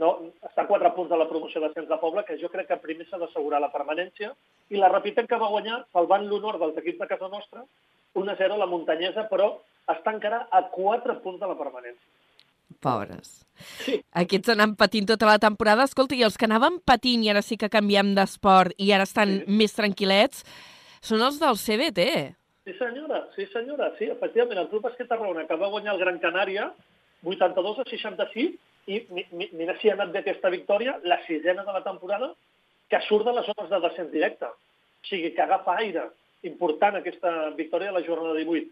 no? 0.00 0.32
està 0.42 0.64
a 0.64 0.66
4 0.66 0.94
punts 0.96 1.10
de 1.10 1.18
la 1.18 1.28
promoció 1.28 1.60
d'ascens 1.60 1.88
de 1.88 1.98
Poble, 2.00 2.24
que 2.24 2.38
jo 2.40 2.48
crec 2.48 2.68
que 2.68 2.80
primer 2.80 3.06
s'ha 3.08 3.18
d'assegurar 3.20 3.60
la 3.60 3.72
permanència, 3.72 4.32
i 4.70 4.80
la 4.80 4.88
Repitem 4.92 5.26
que 5.26 5.38
va 5.38 5.50
guanyar, 5.52 5.84
salvant 5.92 6.24
l'honor 6.28 6.58
dels 6.58 6.76
equips 6.80 6.98
de 7.02 7.10
casa 7.10 7.28
nostra, 7.28 7.64
1-0 8.14 8.52
a 8.52 8.60
la 8.60 8.66
muntanyesa, 8.66 9.28
però 9.30 9.54
està 9.88 10.12
encara 10.14 10.46
a 10.50 10.62
4 10.72 11.20
punts 11.22 11.40
de 11.40 11.48
la 11.48 11.58
permanència. 11.58 12.08
Pobres. 12.82 13.44
Sí. 13.84 14.00
Aquests 14.16 14.54
anant 14.54 14.74
patint 14.80 15.06
tota 15.06 15.26
la 15.28 15.38
temporada. 15.38 15.84
Escolta, 15.84 16.16
i 16.16 16.24
els 16.26 16.38
que 16.40 16.48
anaven 16.48 16.80
patint 16.84 17.22
i 17.22 17.28
ara 17.30 17.42
sí 17.44 17.58
que 17.60 17.68
canviem 17.70 18.14
d'esport 18.16 18.72
i 18.78 18.90
ara 18.92 19.04
estan 19.04 19.28
Sí. 19.28 19.44
més 19.46 19.76
tranquil·lets 19.76 20.42
són 21.00 21.22
els 21.22 21.38
del 21.38 21.56
CBT. 21.60 22.34
Sí, 22.64 22.72
senyora, 22.78 23.28
sí, 23.36 23.46
senyora, 23.52 23.92
sí, 23.98 24.04
efectivament, 24.06 24.58
el 24.58 24.68
Club 24.68 24.82
Basquet 24.82 25.08
Tarragona, 25.08 25.46
que 25.46 25.56
va 25.56 25.68
guanyar 25.68 25.94
el 25.94 26.00
Gran 26.00 26.18
Canària, 26.18 26.72
82 27.24 27.78
a 27.80 27.84
66, 27.84 28.54
i 28.86 29.06
mi- 29.10 29.26
mi- 29.32 29.50
mira 29.52 29.76
si 29.80 29.88
ha 29.90 29.94
anat 29.94 30.10
bé 30.12 30.18
aquesta 30.20 30.50
victòria, 30.50 30.98
la 31.04 31.20
sisena 31.26 31.64
de 31.64 31.72
la 31.72 31.82
temporada, 31.84 32.32
que 32.88 33.00
surt 33.08 33.24
de 33.24 33.32
les 33.32 33.46
zones 33.46 33.70
de 33.70 33.80
descens 33.80 34.12
directe. 34.12 34.46
O 34.46 35.06
sigui, 35.08 35.32
que 35.34 35.42
agafa 35.42 35.76
aire. 35.78 36.08
Important 36.42 36.96
aquesta 36.96 37.50
victòria 37.56 37.92
de 37.92 38.00
la 38.00 38.06
jornada 38.06 38.34
18. 38.34 38.70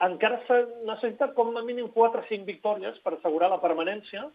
Encara 0.00 0.40
s'ha 0.46 0.58
necessitat 0.86 1.32
com 1.34 1.56
a 1.56 1.62
mínim 1.62 1.88
4 1.94 2.20
o 2.20 2.26
5 2.28 2.44
victòries 2.46 2.98
per 3.02 3.14
assegurar 3.14 3.48
la 3.50 3.60
permanència, 3.60 4.28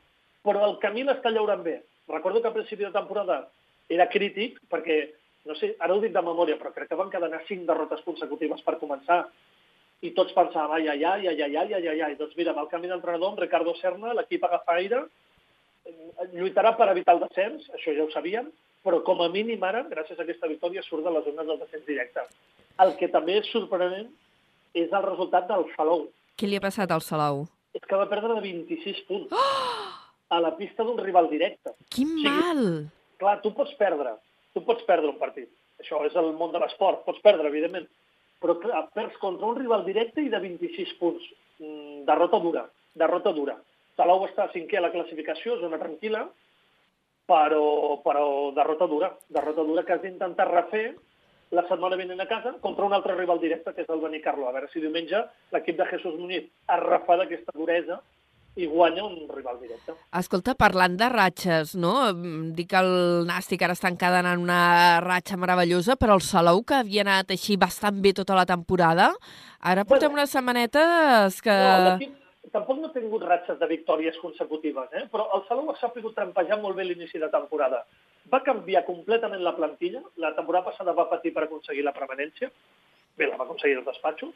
però 0.44 0.66
el 0.68 0.80
camí 0.80 1.04
l'està 1.04 1.32
llaurant 1.32 1.64
bé. 1.64 1.82
Recordo 2.10 2.42
que 2.42 2.50
a 2.50 2.54
principi 2.54 2.84
de 2.84 2.92
temporada 2.92 3.48
era 3.88 4.10
crític, 4.10 4.60
perquè, 4.70 5.14
no 5.46 5.56
sé, 5.56 5.76
ara 5.80 5.94
ho 5.94 6.02
dic 6.02 6.12
de 6.12 6.22
memòria, 6.22 6.58
però 6.60 6.74
crec 6.74 6.90
que 6.90 6.96
van 7.00 7.10
quedar 7.14 7.30
5 7.48 7.66
derrotes 7.66 8.02
consecutives 8.04 8.62
per 8.62 8.80
començar, 8.80 9.24
i 10.04 10.12
tots 10.16 10.34
pensàvem, 10.36 10.74
ai, 10.76 10.88
ai, 10.92 11.04
ai, 11.08 11.28
ai, 11.32 11.42
ai, 11.44 11.56
ai, 11.58 11.74
ai, 11.78 11.88
ai, 11.94 12.02
ai. 12.10 12.16
Doncs 12.20 12.36
mira, 12.36 12.52
amb 12.52 12.64
el 12.66 12.70
canvi 12.72 12.90
d'entrenador, 12.92 13.32
amb 13.32 13.40
Ricardo 13.40 13.74
Serna, 13.80 14.12
l'equip 14.18 14.44
agafa 14.44 14.76
aire, 14.82 15.00
eh, 15.88 16.28
lluitarà 16.34 16.74
per 16.78 16.90
evitar 16.92 17.16
el 17.16 17.22
descens, 17.24 17.70
això 17.78 17.96
ja 17.96 18.04
ho 18.04 18.12
sabíem, 18.12 18.50
però 18.84 19.00
com 19.08 19.22
a 19.24 19.30
mínim 19.32 19.64
ara, 19.64 19.86
gràcies 19.88 20.20
a 20.20 20.26
aquesta 20.26 20.50
victòria, 20.52 20.84
surt 20.84 21.06
de 21.08 21.14
les 21.16 21.24
zones 21.30 21.48
del 21.48 21.60
descens 21.62 21.86
directe. 21.88 22.26
El 22.84 22.96
que 23.00 23.08
també 23.08 23.38
és 23.40 23.48
sorprenent 23.54 24.10
és 24.74 24.92
el 24.92 25.04
resultat 25.08 25.48
del 25.48 25.66
Salou. 25.78 26.08
Què 26.38 26.50
li 26.50 26.58
ha 26.60 26.66
passat 26.66 26.92
al 26.92 27.02
Salou? 27.06 27.46
És 27.74 27.82
que 27.88 27.96
va 27.96 28.10
perdre 28.10 28.36
de 28.36 28.42
26 28.44 29.04
punts 29.08 29.32
a 30.34 30.40
la 30.42 30.52
pista 30.58 30.84
d'un 30.84 30.98
rival 31.00 31.30
directe. 31.32 31.72
Quin 31.90 32.18
Sí. 32.20 32.28
mal! 32.28 32.90
Clar, 33.22 33.40
tu 33.42 33.54
pots 33.56 33.72
perdre, 33.80 34.18
tu 34.54 34.66
pots 34.66 34.84
perdre 34.84 35.08
un 35.14 35.20
partit. 35.22 35.48
Això 35.80 36.04
és 36.06 36.16
el 36.20 36.34
món 36.36 36.52
de 36.52 36.60
l'esport, 36.60 37.06
pots 37.06 37.22
perdre, 37.24 37.48
evidentment. 37.48 37.88
Però 38.44 38.58
clar, 38.60 38.86
perds 38.96 39.16
contra 39.22 39.48
un 39.48 39.56
rival 39.56 39.86
directe 39.88 40.24
i 40.24 40.32
de 40.32 40.40
26 40.44 40.98
punts. 41.00 41.28
Mm, 41.64 42.04
derrota 42.10 42.40
dura, 42.44 42.66
derrota 43.00 43.32
dura. 43.32 43.56
Salou 43.96 44.26
està 44.28 44.50
cinquè 44.52 44.80
a 44.80 44.84
la 44.84 44.92
classificació, 44.92 45.56
zona 45.62 45.80
tranquil·la, 45.80 46.26
però, 47.30 47.64
però 48.04 48.26
derrota 48.58 48.88
dura, 48.92 49.14
derrota 49.32 49.64
dura 49.64 49.84
que 49.88 49.96
has 49.96 50.02
d'intentar 50.04 50.50
refer 50.50 50.88
la 51.54 51.64
setmana 51.70 51.96
vinent 52.00 52.20
a 52.20 52.28
casa 52.28 52.56
contra 52.62 52.86
un 52.86 52.96
altre 52.98 53.16
rival 53.16 53.40
directe, 53.40 53.74
que 53.74 53.86
és 53.86 53.94
el 53.94 54.02
Benicarlo. 54.02 54.48
A 54.50 54.56
veure 54.56 54.70
si 54.74 54.82
diumenge 54.82 55.22
l'equip 55.54 55.78
de 55.78 55.88
Jesús 55.92 56.18
Muñiz 56.20 56.50
es 56.50 56.84
refà 56.84 57.18
d'aquesta 57.20 57.54
duresa 57.56 58.02
i 58.56 58.68
guanya 58.70 59.04
un 59.04 59.28
rival 59.34 59.60
directe. 59.62 59.96
Escolta, 60.14 60.54
parlant 60.54 60.96
de 61.00 61.08
ratxes, 61.10 61.76
no? 61.76 61.94
Mm, 62.14 62.52
Dic 62.54 62.70
que 62.70 62.78
el 62.84 63.26
Nàstic 63.26 63.64
ara 63.66 63.74
està 63.74 63.90
encadenant 63.90 64.40
una 64.42 65.00
ratxa 65.02 65.38
meravellosa, 65.42 65.96
però 65.98 66.14
el 66.20 66.22
Salou, 66.22 66.62
que 66.64 66.76
havia 66.84 67.02
anat 67.02 67.32
així 67.34 67.58
bastant 67.58 67.98
bé 68.04 68.14
tota 68.14 68.36
la 68.38 68.46
temporada, 68.46 69.12
ara 69.60 69.86
portem 69.86 70.12
Bueno. 70.12 70.22
unes 70.22 70.30
setmanetes 70.30 71.42
que... 71.42 71.50
No, 71.50 72.50
tampoc 72.54 72.78
no 72.78 72.88
ha 72.92 72.94
tingut 72.94 73.24
ratxes 73.26 73.58
de 73.58 73.66
victòries 73.68 74.18
consecutives, 74.22 74.90
eh? 74.94 75.08
però 75.12 75.26
el 75.34 75.48
Salou 75.48 75.72
ha 75.72 75.78
sabut 75.80 76.14
trampejar 76.14 76.60
molt 76.62 76.76
bé 76.78 76.86
l'inici 76.86 77.18
de 77.18 77.30
temporada. 77.34 77.86
Va 78.32 78.44
canviar 78.44 78.86
completament 78.86 79.42
la 79.42 79.56
plantilla. 79.56 80.00
La 80.18 80.36
temporada 80.36 80.66
passada 80.70 80.94
va 80.94 81.10
patir 81.10 81.34
per 81.34 81.44
aconseguir 81.48 81.84
la 81.84 81.92
permanència. 81.92 82.52
Bé, 83.18 83.28
la 83.28 83.36
va 83.38 83.44
aconseguir 83.46 83.80
els 83.80 83.86
despatxos. 83.86 84.30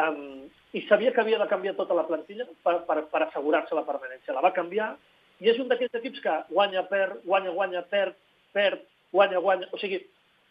Um, 0.00 0.48
I 0.72 0.80
sabia 0.88 1.12
que 1.12 1.20
havia 1.20 1.38
de 1.38 1.48
canviar 1.50 1.74
tota 1.76 1.94
la 1.94 2.06
plantilla 2.08 2.46
per, 2.64 2.78
per, 2.88 3.02
per 3.12 3.22
assegurar-se 3.26 3.76
la 3.76 3.84
permanència. 3.84 4.32
La 4.32 4.44
va 4.44 4.54
canviar 4.56 4.94
i 5.42 5.50
és 5.50 5.58
un 5.60 5.68
d'aquells 5.68 5.98
equips 5.98 6.22
que 6.24 6.34
guanya, 6.52 6.84
perd, 6.88 7.20
guanya, 7.26 7.52
guanya, 7.52 7.82
perd, 7.90 8.16
perd, 8.56 8.84
guanya, 9.12 9.40
guanya... 9.42 9.68
O 9.74 9.80
sigui, 9.80 9.98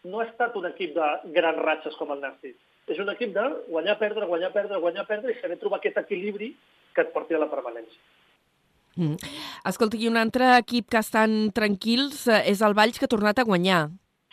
no 0.04 0.20
ha 0.20 0.26
estat 0.28 0.56
un 0.58 0.68
equip 0.68 0.94
de 0.96 1.08
grans 1.34 1.62
ratxes 1.64 1.96
com 1.98 2.12
el 2.14 2.20
Nàstic. 2.22 2.58
És 2.90 2.98
un 3.00 3.08
equip 3.12 3.32
de 3.34 3.44
guanyar, 3.70 3.96
perdre, 4.00 4.26
guanyar, 4.28 4.52
perdre, 4.54 4.80
guanyar, 4.82 5.06
perdre 5.08 5.32
i 5.32 5.38
saber 5.40 5.58
trobar 5.60 5.80
aquest 5.80 6.00
equilibri 6.02 6.52
que 6.94 7.06
et 7.06 7.12
porti 7.14 7.34
a 7.34 7.40
la 7.40 7.50
permanència. 7.50 8.00
Mm. 9.00 9.16
Escolta, 9.70 9.96
i 9.96 10.10
un 10.10 10.18
altre 10.20 10.50
equip 10.58 10.90
que 10.92 11.00
estan 11.00 11.52
tranquils 11.56 12.26
eh, 12.28 12.42
és 12.52 12.60
el 12.60 12.76
Valls, 12.76 12.98
que 12.98 13.08
ha 13.08 13.14
tornat 13.14 13.40
a 13.40 13.46
guanyar. 13.48 13.86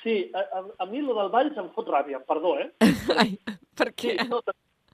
Sí, 0.03 0.17
a, 0.35 0.43
a, 0.59 0.63
a 0.83 0.87
mi 0.89 1.03
lo 1.03 1.15
del 1.15 1.31
Valls 1.31 1.57
em 1.59 1.69
fot 1.75 1.87
ràbia, 1.91 2.19
perdó, 2.27 2.57
eh? 2.59 2.67
Ai, 3.21 3.37
per 3.79 3.93
què? 3.93 4.17
Sí, 4.17 4.27
no, 4.27 4.41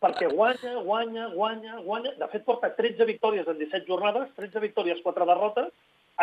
perquè 0.05 0.29
guanya, 0.29 0.73
guanya, 0.85 1.27
guanya, 1.33 1.79
guanya. 1.81 2.13
De 2.19 2.27
fet, 2.31 2.45
porta 2.45 2.71
13 2.77 3.07
victòries 3.09 3.47
en 3.49 3.57
17 3.59 3.89
jornades, 3.89 4.29
13 4.37 4.61
victòries, 4.63 5.01
4 5.03 5.27
derrotes. 5.31 5.71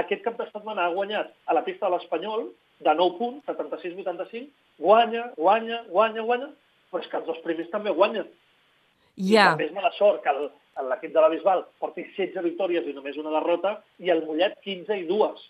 Aquest 0.00 0.22
cap 0.24 0.38
de 0.38 0.46
setmana 0.48 0.86
ha 0.86 0.94
guanyat 0.94 1.32
a 1.46 1.56
la 1.56 1.64
pista 1.66 1.88
de 1.88 1.96
l'Espanyol 1.96 2.46
de 2.82 2.94
9 2.94 3.18
punts, 3.18 3.42
76-85. 3.48 4.48
Guanya, 4.78 5.26
guanya, 5.36 5.82
guanya, 5.90 6.22
guanya. 6.22 6.48
Però 6.92 7.02
és 7.02 7.10
que 7.10 7.18
els 7.18 7.28
dos 7.28 7.40
primers 7.44 7.70
també 7.72 7.92
guanyen. 7.96 8.28
I 9.16 9.34
Ja, 9.34 9.50
també 9.52 9.68
és 9.68 9.74
mala 9.76 9.92
sort 9.98 10.22
que 10.24 10.32
l'equip 10.32 11.12
de 11.12 11.20
la 11.20 11.28
Bisbal 11.32 11.66
porti 11.80 12.06
16 12.16 12.44
victòries 12.46 12.86
i 12.88 12.94
només 12.96 13.18
una 13.20 13.34
derrota 13.34 13.76
i 14.00 14.12
el 14.12 14.24
Mollet 14.24 14.56
15 14.64 14.96
i 15.02 15.04
dues. 15.08 15.42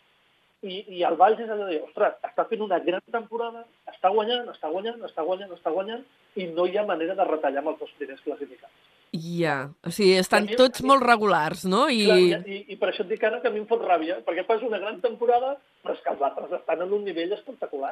I, 0.63 0.85
I 0.95 1.03
el 1.03 1.17
Valls 1.19 1.41
és 1.43 1.51
allò 1.51 1.67
de 1.67 1.73
dir, 1.75 1.81
ostres, 1.83 2.15
està 2.23 2.45
fent 2.47 2.61
una 2.63 2.79
gran 2.79 3.03
temporada, 3.11 3.65
està 3.91 4.13
guanyant, 4.15 4.47
està 4.53 4.69
guanyant, 4.71 5.01
està 5.09 5.25
guanyant, 5.27 5.51
està 5.57 5.71
guanyant, 5.75 6.05
i 6.39 6.47
no 6.55 6.67
hi 6.71 6.77
ha 6.79 6.85
manera 6.87 7.17
de 7.19 7.25
retallar 7.27 7.65
amb 7.65 7.73
els 7.75 7.81
dos 7.81 7.91
primers 7.99 8.21
classificats. 8.23 8.73
ja. 9.13 9.69
O 9.85 9.91
sigui, 9.91 10.13
estan 10.17 10.47
mi- 10.47 10.55
tots 10.57 10.81
mi- 10.81 10.89
molt 10.89 11.03
regulars, 11.03 11.65
no? 11.67 11.89
I... 11.91 12.05
Clar, 12.07 12.47
I, 12.47 12.61
i, 12.73 12.77
per 12.81 12.89
això 12.93 13.03
et 13.03 13.11
dic 13.11 13.25
ara 13.27 13.41
que 13.43 13.49
a 13.49 13.53
mi 13.53 13.59
em 13.61 13.67
fot 13.67 13.83
ràbia, 13.85 14.21
perquè 14.25 14.45
fas 14.47 14.63
una 14.63 14.79
gran 14.79 15.01
temporada, 15.03 15.57
però 15.83 15.93
és 15.97 16.01
que 16.05 16.13
els 16.15 16.23
altres 16.23 16.53
estan 16.61 16.81
en 16.87 16.93
un 16.95 17.03
nivell 17.05 17.35
espectacular. 17.35 17.91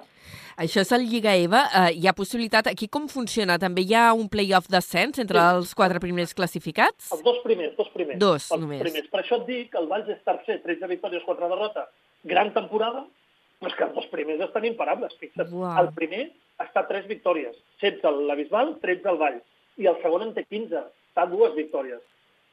Això 0.57 0.81
és 0.87 0.93
el 0.97 1.05
Lliga 1.11 1.35
EVA. 1.37 1.65
Eh, 1.91 1.93
hi 1.99 2.07
ha 2.07 2.15
possibilitat... 2.17 2.71
Aquí 2.71 2.87
com 2.89 3.09
funciona? 3.11 3.59
També 3.59 3.83
hi 3.83 3.93
ha 3.99 4.13
un 4.15 4.29
play-off 4.31 4.71
descens 4.71 5.19
entre 5.19 5.43
Sí. 5.43 5.57
els 5.59 5.75
quatre 5.75 5.99
primers 6.01 6.33
classificats? 6.39 7.11
Els 7.13 7.23
dos 7.27 7.43
primers, 7.45 7.75
dos 7.77 7.91
primers. 7.93 8.19
Dos, 8.23 8.47
els 8.53 8.61
només. 8.63 8.81
Primers. 8.87 9.11
Per 9.11 9.21
això 9.25 9.43
et 9.43 9.47
dic 9.51 9.73
que 9.75 9.79
el 9.83 9.91
Valls 9.91 10.09
és 10.09 10.23
tercer, 10.25 10.63
13 10.63 10.87
victòries, 10.95 11.27
4 11.27 11.49
derrotes, 11.51 11.91
gran 12.25 12.53
temporada, 12.55 13.07
però 13.61 13.71
és 13.71 13.77
que 13.77 13.85
els 13.85 13.95
dos 13.95 14.07
primers 14.13 14.41
estan 14.45 14.65
imparables. 14.65 15.15
Fixa't, 15.21 15.53
Uau. 15.53 15.73
el 15.85 15.93
primer 15.97 16.31
està 16.61 16.83
a 16.85 16.89
3 16.89 17.07
victòries, 17.09 17.57
16 17.81 18.27
la 18.29 18.35
Bisbal, 18.39 18.77
13 18.81 19.09
el 19.11 19.19
Valls, 19.21 19.43
i 19.81 19.87
el 19.89 19.97
segon 20.03 20.23
en 20.29 20.35
té 20.37 20.45
15, 20.45 20.77
està 21.11 21.23
a 21.25 21.31
dues 21.31 21.55
victòries. 21.57 22.01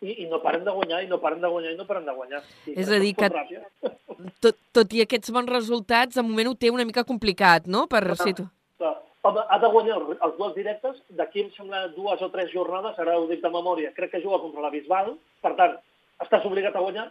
I, 0.01 0.13
I 0.23 0.25
no 0.29 0.37
paren 0.43 0.63
de 0.63 0.71
guanyar, 0.71 1.01
i 1.03 1.07
no 1.09 1.17
paren 1.19 1.41
de 1.41 1.49
guanyar, 1.49 1.71
i 1.73 1.77
no 1.77 1.85
paren 1.89 2.05
de 2.05 2.13
guanyar. 2.13 2.43
I 2.69 2.75
És 2.79 2.89
a 2.93 2.99
dir 3.01 3.15
que- 3.17 3.29
ràbia. 3.33 3.63
Tot, 4.41 4.55
tot 4.73 4.93
i 4.93 5.01
aquests 5.03 5.29
bons 5.33 5.49
resultats, 5.49 6.15
de 6.17 6.21
moment 6.25 6.47
ho 6.49 6.55
té 6.57 6.69
una 6.73 6.85
mica 6.85 7.03
complicat, 7.05 7.65
no? 7.67 7.85
Per 7.87 8.01
Clar. 8.03 8.17
situ... 8.21 8.45
Clar. 8.77 8.95
Home, 9.25 9.41
ha 9.49 9.57
de 9.59 9.67
guanyar 9.73 9.97
el- 9.97 10.17
els 10.21 10.37
duels 10.37 10.55
directes, 10.55 11.01
d'aquí 11.09 11.41
em 11.43 11.49
sembla 11.57 11.87
dues 11.95 12.21
o 12.21 12.29
tres 12.33 12.49
jornades, 12.53 12.97
ara 12.99 13.17
ho 13.19 13.25
dic 13.29 13.41
de 13.43 13.49
memòria, 13.53 13.91
crec 13.93 14.11
que 14.11 14.21
juga 14.23 14.39
contra 14.41 14.61
la 14.61 14.69
Bisbal, 14.73 15.15
per 15.41 15.53
tant, 15.57 15.75
estàs 16.23 16.45
obligat 16.49 16.75
a 16.75 16.81
guanyar, 16.85 17.07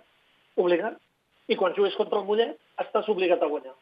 obligat, 0.57 0.97
i 1.49 1.57
quan 1.59 1.75
jugues 1.77 1.97
contra 1.99 2.19
el 2.21 2.27
Mollet, 2.29 2.57
estàs 2.83 3.09
obligat 3.13 3.43
a 3.43 3.51
guanyar. 3.51 3.75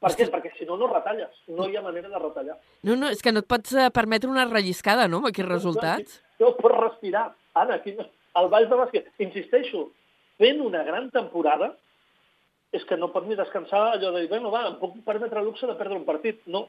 Per 0.00 0.14
què? 0.16 0.26
Perquè 0.32 0.54
si 0.56 0.64
no, 0.64 0.78
no 0.80 0.88
retalles. 0.88 1.42
No 1.52 1.66
hi 1.68 1.76
ha 1.76 1.84
manera 1.84 2.08
de 2.08 2.20
retallar. 2.22 2.56
No, 2.88 2.96
no, 2.96 3.10
és 3.12 3.20
que 3.20 3.32
no 3.34 3.42
et 3.42 3.48
pots 3.50 3.74
eh, 3.76 3.90
permetre 3.92 4.30
una 4.32 4.46
relliscada, 4.48 5.06
no?, 5.12 5.20
amb 5.20 5.28
aquests 5.28 5.50
resultats. 5.50 6.20
No 6.40 6.54
pots 6.56 6.78
respirar. 6.78 7.26
Anna, 7.60 7.76
aquí 7.76 7.92
no... 7.98 8.06
el 8.40 8.48
Valls 8.48 8.70
de 8.70 8.78
Bàsquet, 8.78 9.10
insisteixo, 9.26 9.88
fent 10.40 10.62
una 10.64 10.84
gran 10.86 11.10
temporada, 11.12 11.74
és 12.72 12.86
que 12.86 12.96
no 12.96 13.10
pot 13.12 13.26
ni 13.26 13.36
descansar 13.36 13.82
allò 13.90 14.14
de 14.14 14.22
dir, 14.22 14.30
bueno, 14.30 14.52
va, 14.54 14.62
em 14.70 14.78
puc 14.80 15.00
permetre 15.04 15.42
el 15.42 15.48
luxe 15.50 15.68
de 15.68 15.76
perdre 15.76 15.98
un 15.98 16.06
partit. 16.08 16.40
No, 16.46 16.64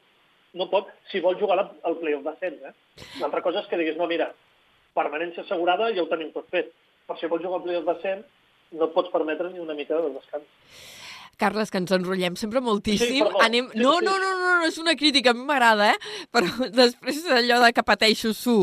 no 0.58 0.68
pot, 0.72 0.89
si 1.12 1.22
vol 1.24 1.38
jugar 1.39 1.60
el 1.62 1.98
playoff 2.02 2.26
descens. 2.26 2.66
Eh? 2.68 3.06
L'altra 3.22 3.44
cosa 3.46 3.62
és 3.62 3.70
que 3.70 3.80
diguis, 3.80 4.00
no, 4.00 4.10
mira, 4.10 4.32
permanència 4.98 5.46
assegurada 5.46 5.92
ja 5.96 6.04
ho 6.04 6.10
tenim 6.12 6.34
tot 6.36 6.50
fet. 6.52 6.74
Però 7.08 7.20
si 7.20 7.30
vols 7.32 7.46
jugar 7.46 7.62
al 7.62 7.68
playoff 7.68 7.88
descens, 7.94 8.28
no 8.72 8.88
et 8.88 8.93
pots 8.95 9.11
permetre 9.13 9.51
ni 9.51 9.59
una 9.59 9.74
mica 9.78 9.97
de 9.99 10.13
descans. 10.15 10.47
Carles, 11.41 11.72
que 11.74 11.80
ens 11.82 11.89
enrotllem 11.95 12.36
sempre 12.38 12.59
moltíssim. 12.61 13.07
Sí, 13.15 13.22
perdó. 13.24 13.39
Anem... 13.41 13.69
Sí, 13.72 13.80
No, 13.82 13.95
sí. 13.97 14.05
no, 14.05 14.11
no, 14.22 14.28
no, 14.38 14.49
no, 14.59 14.65
és 14.67 14.76
una 14.78 14.93
crítica, 14.95 15.32
a 15.32 15.34
mi 15.34 15.41
m'agrada, 15.47 15.88
eh? 15.95 16.28
Però 16.30 16.45
després 16.82 17.24
allò 17.34 17.57
de 17.63 17.72
que 17.74 17.84
pateixo 17.88 18.30
su. 18.38 18.59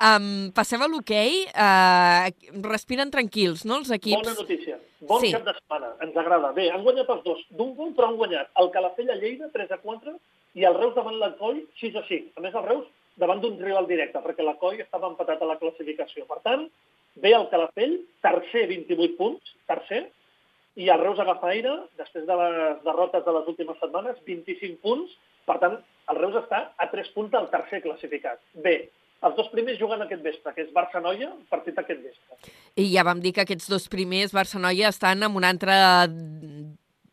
Um, 0.00 0.30
passem 0.56 0.80
a 0.80 0.88
l'hoquei. 0.88 1.42
Uh, 1.52 2.30
respiren 2.64 3.12
tranquils, 3.12 3.66
no, 3.68 3.82
els 3.82 3.92
equips? 3.98 4.22
Bona 4.24 4.38
notícia. 4.38 4.78
Bon 5.02 5.20
Sí. 5.20 5.26
sí. 5.28 5.32
cap 5.36 5.44
de 5.50 5.54
setmana. 5.58 5.92
Ens 6.06 6.16
agrada. 6.16 6.52
Bé, 6.56 6.70
han 6.72 6.86
guanyat 6.86 7.10
els 7.12 7.22
dos. 7.26 7.44
D'un 7.50 7.74
gol, 7.76 7.92
però 7.98 8.08
han 8.08 8.16
guanyat 8.16 8.48
el 8.64 8.70
Calafell 8.72 9.10
a 9.12 9.18
Lleida, 9.20 9.50
3 9.52 9.76
a 9.76 9.80
4, 9.84 10.16
i 10.56 10.64
el 10.64 10.78
Reus 10.80 10.94
davant 10.96 11.18
l'Alcoi, 11.20 11.66
6 11.84 12.00
a 12.00 12.06
5. 12.08 12.32
A 12.38 12.46
més, 12.46 12.54
el 12.56 12.64
Reus 12.70 12.88
davant 13.20 13.40
d'un 13.42 13.58
rival 13.60 13.86
directe, 13.86 14.18
perquè 14.24 14.44
la 14.44 14.56
COI 14.60 14.80
estava 14.84 15.08
empatat 15.10 15.42
a 15.42 15.48
la 15.50 15.58
classificació. 15.60 16.24
Per 16.28 16.40
tant, 16.44 16.66
ve 17.22 17.34
el 17.36 17.48
Calafell, 17.50 17.98
tercer, 18.24 18.66
28 18.70 19.16
punts, 19.18 19.54
tercer, 19.68 20.06
i 20.80 20.88
el 20.88 21.02
Reus 21.02 21.18
agafa 21.20 21.50
aire, 21.52 21.74
després 22.00 22.24
de 22.26 22.36
les 22.40 22.80
derrotes 22.86 23.24
de 23.26 23.32
les 23.36 23.48
últimes 23.52 23.76
setmanes, 23.82 24.16
25 24.24 24.80
punts, 24.80 25.12
per 25.44 25.58
tant, 25.60 25.76
el 26.08 26.16
Reus 26.18 26.38
està 26.40 26.72
a 26.80 26.88
3 26.90 27.12
punts 27.14 27.30
del 27.34 27.50
tercer 27.52 27.82
classificat. 27.84 28.40
Bé, 28.64 28.88
els 29.22 29.36
dos 29.36 29.50
primers 29.52 29.78
juguen 29.78 30.00
aquest 30.02 30.22
vespre, 30.24 30.54
que 30.56 30.64
és 30.64 30.72
Barça-Noia, 30.74 31.28
partit 31.52 31.76
aquest 31.78 32.00
vespre. 32.02 32.52
I 32.80 32.88
ja 32.94 33.04
vam 33.06 33.20
dir 33.22 33.34
que 33.36 33.44
aquests 33.44 33.68
dos 33.70 33.84
primers, 33.92 34.32
Barça-Noia, 34.34 34.88
estan 34.88 35.22
en 35.22 35.36
una 35.36 35.52
altra 35.52 35.76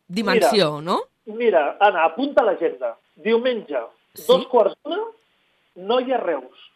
dimensió, 0.08 0.80
Mira, 0.80 0.82
no? 0.88 0.98
Mira, 1.26 1.76
Anna, 1.78 2.04
apunta 2.08 2.42
a 2.42 2.48
l'agenda. 2.48 2.96
Diumenge, 3.14 3.78
Sí? 4.14 4.24
dos 4.26 4.46
quarts 4.50 4.74
d'una, 4.82 4.98
Noia-Reus. 5.76 6.66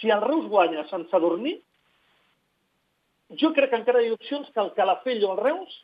Si 0.00 0.10
el 0.10 0.22
Reus 0.22 0.46
guanya 0.48 0.86
sense 0.88 1.20
dormir, 1.20 1.58
jo 3.40 3.52
crec 3.54 3.70
que 3.70 3.78
encara 3.78 4.02
hi 4.02 4.10
ha 4.10 4.16
opcions 4.16 4.48
que 4.50 4.62
el 4.62 4.72
Calafell 4.74 5.24
o 5.24 5.32
el 5.34 5.42
Reus 5.44 5.80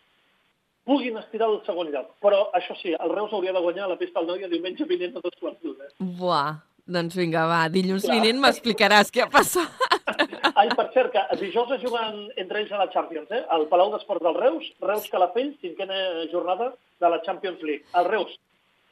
puguin 0.87 1.19
estirar 1.19 1.49
el 1.51 1.61
segon 1.67 1.91
lloc. 1.93 2.15
Però, 2.23 2.47
això 2.57 2.77
sí, 2.81 2.95
el 2.95 3.13
Reus 3.13 3.35
hauria 3.35 3.53
de 3.55 3.63
guanyar 3.63 3.87
a 3.87 3.93
la 3.95 3.99
pista 4.01 4.21
del 4.23 4.31
Noia 4.31 4.51
diumenge 4.51 4.87
vinent 4.87 5.19
a 5.19 5.23
dos 5.25 5.35
quarts 5.41 5.61
d'una. 5.63 5.91
Buah, 6.21 6.57
doncs 6.87 7.19
vinga, 7.19 7.47
va, 7.51 7.65
dilluns 7.73 8.07
Clar. 8.07 8.19
vinent 8.19 8.43
m'explicaràs 8.43 9.11
què 9.15 9.27
ha 9.27 9.31
passat. 9.31 9.85
Ai, 10.61 10.71
per 10.79 10.87
cert, 10.95 11.13
que 11.13 11.39
dijous 11.43 11.73
es 11.75 11.83
juguen 11.83 12.29
entre 12.39 12.63
ells 12.63 12.71
a 12.73 12.79
la 12.81 12.91
Champions, 12.95 13.31
eh? 13.35 13.43
Al 13.53 13.67
Palau 13.71 13.91
d'Esports 13.93 14.25
del 14.25 14.39
Reus, 14.39 14.69
Reus-Calafell, 14.81 15.57
cinquena 15.61 15.99
jornada 16.33 16.71
de 17.03 17.11
la 17.13 17.21
Champions 17.27 17.61
League. 17.67 17.85
El 17.99 18.07
Reus, 18.09 18.39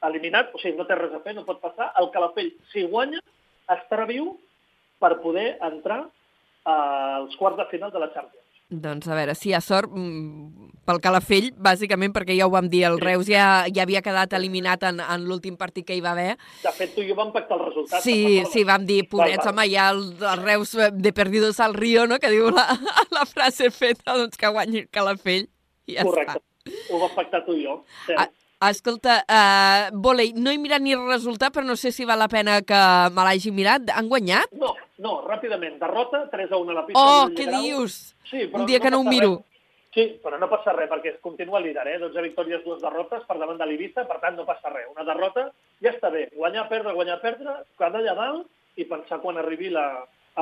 eliminat, 0.08 0.52
o 0.54 0.60
sigui, 0.62 0.76
no 0.78 0.86
té 0.88 0.96
res 0.98 1.14
a 1.16 1.22
fer, 1.24 1.34
no 1.36 1.46
pot 1.48 1.60
passar. 1.62 1.92
El 2.00 2.10
Calafell, 2.14 2.52
si 2.72 2.86
guanya, 2.90 3.20
estarà 3.72 4.06
viu 4.10 4.34
per 5.00 5.16
poder 5.22 5.54
entrar 5.64 6.04
als 6.64 7.36
quarts 7.36 7.60
de 7.60 7.68
final 7.70 7.92
de 7.92 8.00
la 8.00 8.12
Champions. 8.14 8.40
Doncs 8.70 9.06
a 9.06 9.14
veure, 9.14 9.34
si 9.36 9.50
hi 9.50 9.54
ha 9.54 9.60
sort 9.60 9.92
mm, 9.92 10.70
pel 10.88 10.98
Calafell, 11.04 11.50
bàsicament 11.60 12.14
perquè 12.14 12.34
ja 12.38 12.46
ho 12.48 12.52
vam 12.54 12.70
dir, 12.72 12.86
el 12.88 12.96
Sí. 12.96 13.04
Reus 13.04 13.28
ja, 13.28 13.66
ja 13.68 13.84
havia 13.84 14.00
quedat 14.02 14.32
eliminat 14.32 14.86
en, 14.88 15.02
en 15.04 15.26
l'últim 15.28 15.58
partit 15.60 15.84
que 15.86 15.94
hi 15.94 16.00
va 16.00 16.14
haver. 16.14 16.38
De 16.62 16.72
fet, 16.72 16.94
tu 16.94 17.04
i 17.04 17.10
jo 17.10 17.16
vam 17.18 17.30
pactar 17.34 17.58
el 17.58 17.66
resultat. 17.66 18.00
Sí, 18.02 18.42
sí, 18.50 18.64
vam 18.64 18.86
dir, 18.88 19.02
ponets, 19.10 19.44
home, 19.46 19.68
ja 19.70 19.90
el, 19.92 20.02
el 20.16 20.42
Reus 20.42 20.74
eh, 20.80 20.88
de 20.92 21.12
perdidos 21.12 21.60
al 21.60 21.76
río, 21.76 22.06
no?, 22.08 22.18
que 22.18 22.32
diu 22.32 22.48
la, 22.50 22.64
la 23.16 23.26
frase 23.28 23.70
feta, 23.70 24.16
doncs 24.16 24.40
que 24.40 24.48
guanyi 24.48 24.86
el 24.86 24.88
Calafell. 24.88 25.46
I 25.86 25.98
ja 25.98 26.08
Correcte. 26.08 26.40
Ho 26.90 26.98
vam 27.02 27.12
pactar 27.12 27.44
tu 27.44 27.52
i 27.52 27.66
jo. 27.66 27.82
Cert. 28.06 28.16
Ah, 28.24 28.30
Escolta, 28.70 29.18
uh, 29.28 29.88
volei, 30.00 30.32
no 30.36 30.50
he 30.50 30.58
mirat 30.58 30.80
ni 30.82 30.92
el 30.96 31.02
resultat, 31.08 31.52
però 31.52 31.66
no 31.66 31.76
sé 31.76 31.92
si 31.92 32.04
val 32.08 32.18
la 32.18 32.28
pena 32.28 32.60
que 32.62 32.80
me 33.14 33.24
l'hagi 33.26 33.50
mirat. 33.52 33.90
Han 33.94 34.08
guanyat? 34.08 34.52
No, 34.60 34.74
no, 35.04 35.16
ràpidament. 35.28 35.78
Derrota, 35.80 36.24
3 36.32 36.52
a 36.52 36.56
1 36.60 36.70
a 36.70 36.78
la 36.78 36.86
pista. 36.86 37.02
Oh, 37.02 37.26
què 37.34 37.48
Grau. 37.48 37.62
dius? 37.62 38.14
Sí, 38.30 38.46
però 38.48 38.62
Un 38.62 38.66
dia 38.66 38.80
que 38.80 38.90
no 38.90 39.00
ho 39.00 39.04
miro. 39.04 39.34
res. 39.36 39.50
Sí, 39.94 40.04
però 40.24 40.38
no 40.40 40.48
passa 40.50 40.72
res, 40.74 40.88
perquè 40.90 41.12
es 41.12 41.20
continua 41.22 41.60
líder, 41.62 41.86
eh? 41.86 41.98
12 42.02 42.22
victòries, 42.24 42.64
dues 42.64 42.80
derrotes 42.82 43.22
per 43.28 43.36
davant 43.38 43.60
de 43.60 43.66
l'Ibiza, 43.68 44.02
per 44.08 44.16
tant 44.18 44.34
no 44.34 44.44
passa 44.48 44.72
res. 44.72 44.88
Una 44.90 45.04
derrota 45.06 45.44
ja 45.84 45.92
està 45.92 46.10
bé. 46.10 46.24
Guanyar, 46.34 46.64
perdre, 46.68 46.92
guanyar, 46.96 47.20
perdre, 47.22 47.54
quedar 47.78 48.00
allà 48.00 48.14
dalt 48.18 48.48
i 48.74 48.88
pensar 48.90 49.20
quan 49.22 49.38
arribi 49.38 49.70
la, 49.70 49.86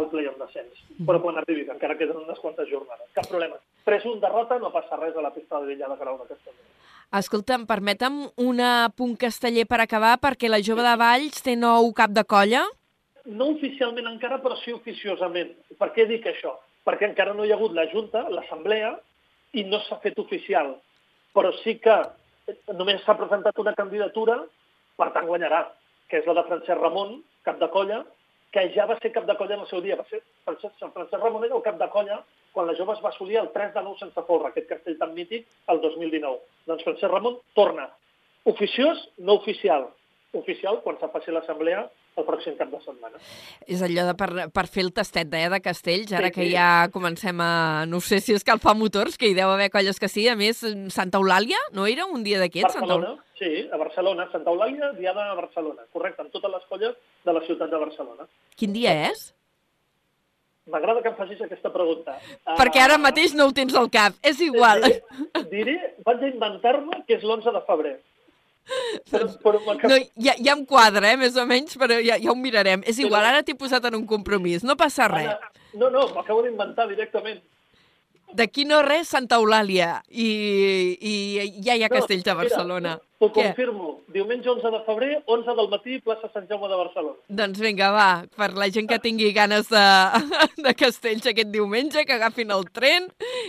el 0.00 0.06
play-off 0.08 0.38
descens. 0.40 0.80
Però 1.04 1.20
quan 1.20 1.36
arribi, 1.36 1.66
encara 1.68 1.98
queden 2.00 2.22
unes 2.22 2.40
quantes 2.40 2.70
jornades. 2.70 3.10
Cap 3.12 3.28
problema. 3.28 3.60
3-1 3.84 4.20
derrota, 4.24 4.56
no 4.62 4.72
passa 4.72 4.96
res 4.96 5.16
a 5.16 5.26
la 5.26 5.34
pista 5.34 5.60
de 5.60 5.66
Villa 5.74 5.90
de 5.90 6.00
Grau 6.00 6.16
d'aquesta 6.22 6.48
manera. 6.48 6.70
Escolta, 7.12 7.58
em 7.58 7.66
permetem 7.68 8.14
un 8.40 8.60
punt 8.96 9.10
casteller 9.20 9.66
per 9.68 9.82
acabar, 9.82 10.14
perquè 10.16 10.48
la 10.48 10.62
jove 10.64 10.80
de 10.80 10.94
Valls 10.96 11.42
té 11.44 11.52
nou 11.60 11.90
cap 11.92 12.14
de 12.16 12.22
colla. 12.24 12.62
No 13.28 13.50
oficialment 13.52 14.08
encara, 14.08 14.38
però 14.40 14.56
sí 14.62 14.72
oficiosament. 14.72 15.50
Per 15.76 15.90
què 15.92 16.06
dic 16.08 16.24
això? 16.30 16.54
Perquè 16.88 17.10
encara 17.10 17.34
no 17.36 17.44
hi 17.44 17.52
ha 17.52 17.58
hagut 17.58 17.76
la 17.76 17.84
Junta, 17.92 18.24
l'Assemblea, 18.32 18.94
i 19.52 19.66
no 19.68 19.82
s'ha 19.84 20.00
fet 20.00 20.16
oficial. 20.24 20.72
Però 21.36 21.52
sí 21.60 21.76
que 21.84 21.98
només 22.80 23.04
s'ha 23.04 23.18
presentat 23.20 23.60
una 23.60 23.76
candidatura, 23.76 24.38
per 24.96 25.12
tant 25.12 25.28
guanyarà, 25.28 25.66
que 26.08 26.22
és 26.22 26.26
la 26.26 26.38
de 26.40 26.48
Francesc 26.48 26.80
Ramon, 26.80 27.18
cap 27.44 27.60
de 27.60 27.68
colla, 27.76 28.00
que 28.52 28.68
ja 28.74 28.86
va 28.86 28.98
ser 29.00 29.12
cap 29.14 29.24
de 29.28 29.36
colla 29.38 29.56
en 29.56 29.64
el 29.64 29.70
seu 29.70 29.80
dia. 29.84 29.96
Va 29.96 30.04
ser 30.10 30.20
Francesc, 30.44 30.76
Francesc 30.82 31.22
Ramon 31.22 31.46
era 31.48 31.56
el 31.56 31.64
cap 31.64 31.78
de 31.80 31.88
colla 31.92 32.20
quan 32.52 32.68
la 32.68 32.76
jove 32.76 32.92
es 32.92 33.00
va 33.00 33.08
assolir 33.08 33.38
el 33.40 33.48
3 33.54 33.72
de 33.74 33.82
9 33.86 33.98
sense 34.02 34.24
folre, 34.28 34.50
aquest 34.50 34.68
castell 34.68 34.98
tan 35.00 35.14
mític, 35.16 35.46
el 35.72 35.80
2019. 35.80 36.38
Doncs 36.68 36.84
Francesc 36.84 37.12
Ramon 37.12 37.38
torna. 37.56 37.88
Oficiós, 38.52 39.08
no 39.18 39.38
oficial. 39.40 39.88
Oficial 40.36 40.80
quan 40.84 40.98
se 41.00 41.08
faci 41.14 41.32
l'assemblea 41.32 41.86
el 42.16 42.26
pròxim 42.28 42.56
cap 42.58 42.68
de 42.72 42.78
setmana. 42.84 43.20
És 43.66 43.82
allò 43.84 44.04
de 44.10 44.14
per, 44.18 44.28
per 44.52 44.64
fer 44.68 44.84
el 44.84 44.92
tastet 44.92 45.32
eh, 45.38 45.46
de 45.52 45.60
castells, 45.64 46.12
ara 46.12 46.28
Sí, 46.28 46.36
que 46.36 46.46
sí. 46.46 46.52
ja 46.52 46.88
comencem 46.92 47.40
a... 47.40 47.50
No 47.88 48.00
sé 48.04 48.20
si 48.20 48.36
escalfar 48.36 48.74
motors, 48.76 49.16
que 49.18 49.30
hi 49.30 49.36
deu 49.38 49.50
haver 49.52 49.70
colles 49.72 50.00
que 50.00 50.10
sí. 50.12 50.26
A 50.28 50.36
més, 50.36 50.60
Santa 50.92 51.20
Eulàlia, 51.20 51.60
no 51.72 51.86
era 51.88 52.06
un 52.06 52.24
dia 52.26 52.40
d'aquests? 52.42 52.76
Santa 52.76 53.16
sí, 53.38 53.52
a 53.72 53.80
Barcelona. 53.80 54.28
Santa 54.32 54.52
Eulàlia, 54.52 54.92
diada 54.98 55.30
a 55.30 55.36
Barcelona. 55.38 55.86
Correcte, 55.92 56.22
amb 56.26 56.34
totes 56.34 56.52
les 56.52 56.66
colles 56.68 56.98
de 57.24 57.32
la 57.38 57.44
ciutat 57.46 57.72
de 57.72 57.80
Barcelona. 57.86 58.28
Quin 58.56 58.76
dia 58.76 58.92
és? 59.08 59.30
M'agrada 60.70 61.02
que 61.02 61.10
em 61.10 61.16
facis 61.18 61.40
aquesta 61.42 61.72
pregunta. 61.74 62.14
Perquè 62.54 62.84
ara 62.84 63.00
mateix 63.00 63.32
no 63.34 63.48
ho 63.48 63.54
tens 63.56 63.74
al 63.74 63.88
cap. 63.90 64.14
És 64.22 64.38
igual. 64.44 64.84
Diré, 64.84 65.42
diré 65.50 65.74
vaig 66.06 66.22
a 66.22 66.28
inventar-me 66.30 67.00
que 67.08 67.16
és 67.18 67.24
l'11 67.26 67.50
de 67.56 67.62
febrer. 67.66 67.96
M'acab- 69.66 69.90
No, 69.90 69.96
ja, 70.16 70.34
ja 70.38 70.52
em 70.54 70.64
quadra, 70.64 71.10
eh, 71.12 71.16
més 71.16 71.36
o 71.36 71.44
menys, 71.46 71.76
però 71.76 71.98
ja, 72.04 72.16
ja 72.16 72.30
ho 72.30 72.34
mirarem. 72.38 72.82
És 72.86 72.98
igual, 72.98 73.24
ara 73.24 73.42
t'he 73.42 73.54
posat 73.58 73.84
en 73.90 73.96
un 73.96 74.06
compromís. 74.06 74.62
No 74.64 74.76
passa 74.76 75.08
res. 75.08 75.26
Ara- 75.28 75.50
No, 75.74 75.88
no, 75.88 76.06
m'acabo 76.14 76.42
d'inventar 76.42 76.86
directament. 76.86 77.40
D'aquí 78.36 78.64
no 78.64 78.82
res, 78.82 79.08
Santa 79.12 79.36
Eulàlia. 79.40 80.02
I, 80.08 80.28
I 80.98 81.14
ja 81.66 81.76
hi 81.76 81.84
ha 81.84 81.90
castells 81.92 82.28
a 82.28 82.36
Barcelona. 82.38 82.98
T'ho 83.22 83.28
Què? 83.30 83.42
confirmo. 83.52 83.90
Diumenge 84.12 84.48
11 84.50 84.70
de 84.74 84.80
febrer, 84.86 85.10
11 85.30 85.54
del 85.58 85.68
matí, 85.70 85.98
plaça 86.02 86.26
Sant 86.32 86.48
Jaume 86.50 86.66
de 86.68 86.78
Barcelona. 86.80 87.14
Doncs 87.40 87.60
vinga, 87.62 87.92
va, 87.94 88.06
per 88.36 88.48
la 88.58 88.66
gent 88.74 88.88
que 88.90 88.98
tingui 89.04 89.30
ganes 89.36 89.68
de, 89.70 89.84
de 90.66 90.74
castells 90.74 91.28
aquest 91.30 91.52
diumenge, 91.54 92.02
que 92.08 92.16
agafin 92.18 92.50
el 92.50 92.66
tren 92.74 93.06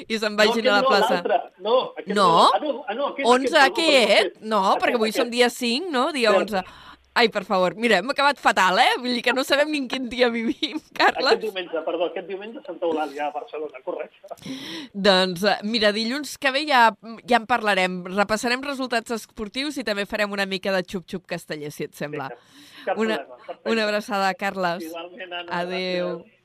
i 0.08 0.20
se'n 0.20 0.38
vagin 0.38 0.68
no, 0.68 0.76
a 0.76 0.78
la 0.78 0.86
plaça. 0.88 1.20
No, 1.26 1.42
no, 1.66 1.76
aquest 1.98 2.14
No? 2.14 2.30
Ah, 2.46 2.62
no, 2.62 2.76
ah, 2.86 2.94
no 3.00 3.10
aquest, 3.12 3.28
11 3.28 3.60
aquest, 3.64 3.66
aquest. 3.66 4.40
No, 4.46 4.62
Aquest, 4.70 4.86
perquè 4.86 5.00
avui 5.02 5.16
som 5.16 5.26
aquest. 5.28 5.36
dia 5.40 5.50
5, 5.50 5.92
no? 5.98 6.06
Dia 6.14 6.36
Cert. 6.38 6.58
11. 6.62 6.82
Ai, 7.16 7.30
per 7.30 7.44
favor, 7.46 7.76
mira, 7.78 8.00
hem 8.02 8.10
acabat 8.10 8.40
fatal, 8.42 8.80
eh? 8.82 8.96
Vull 8.98 9.14
dir 9.14 9.22
que 9.22 9.34
no 9.38 9.44
sabem 9.46 9.70
ni 9.70 9.78
en 9.84 9.88
quin 9.88 10.08
dia 10.10 10.30
vivim, 10.34 10.80
Aquest 10.80 10.96
Carles. 10.98 11.40
diumenge, 11.44 11.84
perdó, 11.86 12.08
aquest 12.10 12.28
diumenge 12.28 12.58
a 12.58 12.64
Santa 12.66 12.88
Eulàlia, 12.88 13.28
a 13.28 13.32
Barcelona, 13.36 13.82
correcte. 13.86 14.34
Doncs, 14.94 15.44
eh, 15.44 15.58
mira, 15.64 15.92
dilluns 15.94 16.38
que 16.42 16.50
ve 16.52 16.66
ja, 16.66 16.88
ja 17.30 17.38
en 17.38 17.46
parlarem. 17.46 18.00
Repassarem 18.10 18.64
resultats 18.66 19.12
esportius 19.14 19.78
i 19.78 19.84
també 19.86 20.08
farem 20.10 20.32
una 20.34 20.48
mica 20.50 20.74
de 20.74 20.82
xup-xup 20.84 21.28
casteller, 21.30 21.72
si 21.72 21.84
et 21.86 21.94
sembla. 21.94 22.32
Una, 22.98 23.20
problema. 23.22 23.72
una 23.72 23.84
abraçada, 23.84 24.34
Carles. 24.34 24.84
Igualment, 24.90 25.34
Anna, 25.34 25.60
Adéu. 25.62 26.16
gràcies. 26.18 26.40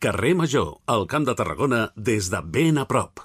Carrer 0.00 0.34
Major, 0.34 0.78
al 0.86 1.06
Camp 1.06 1.26
de 1.28 1.34
Tarragona, 1.36 1.92
des 1.94 2.30
de 2.32 2.40
ben 2.42 2.78
a 2.78 2.86
prop. 2.88 3.20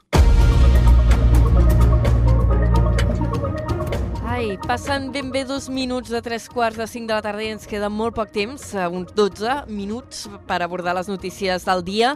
Ai, 4.46 4.60
passen 4.62 5.08
ben 5.10 5.32
bé 5.34 5.42
dos 5.44 5.72
minuts 5.74 6.12
de 6.14 6.20
tres 6.22 6.44
quarts 6.54 6.78
de 6.78 6.86
cinc 6.86 7.08
de 7.10 7.16
la 7.16 7.24
tarda 7.26 7.42
i 7.42 7.48
ens 7.50 7.64
queda 7.66 7.88
molt 7.90 8.14
poc 8.14 8.30
temps, 8.30 8.62
eh, 8.78 8.84
uns 8.86 9.10
12 9.18 9.64
minuts 9.74 10.28
per 10.46 10.60
abordar 10.62 10.94
les 10.94 11.10
notícies 11.10 11.66
del 11.66 11.82
dia. 11.82 12.12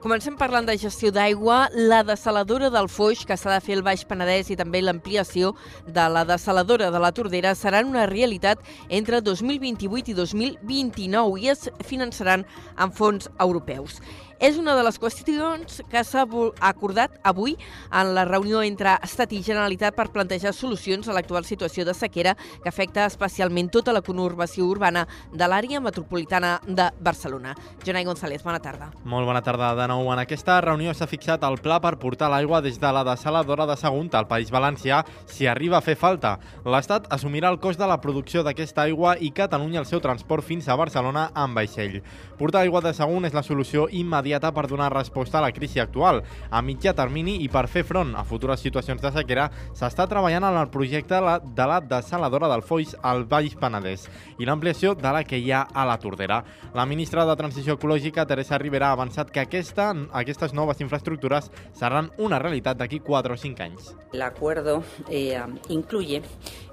Comencem 0.00 0.38
parlant 0.40 0.64
de 0.64 0.78
gestió 0.80 1.10
d'aigua. 1.12 1.68
La 1.74 2.02
desaladora 2.02 2.70
del 2.72 2.88
Foix, 2.88 3.26
que 3.28 3.36
s'ha 3.36 3.52
de 3.52 3.60
fer 3.60 3.76
al 3.76 3.84
Baix 3.84 4.06
Penedès, 4.08 4.48
i 4.48 4.56
també 4.56 4.80
l'ampliació 4.80 5.52
de 5.84 6.08
la 6.08 6.24
desaladora 6.24 6.88
de 6.90 7.00
la 7.02 7.12
Tordera 7.12 7.54
seran 7.54 7.92
una 7.92 8.06
realitat 8.06 8.64
entre 8.88 9.20
2028 9.20 10.12
i 10.12 10.16
2029 10.16 11.40
i 11.44 11.50
es 11.52 11.68
finançaran 11.84 12.46
amb 12.76 12.96
fons 12.96 13.28
europeus. 13.36 14.00
És 14.36 14.58
una 14.60 14.74
de 14.76 14.82
les 14.84 14.98
qüestions 15.00 15.78
que 15.88 16.02
s'ha 16.04 16.26
acordat 16.60 17.14
avui 17.24 17.54
en 17.88 18.10
la 18.12 18.26
reunió 18.28 18.60
entre 18.60 18.92
Estat 19.06 19.30
i 19.32 19.38
Generalitat 19.40 19.94
per 19.96 20.10
plantejar 20.12 20.50
solucions 20.52 21.08
a 21.08 21.14
l'actual 21.16 21.46
situació 21.48 21.86
de 21.88 21.94
sequera 21.96 22.34
que 22.36 22.68
afecta 22.68 23.06
especialment 23.08 23.70
tota 23.72 23.94
la 23.96 24.02
conurbació 24.04 24.66
urbana 24.68 25.06
de 25.32 25.48
l'àrea 25.48 25.80
metropolitana 25.80 26.58
de 26.68 26.90
Barcelona. 27.00 27.54
Jonai 27.86 28.04
González, 28.04 28.42
bona 28.44 28.60
tarda. 28.60 28.90
Molt 29.04 29.24
bona 29.24 29.40
tarda 29.40 29.70
de 29.78 29.86
nou. 29.88 30.10
En 30.12 30.20
aquesta 30.20 30.58
reunió 30.60 30.92
s'ha 30.92 31.08
fixat 31.08 31.48
el 31.48 31.56
pla 31.64 31.80
per 31.80 31.94
portar 31.96 32.28
l'aigua 32.28 32.60
des 32.60 32.76
de 32.76 32.92
la 32.92 33.06
desaladora 33.08 33.64
de 33.64 33.78
Sagunt 33.80 34.12
al 34.12 34.28
País 34.28 34.52
Valencià 34.52 35.00
si 35.24 35.48
arriba 35.48 35.78
a 35.78 35.84
fer 35.86 35.96
falta. 35.96 36.36
L'Estat 36.66 37.08
assumirà 37.08 37.48
el 37.48 37.58
cost 37.58 37.80
de 37.80 37.88
la 37.88 38.02
producció 38.04 38.44
d'aquesta 38.44 38.84
aigua 38.84 39.16
i 39.16 39.32
Catalunya 39.32 39.80
el 39.80 39.88
seu 39.88 40.04
transport 40.04 40.44
fins 40.44 40.68
a 40.68 40.76
Barcelona 40.76 41.30
amb 41.32 41.56
vaixell. 41.56 42.02
Portar 42.36 42.66
aigua 42.66 42.84
de 42.84 42.92
Sagunt 42.92 43.24
és 43.24 43.32
la 43.32 43.46
solució 43.46 43.88
immediata 43.88 44.25
per 44.52 44.66
donar 44.66 44.92
resposta 44.92 45.38
a 45.38 45.42
la 45.42 45.52
crisi 45.52 45.78
actual. 45.80 46.22
A 46.50 46.62
mitjà 46.62 46.92
termini 46.94 47.42
i 47.44 47.48
per 47.48 47.66
fer 47.68 47.84
front 47.84 48.14
a 48.16 48.24
futures 48.24 48.60
situacions 48.60 49.02
de 49.02 49.12
sequera, 49.12 49.50
s'està 49.72 50.06
treballant 50.08 50.44
en 50.44 50.56
el 50.56 50.68
projecte 50.68 51.20
de 51.54 51.66
la 51.66 51.80
desaladora 51.80 52.48
del 52.48 52.62
Foix 52.62 52.94
al 53.02 53.24
Baix 53.24 53.54
Penedès 53.54 54.08
i 54.38 54.44
l'ampliació 54.44 54.94
de 54.94 55.12
la 55.12 55.22
que 55.24 55.38
hi 55.38 55.52
ha 55.52 55.66
a 55.72 55.86
la 55.86 55.98
Tordera. 55.98 56.42
La 56.74 56.86
ministra 56.86 57.24
de 57.24 57.36
Transició 57.36 57.76
Ecològica, 57.76 58.26
Teresa 58.26 58.58
Rivera, 58.58 58.90
ha 58.90 58.98
avançat 58.98 59.30
que 59.30 59.40
aquesta, 59.40 59.92
aquestes 60.12 60.52
noves 60.52 60.80
infraestructures 60.80 61.50
seran 61.72 62.10
una 62.18 62.38
realitat 62.42 62.78
d'aquí 62.78 63.00
4 63.00 63.34
o 63.34 63.36
5 63.36 63.62
anys. 63.62 63.94
L'acuerdo 64.12 64.82
eh, 65.08 65.40
incluye 65.68 66.22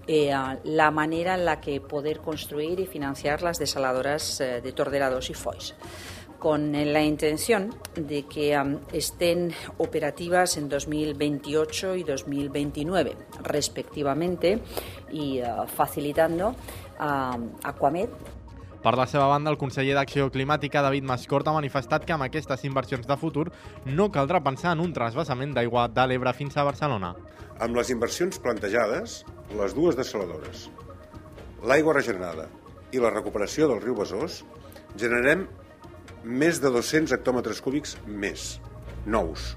eh, 0.07 0.33
la 0.63 0.91
manera 0.91 1.35
en 1.35 1.45
la 1.45 1.59
que 1.59 1.79
poder 1.79 2.19
construir 2.19 2.79
y 2.79 2.87
financiar 2.87 3.41
las 3.41 3.59
desaladoras 3.59 4.41
eh, 4.41 4.61
de 4.61 4.71
Tordera 4.71 5.09
2 5.09 5.29
y 5.29 5.33
Foix 5.33 5.75
con 6.43 6.73
la 6.73 7.01
intención 7.01 7.73
de 7.95 8.23
que 8.23 8.51
um, 8.59 8.75
estén 8.91 9.55
operativas 9.77 10.57
en 10.57 10.67
2028 10.67 11.95
y 11.95 12.03
2029, 12.03 13.15
respectivamente, 13.43 14.59
y 15.09 15.39
uh, 15.39 15.65
facilitando 15.65 16.49
uh, 16.99 17.39
Aquamed 17.63 18.09
per 18.83 18.97
la 18.97 19.07
seva 19.07 19.29
banda, 19.31 19.47
el 19.47 19.55
conseller 19.55 19.95
d'Acció 19.95 20.27
Climàtica, 20.27 20.81
David 20.83 21.07
Mascort, 21.07 21.47
ha 21.47 21.55
manifestat 21.55 22.03
que 22.03 22.11
amb 22.11 22.25
aquestes 22.25 22.65
inversions 22.67 23.07
de 23.07 23.15
futur 23.15 23.45
no 23.85 24.09
caldrà 24.11 24.43
pensar 24.43 24.73
en 24.75 24.83
un 24.83 24.91
trasbassament 24.91 25.55
d'aigua 25.55 25.87
de 25.87 26.03
l'Ebre 26.11 26.35
fins 26.35 26.59
a 26.59 26.67
Barcelona. 26.67 27.13
Amb 27.63 27.79
les 27.79 27.95
inversions 27.95 28.43
plantejades, 28.43 29.21
les 29.55 29.79
dues 29.79 29.95
desaladores, 29.95 30.67
l'aigua 31.63 31.95
regenerada 31.95 32.49
i 32.91 32.99
la 32.99 33.15
recuperació 33.15 33.71
del 33.71 33.79
riu 33.79 33.95
Besòs, 33.95 34.41
generarem 34.99 35.47
més 36.23 36.59
de 36.63 36.71
200 36.71 37.13
hectòmetres 37.15 37.61
cúbics 37.63 37.97
més, 38.07 38.57
nous, 39.05 39.53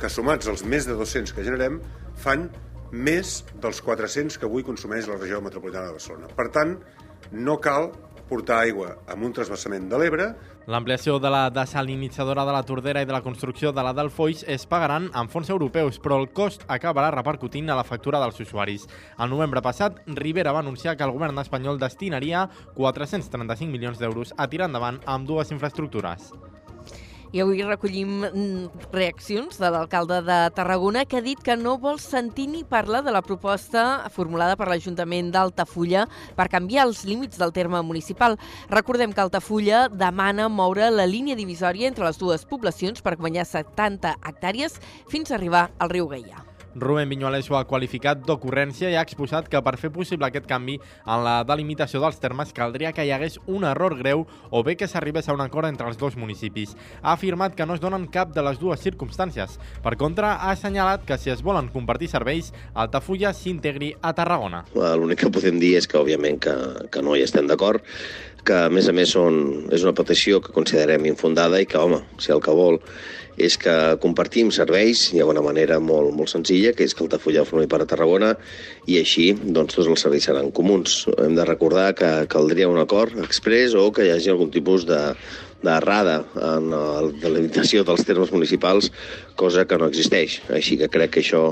que 0.00 0.10
sumats 0.10 0.48
als 0.50 0.64
més 0.66 0.86
de 0.86 0.96
200 0.98 1.34
que 1.34 1.44
generem, 1.46 1.80
fan 2.22 2.48
més 2.94 3.40
dels 3.62 3.80
400 3.82 4.38
que 4.38 4.46
avui 4.46 4.64
consumeix 4.66 5.08
la 5.10 5.18
regió 5.18 5.40
metropolitana 5.42 5.90
de 5.90 5.96
Barcelona. 5.98 6.30
Per 6.38 6.48
tant, 6.54 6.76
no 7.32 7.58
cal 7.62 7.90
portar 8.28 8.60
aigua 8.64 8.94
amb 9.10 9.26
un 9.26 9.32
trasbassament 9.36 9.88
de 9.90 9.98
l'Ebre. 10.00 10.28
L'ampliació 10.70 11.18
de 11.20 11.28
la 11.28 11.42
desalinitzadora 11.52 12.46
de 12.48 12.54
la 12.56 12.62
Tordera 12.64 13.02
i 13.04 13.08
de 13.08 13.12
la 13.12 13.22
construcció 13.24 13.72
de 13.72 13.84
la 13.84 13.92
del 13.92 14.08
Foix 14.14 14.46
es 14.48 14.64
pagaran 14.70 15.10
amb 15.12 15.32
fons 15.32 15.50
europeus, 15.52 16.00
però 16.00 16.16
el 16.22 16.30
cost 16.32 16.64
acabarà 16.68 17.10
repercutint 17.12 17.68
a 17.68 17.76
la 17.76 17.84
factura 17.84 18.22
dels 18.22 18.40
usuaris. 18.40 18.88
El 19.18 19.32
novembre 19.34 19.62
passat, 19.62 20.00
Rivera 20.06 20.56
va 20.56 20.64
anunciar 20.64 20.96
que 20.96 21.04
el 21.04 21.12
govern 21.12 21.38
espanyol 21.44 21.78
destinaria 21.82 22.48
435 22.78 23.70
milions 23.70 24.00
d'euros 24.00 24.32
a 24.38 24.48
tirar 24.48 24.70
endavant 24.72 25.02
amb 25.04 25.28
dues 25.28 25.52
infraestructures. 25.52 26.32
I 27.34 27.40
avui 27.42 27.64
recollim 27.66 28.20
mm, 28.22 28.90
reaccions 28.94 29.56
de 29.58 29.70
l'alcalde 29.74 30.20
de 30.22 30.36
Tarragona 30.54 31.02
que 31.02 31.18
ha 31.18 31.24
dit 31.24 31.40
que 31.42 31.56
no 31.58 31.72
vol 31.82 31.98
sentir 31.98 32.46
ni 32.52 32.62
parlar 32.62 33.00
de 33.02 33.10
la 33.10 33.24
proposta 33.26 34.06
formulada 34.14 34.54
per 34.54 34.68
l'Ajuntament 34.70 35.32
d'Altafulla 35.34 36.06
per 36.38 36.46
canviar 36.52 36.86
els 36.86 37.02
límits 37.02 37.42
del 37.42 37.50
terme 37.50 37.82
municipal. 37.82 38.38
Recordem 38.70 39.10
que 39.10 39.26
Altafulla 39.26 39.88
demana 39.90 40.46
moure 40.46 40.92
la 40.94 41.10
línia 41.10 41.34
divisòria 41.34 41.90
entre 41.90 42.06
les 42.06 42.22
dues 42.22 42.46
poblacions 42.46 43.02
per 43.02 43.18
guanyar 43.18 43.50
70 43.50 44.14
hectàrees 44.22 44.78
fins 45.10 45.32
a 45.32 45.40
arribar 45.40 45.72
al 45.82 45.90
riu 45.90 46.06
Gaià. 46.06 46.53
Rubén 46.74 47.08
Viñuales 47.08 47.50
ho 47.50 47.56
ha 47.56 47.66
qualificat 47.70 48.24
d'ocurrència 48.26 48.90
i 48.90 48.96
ha 48.98 49.04
exposat 49.06 49.48
que 49.50 49.60
per 49.62 49.76
fer 49.78 49.92
possible 49.94 50.26
aquest 50.26 50.48
canvi 50.50 50.78
en 50.80 51.22
la 51.24 51.36
delimitació 51.46 52.00
dels 52.02 52.18
termes 52.22 52.52
caldria 52.56 52.92
que 52.92 53.06
hi 53.06 53.12
hagués 53.14 53.38
un 53.46 53.64
error 53.68 53.96
greu 53.98 54.26
o 54.50 54.62
bé 54.66 54.76
que 54.76 54.88
s'arribés 54.90 55.28
a 55.28 55.36
un 55.36 55.44
acord 55.44 55.68
entre 55.68 55.88
els 55.88 56.00
dos 56.00 56.18
municipis. 56.18 56.74
Ha 57.02 57.14
afirmat 57.14 57.54
que 57.54 57.66
no 57.66 57.78
es 57.78 57.82
donen 57.82 58.08
cap 58.08 58.34
de 58.34 58.42
les 58.42 58.58
dues 58.58 58.82
circumstàncies. 58.82 59.58
Per 59.84 59.94
contra, 60.00 60.34
ha 60.34 60.50
assenyalat 60.52 61.06
que 61.06 61.18
si 61.18 61.30
es 61.30 61.42
volen 61.46 61.70
compartir 61.74 62.10
serveis, 62.10 62.52
Altafulla 62.74 63.32
s'integri 63.32 63.94
a 64.02 64.14
Tarragona. 64.14 64.64
L'únic 64.74 65.24
que 65.24 65.32
podem 65.34 65.60
dir 65.62 65.76
és 65.78 65.86
que, 65.86 66.00
òbviament, 66.00 66.42
que, 66.42 66.54
que 66.90 67.02
no 67.02 67.14
hi 67.14 67.22
estem 67.24 67.46
d'acord, 67.50 67.84
que 68.44 68.56
a 68.66 68.70
més 68.72 68.88
a 68.88 68.94
més 68.96 69.14
són, 69.16 69.68
és 69.72 69.84
una 69.86 69.96
petició 69.96 70.40
que 70.44 70.52
considerem 70.54 71.06
infundada 71.08 71.60
i 71.60 71.68
que, 71.68 71.80
home, 71.80 72.02
si 72.20 72.32
el 72.34 72.42
que 72.44 72.54
vol 72.54 72.80
és 73.40 73.56
que 73.58 73.72
compartim 74.02 74.50
serveis, 74.54 75.08
hi 75.10 75.20
ha 75.20 75.26
una 75.26 75.42
manera 75.42 75.80
molt, 75.82 76.12
molt 76.14 76.30
senzilla, 76.30 76.72
que 76.76 76.86
és 76.86 76.94
que 76.94 77.02
Altafulla 77.02 77.42
formi 77.48 77.66
part 77.70 77.82
de 77.82 77.90
Tarragona 77.90 78.34
i 78.86 79.00
així 79.00 79.32
doncs, 79.42 79.74
tots 79.74 79.90
els 79.90 80.04
serveis 80.06 80.28
seran 80.28 80.52
comuns. 80.54 81.02
Hem 81.18 81.34
de 81.34 81.46
recordar 81.48 81.88
que 81.98 82.12
caldria 82.30 82.70
un 82.70 82.78
acord 82.78 83.18
express 83.24 83.74
o 83.74 83.88
que 83.90 84.06
hi 84.06 84.12
hagi 84.14 84.30
algun 84.30 84.52
tipus 84.54 84.86
de, 84.86 85.00
d'errada 85.64 86.20
en 86.36 86.70
la 86.70 86.82
delimitació 87.22 87.84
dels 87.84 88.04
termes 88.06 88.32
municipals, 88.34 88.90
cosa 89.40 89.64
que 89.66 89.78
no 89.80 89.88
existeix. 89.90 90.40
Així 90.52 90.78
que 90.80 90.90
crec 90.92 91.16
que 91.16 91.24
això 91.24 91.42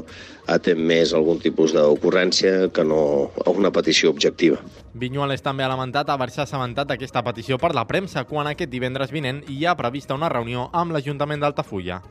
atén 0.52 0.80
més 0.86 1.12
algun 1.14 1.40
tipus 1.42 1.74
d'ocurrència 1.74 2.68
que 2.74 2.84
no 2.84 3.30
una 3.52 3.72
petició 3.74 4.10
objectiva. 4.10 4.58
Vinyuales 4.94 5.42
també 5.42 5.64
ha 5.64 5.70
lamentat 5.72 6.10
haver-se 6.10 6.42
assabentat 6.44 6.90
d'aquesta 6.90 7.22
petició 7.26 7.58
per 7.58 7.74
la 7.74 7.86
premsa 7.88 8.26
quan 8.28 8.50
aquest 8.50 8.70
divendres 8.70 9.14
vinent 9.14 9.44
hi 9.48 9.64
ha 9.66 9.78
prevista 9.78 10.18
una 10.18 10.30
reunió 10.32 10.68
amb 10.72 10.92
l'Ajuntament 10.92 11.42
d'Altafulla. 11.42 12.02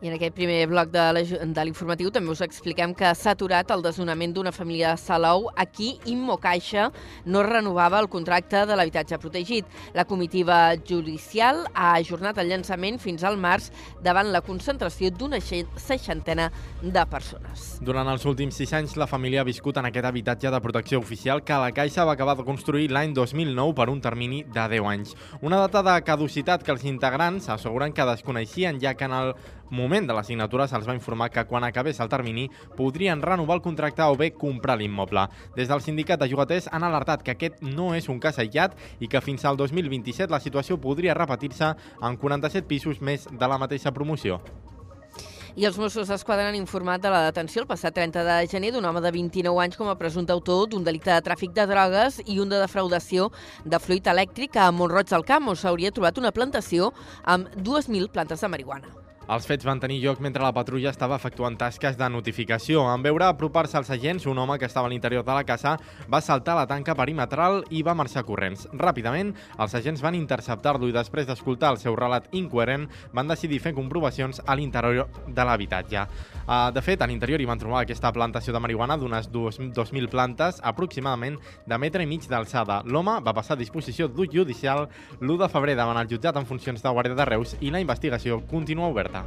I 0.00 0.08
en 0.08 0.14
aquest 0.16 0.32
primer 0.32 0.62
bloc 0.64 0.88
de 0.94 1.02
l'informatiu 1.12 2.08
també 2.08 2.32
us 2.32 2.40
expliquem 2.40 2.94
que 2.96 3.10
s'ha 3.12 3.34
aturat 3.34 3.68
el 3.74 3.82
desnonament 3.84 4.32
d'una 4.32 4.48
família 4.48 4.94
de 4.94 5.00
Salou. 5.02 5.50
Aquí, 5.60 5.98
Immo 6.08 6.38
Caixa 6.40 6.86
no 7.26 7.42
renovava 7.44 7.98
el 8.00 8.08
contracte 8.08 8.62
de 8.64 8.78
l'habitatge 8.80 9.18
protegit. 9.20 9.68
La 9.92 10.06
comitiva 10.08 10.72
judicial 10.88 11.66
ha 11.74 11.90
ajornat 11.98 12.40
el 12.40 12.48
llançament 12.48 12.96
fins 12.96 13.26
al 13.28 13.36
març 13.36 13.68
davant 14.00 14.32
la 14.32 14.40
concentració 14.40 15.10
d'una 15.12 15.42
seixantena 15.44 16.48
de 16.80 17.04
persones. 17.04 17.76
Durant 17.84 18.08
els 18.08 18.24
últims 18.24 18.56
sis 18.56 18.72
anys, 18.72 18.96
la 18.96 19.10
família 19.10 19.44
ha 19.44 19.48
viscut 19.50 19.76
en 19.76 19.90
aquest 19.90 20.08
habitatge 20.08 20.48
de 20.48 20.64
protecció 20.64 21.04
oficial 21.04 21.44
que 21.44 21.60
la 21.60 21.74
Caixa 21.76 22.08
va 22.08 22.16
acabar 22.16 22.38
de 22.40 22.48
construir 22.48 22.88
l'any 22.88 23.12
2009 23.12 23.76
per 23.76 23.90
un 23.92 24.00
termini 24.00 24.46
de 24.48 24.66
10 24.78 24.90
anys. 24.96 25.14
Una 25.44 25.60
data 25.60 25.84
de 25.84 26.00
caducitat 26.08 26.64
que 26.64 26.72
els 26.72 26.88
integrants 26.88 27.52
asseguren 27.52 27.92
que 27.92 28.08
desconeixien, 28.14 28.80
ja 28.80 28.96
que 28.96 29.04
en 29.04 29.20
el 29.20 29.34
moment 29.70 30.06
de 30.06 30.14
la 30.14 30.24
signatura 30.24 30.66
se'ls 30.68 30.88
va 30.88 30.96
informar 30.98 31.30
que 31.30 31.44
quan 31.46 31.64
acabés 31.64 32.00
el 32.00 32.08
termini 32.08 32.48
podrien 32.76 33.22
renovar 33.22 33.56
el 33.56 33.62
contracte 33.62 34.02
o 34.02 34.16
bé 34.16 34.32
comprar 34.32 34.78
l'immoble. 34.78 35.26
Des 35.56 35.68
del 35.68 35.80
sindicat 35.80 36.20
de 36.20 36.30
jugaters 36.30 36.68
han 36.72 36.84
alertat 36.84 37.22
que 37.22 37.36
aquest 37.36 37.62
no 37.62 37.94
és 37.94 38.08
un 38.08 38.20
cas 38.20 38.38
aïllat 38.38 38.76
i 39.00 39.08
que 39.08 39.20
fins 39.20 39.44
al 39.44 39.56
2027 39.56 40.30
la 40.30 40.40
situació 40.40 40.80
podria 40.80 41.14
repetir-se 41.14 41.74
en 41.74 42.16
47 42.16 42.66
pisos 42.68 43.00
més 43.00 43.28
de 43.30 43.48
la 43.48 43.58
mateixa 43.58 43.92
promoció. 43.92 44.40
I 45.58 45.66
els 45.66 45.78
Mossos 45.80 46.06
d'Esquadra 46.06 46.46
han 46.48 46.54
informat 46.54 47.02
de 47.02 47.10
la 47.10 47.24
detenció 47.24 47.64
el 47.64 47.68
passat 47.68 47.96
30 47.96 48.22
de 48.26 48.36
gener 48.52 48.70
d'un 48.70 48.86
home 48.86 49.02
de 49.02 49.10
29 49.10 49.58
anys 49.64 49.76
com 49.80 49.90
a 49.90 49.96
presumpte 49.98 50.32
autor 50.32 50.68
d'un 50.70 50.86
delicte 50.86 51.10
de 51.10 51.26
tràfic 51.26 51.56
de 51.56 51.66
drogues 51.66 52.20
i 52.26 52.38
un 52.38 52.52
de 52.52 52.62
defraudació 52.62 53.28
de 53.64 53.82
fluid 53.82 54.06
elèctric 54.14 54.56
a 54.56 54.70
Montroig 54.70 55.10
del 55.10 55.26
Camp, 55.26 55.50
on 55.50 55.58
s'hauria 55.58 55.90
trobat 55.90 56.22
una 56.22 56.30
plantació 56.30 56.92
amb 57.24 57.50
2.000 57.58 58.12
plantes 58.14 58.46
de 58.46 58.54
marihuana. 58.54 58.99
Els 59.30 59.44
fets 59.46 59.62
van 59.62 59.78
tenir 59.78 60.00
lloc 60.02 60.18
mentre 60.18 60.42
la 60.42 60.50
patrulla 60.50 60.90
estava 60.90 61.14
efectuant 61.14 61.54
tasques 61.54 61.94
de 61.94 62.06
notificació. 62.10 62.80
En 62.90 63.02
veure 63.04 63.28
apropar-se 63.28 63.76
als 63.78 63.92
agents, 63.94 64.24
un 64.26 64.38
home 64.42 64.56
que 64.58 64.66
estava 64.66 64.88
a 64.88 64.90
l'interior 64.90 65.22
de 65.22 65.36
la 65.36 65.44
casa 65.46 65.76
va 66.10 66.18
saltar 66.20 66.56
la 66.58 66.64
tanca 66.66 66.96
perimetral 66.98 67.60
i 67.70 67.84
va 67.86 67.94
marxar 67.94 68.24
corrents. 68.26 68.66
Ràpidament, 68.74 69.30
els 69.62 69.76
agents 69.78 70.02
van 70.02 70.18
interceptar-lo 70.18 70.88
i 70.90 70.96
després 70.96 71.28
d'escoltar 71.28 71.70
el 71.70 71.78
seu 71.78 71.94
relat 71.94 72.26
incoherent 72.34 72.88
van 73.14 73.30
decidir 73.30 73.60
fer 73.62 73.70
comprovacions 73.76 74.42
a 74.44 74.56
l'interior 74.58 75.06
de 75.28 75.46
l'habitatge. 75.46 76.02
Uh, 76.40 76.72
de 76.74 76.82
fet, 76.82 76.98
a 76.98 77.06
l'interior 77.06 77.38
hi 77.38 77.46
van 77.46 77.62
trobar 77.62 77.84
aquesta 77.84 78.10
plantació 78.10 78.50
de 78.50 78.64
marihuana 78.66 78.98
d'unes 78.98 79.30
2.000 79.30 80.10
plantes, 80.10 80.58
aproximadament 80.58 81.38
de 81.70 81.78
metre 81.78 82.02
i 82.02 82.10
mig 82.10 82.26
d'alçada. 82.26 82.82
L'home 82.82 83.20
va 83.22 83.36
passar 83.38 83.54
a 83.54 83.62
disposició 83.62 84.10
judicial 84.10 84.88
l'1 85.20 85.38
de 85.38 85.52
febrer 85.54 85.78
davant 85.78 86.02
el 86.02 86.10
jutjat 86.10 86.34
en 86.34 86.50
funcions 86.50 86.82
de 86.82 86.90
Guàrdia 86.98 87.14
de 87.14 87.30
Reus 87.30 87.54
i 87.60 87.70
la 87.70 87.78
investigació 87.78 88.42
continua 88.50 88.90
oberta. 88.90 89.19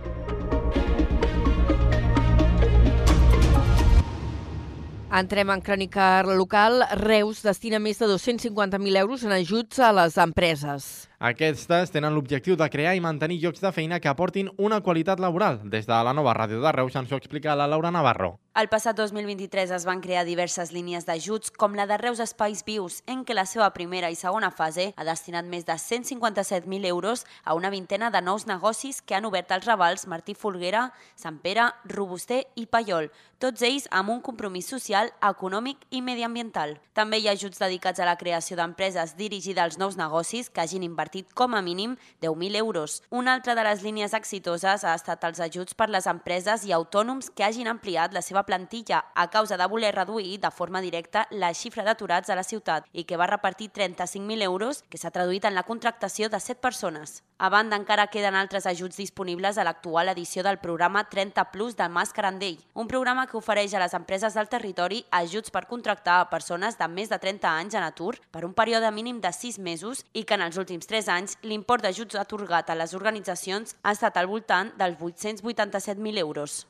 Entrem 5.14 5.52
en 5.54 5.62
crònica 5.62 6.24
local. 6.26 6.82
Reus 6.98 7.44
destina 7.46 7.78
més 7.78 8.00
de 8.02 8.08
250.000 8.10 8.98
euros 8.98 9.22
en 9.28 9.36
ajuts 9.36 9.78
a 9.78 9.92
les 9.94 10.18
empreses. 10.18 11.13
Aquestes 11.24 11.88
tenen 11.88 12.12
l'objectiu 12.12 12.58
de 12.60 12.66
crear 12.68 12.98
i 12.98 13.02
mantenir 13.04 13.38
llocs 13.40 13.62
de 13.64 13.70
feina 13.72 14.02
que 14.04 14.10
aportin 14.12 14.50
una 14.60 14.82
qualitat 14.84 15.22
laboral. 15.24 15.62
Des 15.72 15.88
de 15.88 16.00
la 16.04 16.12
nova 16.12 16.34
ràdio 16.36 16.60
de 16.60 16.72
Reus 16.76 16.98
ens 17.00 17.14
ho 17.14 17.16
explica 17.16 17.56
la 17.56 17.68
Laura 17.72 17.92
Navarro. 17.96 18.42
El 18.60 18.68
passat 18.70 18.98
2023 19.00 19.72
es 19.74 19.86
van 19.88 20.02
crear 20.04 20.26
diverses 20.28 20.74
línies 20.76 21.08
d'ajuts, 21.08 21.50
com 21.58 21.74
la 21.74 21.88
de 21.90 21.96
Reus 21.98 22.20
Espais 22.20 22.60
Vius, 22.68 23.00
en 23.08 23.24
què 23.26 23.34
la 23.34 23.48
seva 23.50 23.72
primera 23.74 24.12
i 24.12 24.20
segona 24.20 24.52
fase 24.52 24.92
ha 24.94 25.06
destinat 25.08 25.48
més 25.48 25.64
de 25.66 25.74
157.000 25.74 26.86
euros 26.92 27.24
a 27.46 27.56
una 27.56 27.72
vintena 27.72 28.12
de 28.12 28.22
nous 28.22 28.46
negocis 28.46 29.02
que 29.02 29.16
han 29.16 29.26
obert 29.26 29.56
els 29.56 29.66
ravals 29.66 30.06
Martí 30.06 30.36
Folguera, 30.36 30.90
Sant 31.16 31.40
Pere, 31.40 31.72
Robuster 31.96 32.44
i 32.54 32.68
Paiol, 32.68 33.10
tots 33.40 33.64
ells 33.66 33.88
amb 33.92 34.12
un 34.14 34.22
compromís 34.22 34.70
social, 34.70 35.10
econòmic 35.24 35.82
i 35.90 36.04
mediambiental. 36.04 36.78
També 36.94 37.18
hi 37.18 37.28
ha 37.28 37.34
ajuts 37.34 37.64
dedicats 37.64 38.00
a 38.00 38.06
la 38.06 38.20
creació 38.22 38.60
d'empreses 38.60 39.18
dirigides 39.18 39.64
als 39.64 39.80
nous 39.82 39.98
negocis 39.98 40.52
que 40.54 40.62
hagin 40.62 40.86
invertit 40.86 41.13
com 41.22 41.54
a 41.54 41.62
mínim 41.62 41.98
10.000 42.22 42.56
euros. 42.56 43.04
Una 43.10 43.34
altra 43.34 43.54
de 43.54 43.64
les 43.64 43.84
línies 43.84 44.14
exitoses 44.14 44.84
ha 44.84 44.96
estat 44.96 45.24
els 45.24 45.40
ajuts 45.40 45.76
per 45.78 45.90
les 45.90 46.08
empreses 46.08 46.66
i 46.66 46.74
autònoms 46.74 47.30
que 47.30 47.46
hagin 47.46 47.70
ampliat 47.70 48.14
la 48.14 48.24
seva 48.26 48.44
plantilla 48.44 49.04
a 49.14 49.30
causa 49.30 49.58
de 49.58 49.68
voler 49.68 49.94
reduir 49.94 50.40
de 50.40 50.52
forma 50.52 50.82
directa 50.82 51.28
la 51.30 51.54
xifra 51.54 51.84
d'aturats 51.84 52.30
a 52.30 52.36
la 52.36 52.44
ciutat 52.44 52.90
i 52.94 53.04
que 53.04 53.18
va 53.18 53.30
repartir 53.30 53.70
35.000 53.70 54.42
euros 54.42 54.84
que 54.90 54.98
s'ha 54.98 55.12
traduït 55.12 55.46
en 55.46 55.54
la 55.54 55.64
contractació 55.64 56.30
de 56.30 56.40
7 56.40 56.60
persones. 56.60 57.22
A 57.38 57.50
banda, 57.50 57.76
encara 57.76 58.08
queden 58.08 58.36
altres 58.40 58.66
ajuts 58.66 58.96
disponibles 58.98 59.58
a 59.58 59.66
l'actual 59.68 60.08
edició 60.08 60.44
del 60.44 60.62
programa 60.64 61.10
30 61.10 61.52
Plus 61.52 61.76
del 61.76 61.92
Mas 61.92 62.14
Carandell, 62.14 62.62
un 62.74 62.88
programa 62.88 63.28
que 63.28 63.36
ofereix 63.36 63.74
a 63.74 63.82
les 63.84 63.94
empreses 63.94 64.34
del 64.34 64.48
territori 64.48 65.02
ajuts 65.12 65.52
per 65.52 65.66
contractar 65.68 66.22
a 66.22 66.30
persones 66.30 66.78
de 66.80 66.88
més 66.88 67.12
de 67.12 67.20
30 67.20 67.50
anys 67.50 67.76
en 67.76 67.84
atur 67.84 68.16
per 68.32 68.46
un 68.48 68.54
període 68.56 68.90
mínim 68.96 69.20
de 69.20 69.34
6 69.34 69.60
mesos 69.60 70.06
i 70.14 70.24
que 70.24 70.38
en 70.38 70.46
els 70.46 70.58
últims 70.58 70.88
3 70.88 71.03
anys 71.10 71.38
l'import 71.44 71.84
d'ajuts 71.84 72.16
atorgat 72.20 72.70
a 72.70 72.76
les 72.76 72.94
organitzacions 72.94 73.76
ha 73.84 73.92
estat 73.92 74.18
al 74.18 74.28
voltant 74.28 74.72
dels 74.78 75.00
887.000 75.00 76.20
euros. 76.20 76.64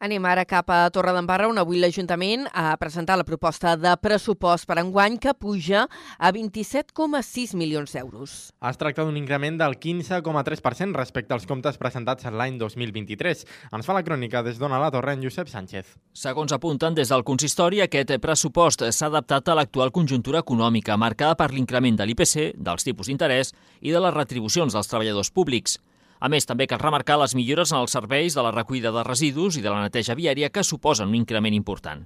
Anem 0.00 0.24
ara 0.28 0.44
cap 0.48 0.70
a 0.72 0.82
Torredembarra, 0.92 1.48
on 1.50 1.58
avui 1.60 1.80
l'Ajuntament 1.80 2.46
ha 2.52 2.76
presentat 2.80 3.20
la 3.20 3.26
proposta 3.28 3.76
de 3.76 3.92
pressupost 4.00 4.66
per 4.68 4.78
enguany 4.82 5.18
que 5.20 5.34
puja 5.34 5.86
a 6.18 6.32
27,6 6.32 7.56
milions 7.58 7.92
d'euros. 7.92 8.36
Es 8.70 8.80
tracta 8.80 9.04
d'un 9.04 9.18
increment 9.20 9.58
del 9.60 9.76
15,3% 9.80 10.96
respecte 10.96 11.34
als 11.36 11.46
comptes 11.46 11.78
presentats 11.80 12.28
l'any 12.30 12.58
2023. 12.60 13.44
Ens 13.76 13.86
fa 13.86 13.96
la 13.96 14.04
crònica 14.06 14.44
des 14.46 14.58
d'Ona 14.60 14.80
la 14.80 14.90
Torre 14.94 15.16
en 15.16 15.24
Josep 15.24 15.50
Sánchez. 15.52 15.96
Segons 16.12 16.52
apunten 16.52 16.94
des 16.94 17.10
del 17.12 17.24
consistori, 17.24 17.82
aquest 17.84 18.16
pressupost 18.22 18.86
s'ha 18.90 19.10
adaptat 19.10 19.48
a 19.48 19.58
l'actual 19.58 19.92
conjuntura 19.92 20.44
econòmica 20.44 20.96
marcada 20.96 21.36
per 21.36 21.50
l'increment 21.52 21.96
de 21.98 22.06
l'IPC, 22.06 22.54
dels 22.56 22.86
tipus 22.86 23.10
d'interès 23.10 23.54
i 23.80 23.92
de 23.92 24.00
les 24.00 24.14
retribucions 24.14 24.72
dels 24.72 24.90
treballadors 24.90 25.30
públics. 25.30 25.78
A 26.20 26.28
més, 26.28 26.44
també 26.44 26.66
cal 26.68 26.82
remarcar 26.82 27.16
les 27.16 27.32
millores 27.34 27.70
en 27.72 27.78
els 27.80 27.94
serveis 27.96 28.34
de 28.36 28.42
la 28.44 28.52
recollida 28.52 28.92
de 28.92 29.04
residus 29.06 29.56
i 29.56 29.62
de 29.64 29.70
la 29.72 29.80
neteja 29.86 30.16
viària 30.18 30.50
que 30.52 30.64
suposen 30.64 31.08
un 31.08 31.16
increment 31.16 31.54
important. 31.56 32.02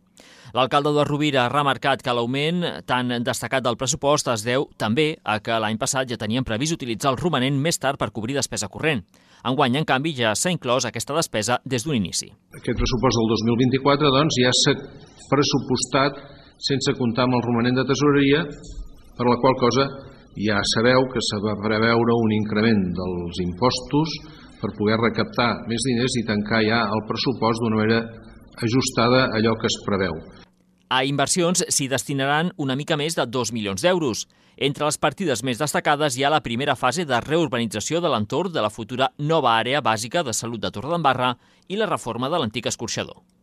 L'alcalde 0.55 0.93
de 0.95 1.05
Rovira 1.09 1.43
ha 1.45 1.51
remarcat 1.51 2.03
que 2.03 2.15
l'augment 2.15 2.63
tan 2.87 3.11
destacat 3.27 3.65
del 3.65 3.79
pressupost 3.81 4.31
es 4.31 4.45
deu 4.47 4.69
també 4.79 5.17
a 5.25 5.41
que 5.43 5.59
l'any 5.59 5.81
passat 5.83 6.07
ja 6.07 6.21
tenien 6.21 6.47
previst 6.47 6.77
utilitzar 6.77 7.11
el 7.11 7.19
romanent 7.19 7.59
més 7.59 7.81
tard 7.83 7.99
per 7.99 8.13
cobrir 8.15 8.39
despesa 8.39 8.71
corrent. 8.71 9.03
Enguany, 9.45 9.81
en 9.81 9.85
canvi, 9.85 10.15
ja 10.15 10.37
s'ha 10.39 10.55
inclòs 10.55 10.87
aquesta 10.87 11.17
despesa 11.19 11.59
des 11.67 11.83
d'un 11.83 11.99
inici. 11.99 12.31
Aquest 12.55 12.79
pressupost 12.79 13.19
del 13.19 13.35
2024 13.35 14.15
doncs, 14.15 14.39
ja 14.41 14.55
s'ha 14.63 14.79
pressupostat 15.29 16.23
sense 16.63 16.95
comptar 16.97 17.27
amb 17.27 17.35
el 17.41 17.43
romanent 17.43 17.83
de 17.83 17.89
tesoreria, 17.91 18.47
per 19.19 19.27
la 19.27 19.41
qual 19.43 19.59
cosa 19.59 19.91
ja 20.37 20.59
sabeu 20.75 21.07
que 21.13 21.23
se 21.23 21.39
va 21.43 21.55
preveure 21.63 22.15
un 22.19 22.33
increment 22.35 22.83
dels 22.99 23.41
impostos 23.45 24.15
per 24.61 24.73
poder 24.79 24.99
recaptar 24.99 25.51
més 25.71 25.83
diners 25.87 26.17
i 26.19 26.25
tancar 26.27 26.63
ja 26.67 26.81
el 26.91 27.05
pressupost 27.09 27.63
d'una 27.63 27.81
manera 27.83 28.01
ajustada 28.63 29.27
a 29.27 29.37
allò 29.39 29.55
que 29.61 29.69
es 29.71 29.79
preveu. 29.87 30.17
A 30.91 31.03
inversions 31.05 31.65
s'hi 31.69 31.89
destinaran 31.91 32.53
una 32.57 32.77
mica 32.77 32.97
més 32.97 33.17
de 33.19 33.27
2 33.27 33.53
milions 33.53 33.83
d'euros. 33.83 34.27
Entre 34.57 34.87
les 34.87 34.99
partides 34.99 35.43
més 35.43 35.59
destacades 35.59 36.17
hi 36.17 36.25
ha 36.25 36.31
la 36.31 36.43
primera 36.43 36.77
fase 36.79 37.05
de 37.05 37.21
reurbanització 37.25 38.01
de 38.01 38.13
l'entorn 38.13 38.53
de 38.55 38.63
la 38.63 38.71
futura 38.71 39.11
nova 39.19 39.57
àrea 39.59 39.83
bàsica 39.83 40.23
de 40.23 40.33
salut 40.33 40.63
de 40.63 40.71
Torredembarra 40.71 41.35
i 41.69 41.81
la 41.81 41.91
reforma 41.91 42.31
de 42.31 42.39
l'antic 42.39 42.71
escorxador. 42.71 43.34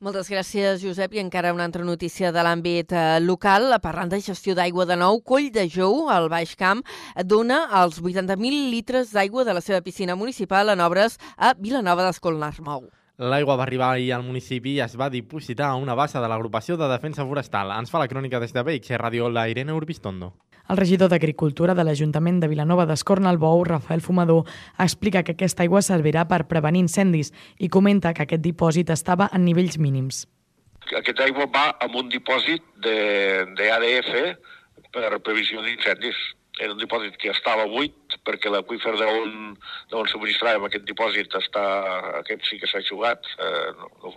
Moltes 0.00 0.30
gràcies, 0.32 0.78
Josep. 0.80 1.12
I 1.12 1.20
encara 1.20 1.50
una 1.52 1.66
altra 1.68 1.84
notícia 1.84 2.30
de 2.32 2.40
l'àmbit 2.40 2.94
eh, 2.96 3.18
local. 3.20 3.66
Parlant 3.84 4.08
de 4.08 4.16
gestió 4.24 4.54
d'aigua 4.56 4.86
de 4.88 4.96
nou, 4.96 5.20
Coll 5.20 5.50
de 5.52 5.66
Jou, 5.68 6.06
al 6.08 6.30
Baix 6.32 6.54
Camp, 6.56 6.80
dona 7.28 7.66
els 7.82 7.98
80.000 8.00 8.70
litres 8.72 9.12
d'aigua 9.12 9.44
de 9.44 9.52
la 9.52 9.60
seva 9.60 9.82
piscina 9.84 10.16
municipal 10.16 10.72
en 10.72 10.80
obres 10.80 11.18
a 11.36 11.52
Vilanova 11.52 12.08
d'Escolnar-Mou. 12.08 12.88
L'aigua 13.20 13.58
va 13.60 13.66
arribar 13.68 13.90
ahir 13.92 14.14
al 14.16 14.24
municipi 14.24 14.78
i 14.78 14.80
es 14.80 14.96
va 14.96 15.10
dipositar 15.12 15.68
a 15.68 15.76
una 15.76 15.92
bassa 15.92 16.24
de 16.24 16.32
l'agrupació 16.32 16.80
de 16.80 16.88
defensa 16.88 17.28
forestal. 17.28 17.76
Ens 17.76 17.92
fa 17.92 18.00
la 18.00 18.08
crònica 18.08 18.40
des 18.40 18.56
de 18.56 18.64
BX 18.64 18.96
Ràdio 19.04 19.28
la 19.28 19.50
Irene 19.52 19.76
Urbistondo. 19.76 20.32
El 20.70 20.76
regidor 20.78 21.08
d'Agricultura 21.10 21.74
de 21.74 21.82
l'Ajuntament 21.82 22.36
de 22.38 22.46
Vilanova 22.46 22.84
d'Escornalbou, 22.86 23.64
Rafael 23.66 24.02
Fumador, 24.04 24.44
explica 24.78 25.24
que 25.26 25.34
aquesta 25.34 25.64
aigua 25.64 25.80
servirà 25.82 26.22
per 26.30 26.44
prevenir 26.52 26.84
incendis 26.84 27.32
i 27.58 27.68
comenta 27.74 28.12
que 28.14 28.22
aquest 28.22 28.44
dipòsit 28.44 28.92
estava 28.94 29.26
en 29.34 29.42
nivells 29.48 29.80
mínims. 29.82 30.28
Aquesta 31.00 31.26
aigua 31.26 31.48
va 31.50 31.64
amb 31.82 31.96
un 31.98 32.12
dipòsit 32.12 32.62
d'ADF 32.86 34.12
per 34.94 35.10
previsió 35.26 35.64
d'incendis. 35.66 36.22
Era 36.60 36.76
un 36.76 36.78
dipòsit 36.78 37.18
que 37.18 37.34
estava 37.34 37.66
buit 37.66 38.20
perquè 38.22 38.54
l'aqüífer 38.54 38.94
d'on 38.94 40.06
subministràvem 40.12 40.68
aquest 40.68 40.86
dipòsit 40.86 41.34
està, 41.40 41.66
aquest 42.20 42.46
sí 42.46 42.62
que 42.62 42.70
s'ha 42.70 42.84
jugat, 42.86 43.26
eh, 43.42 43.68
no, 43.80 43.90
no, 44.04 44.14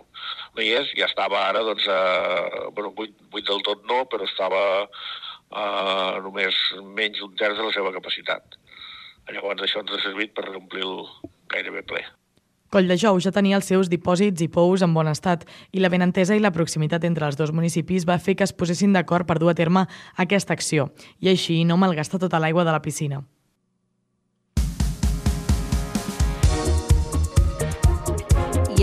no 0.54 0.62
hi 0.62 0.70
és, 0.78 0.94
ja 0.98 1.10
estava 1.10 1.48
ara, 1.48 1.66
doncs, 1.66 1.86
eh, 1.90 2.66
bueno, 2.76 2.94
buit, 2.94 3.14
buit 3.34 3.46
del 3.48 3.62
tot 3.66 3.82
no, 3.90 4.04
però 4.06 4.28
estava 4.28 4.62
eh, 5.54 6.18
només 6.26 6.58
menys 6.96 7.20
d'un 7.22 7.38
terç 7.38 7.58
de 7.58 7.68
la 7.68 7.72
seva 7.76 7.94
capacitat. 7.94 8.58
Llavors 9.32 9.64
això 9.64 9.80
ens 9.80 9.94
ha 9.94 10.02
servit 10.02 10.34
per 10.36 10.50
omplir-lo 10.52 11.06
gairebé 11.48 11.82
ple. 11.88 12.02
Colldejou 12.74 13.20
ja 13.22 13.30
tenia 13.30 13.54
els 13.60 13.68
seus 13.70 13.88
dipòsits 13.90 14.42
i 14.42 14.48
pous 14.50 14.82
en 14.82 14.94
bon 14.96 15.06
estat 15.06 15.44
i 15.70 15.82
la 15.82 15.90
benentesa 15.92 16.34
i 16.34 16.42
la 16.42 16.50
proximitat 16.50 17.04
entre 17.06 17.28
els 17.28 17.38
dos 17.38 17.52
municipis 17.54 18.06
va 18.08 18.18
fer 18.18 18.34
que 18.34 18.42
es 18.48 18.52
posessin 18.52 18.92
d'acord 18.96 19.28
per 19.28 19.38
dur 19.38 19.52
a 19.52 19.54
terme 19.54 19.84
aquesta 20.24 20.56
acció 20.58 20.88
i 21.22 21.30
així 21.30 21.62
no 21.64 21.78
malgastar 21.78 22.18
tota 22.18 22.42
l'aigua 22.42 22.66
de 22.66 22.74
la 22.74 22.82
piscina. 22.82 23.22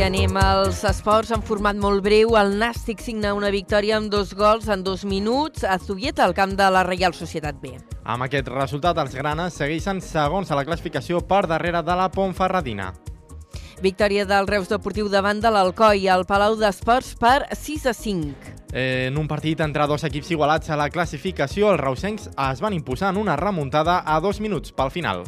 I 0.02 0.06
anem 0.08 0.34
als 0.42 0.80
esports 0.90 1.30
en 1.30 1.44
format 1.46 1.78
molt 1.78 2.02
breu. 2.02 2.32
El 2.40 2.56
Nàstic 2.58 3.04
signa 3.06 3.36
una 3.38 3.52
victòria 3.54 4.00
amb 4.00 4.10
dos 4.10 4.32
gols 4.34 4.66
en 4.74 4.82
dos 4.82 5.04
minuts 5.06 5.62
a 5.62 5.76
Zubieta, 5.78 6.24
al 6.26 6.34
camp 6.34 6.56
de 6.58 6.70
la 6.74 6.82
Reial 6.88 7.14
Societat 7.14 7.60
B. 7.62 7.76
Amb 8.10 8.26
aquest 8.26 8.50
resultat, 8.50 8.98
els 8.98 9.14
granes 9.14 9.60
segueixen 9.62 10.02
segons 10.02 10.50
a 10.50 10.58
la 10.58 10.64
classificació 10.66 11.22
per 11.22 11.44
darrere 11.46 11.84
de 11.86 11.98
la 12.00 12.08
Pontferradina. 12.10 12.88
Victòria 13.86 14.26
del 14.26 14.50
Reus 14.50 14.74
Deportiu 14.74 15.06
davant 15.06 15.38
de 15.38 15.54
l'Alcoi 15.54 16.10
al 16.10 16.26
Palau 16.26 16.58
d'Esports 16.58 17.14
per 17.22 17.44
6 17.54 17.86
a 17.86 17.94
5. 17.94 18.58
En 18.74 19.22
un 19.22 19.30
partit 19.30 19.62
entre 19.62 19.86
dos 19.86 20.08
equips 20.10 20.34
igualats 20.34 20.74
a 20.74 20.80
la 20.82 20.90
classificació, 20.90 21.70
els 21.76 21.84
reusencs 21.84 22.32
es 22.32 22.66
van 22.66 22.74
imposar 22.74 23.14
en 23.14 23.22
una 23.22 23.38
remuntada 23.38 24.02
a 24.02 24.18
dos 24.20 24.42
minuts 24.42 24.74
pel 24.74 24.90
final. 24.90 25.28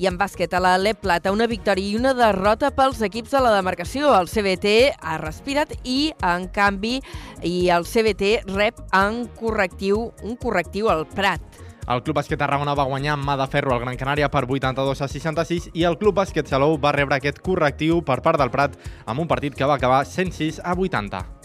I 0.00 0.08
en 0.08 0.16
bàsquet 0.18 0.54
a 0.54 0.60
la 0.62 0.76
LEP 0.80 1.02
Plata, 1.04 1.32
una 1.34 1.48
victòria 1.50 1.92
i 1.92 1.98
una 1.98 2.14
derrota 2.16 2.70
pels 2.74 3.02
equips 3.04 3.34
de 3.34 3.42
la 3.44 3.52
demarcació. 3.56 4.12
El 4.16 4.30
CBT 4.30 4.94
ha 5.00 5.18
respirat 5.20 5.74
i, 5.84 6.12
en 6.24 6.48
canvi, 6.54 7.00
i 7.44 7.68
el 7.74 7.84
CBT 7.88 8.54
rep 8.54 8.80
en 8.96 9.26
correctiu, 9.38 10.08
un 10.22 10.38
correctiu 10.40 10.88
al 10.92 11.06
Prat. 11.10 11.62
El 11.90 12.02
Club 12.06 12.20
Bàsquet 12.20 12.38
Tarragona 12.38 12.76
va 12.78 12.86
guanyar 12.86 13.16
amb 13.16 13.26
mà 13.26 13.34
de 13.40 13.46
ferro 13.50 13.74
al 13.74 13.82
Gran 13.82 13.98
Canària 13.98 14.30
per 14.30 14.44
82 14.46 15.02
a 15.02 15.08
66 15.10 15.70
i 15.74 15.84
el 15.88 15.98
Club 15.98 16.14
Bàsquet 16.20 16.46
Salou 16.46 16.78
va 16.78 16.94
rebre 16.94 17.18
aquest 17.18 17.42
correctiu 17.42 18.00
per 18.06 18.20
part 18.22 18.38
del 18.38 18.54
Prat 18.54 18.78
amb 19.04 19.18
un 19.20 19.28
partit 19.28 19.58
que 19.58 19.66
va 19.66 19.80
acabar 19.80 20.04
106 20.06 20.62
a 20.62 20.78
80. 20.78 21.41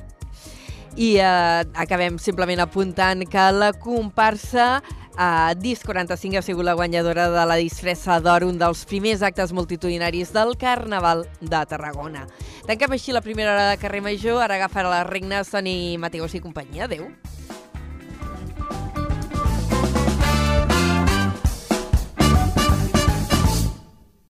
I 0.98 1.18
eh, 1.22 1.62
acabem 1.78 2.18
simplement 2.18 2.64
apuntant 2.64 3.22
que 3.30 3.44
la 3.54 3.70
comparsa 3.78 4.82
a 5.18 5.54
Dis 5.54 5.84
45 5.86 6.40
ha 6.40 6.42
sigut 6.42 6.66
la 6.66 6.74
guanyadora 6.74 7.28
de 7.30 7.44
la 7.46 7.58
disfressa 7.62 8.18
d'or, 8.18 8.46
un 8.46 8.58
dels 8.58 8.82
primers 8.90 9.22
actes 9.22 9.54
multitudinaris 9.54 10.34
del 10.34 10.56
Carnaval 10.58 11.28
de 11.40 11.62
Tarragona. 11.70 12.26
Tanquem 12.66 12.98
així 12.98 13.14
la 13.14 13.22
primera 13.22 13.54
hora 13.54 13.70
de 13.70 13.78
carrer 13.82 14.02
Major, 14.02 14.42
ara 14.42 14.58
agafarà 14.58 14.90
les 14.96 15.10
regnes 15.10 15.54
Toni 15.54 15.98
Mateus 16.02 16.34
i 16.34 16.42
companyia. 16.42 16.90
Adéu. 16.90 17.12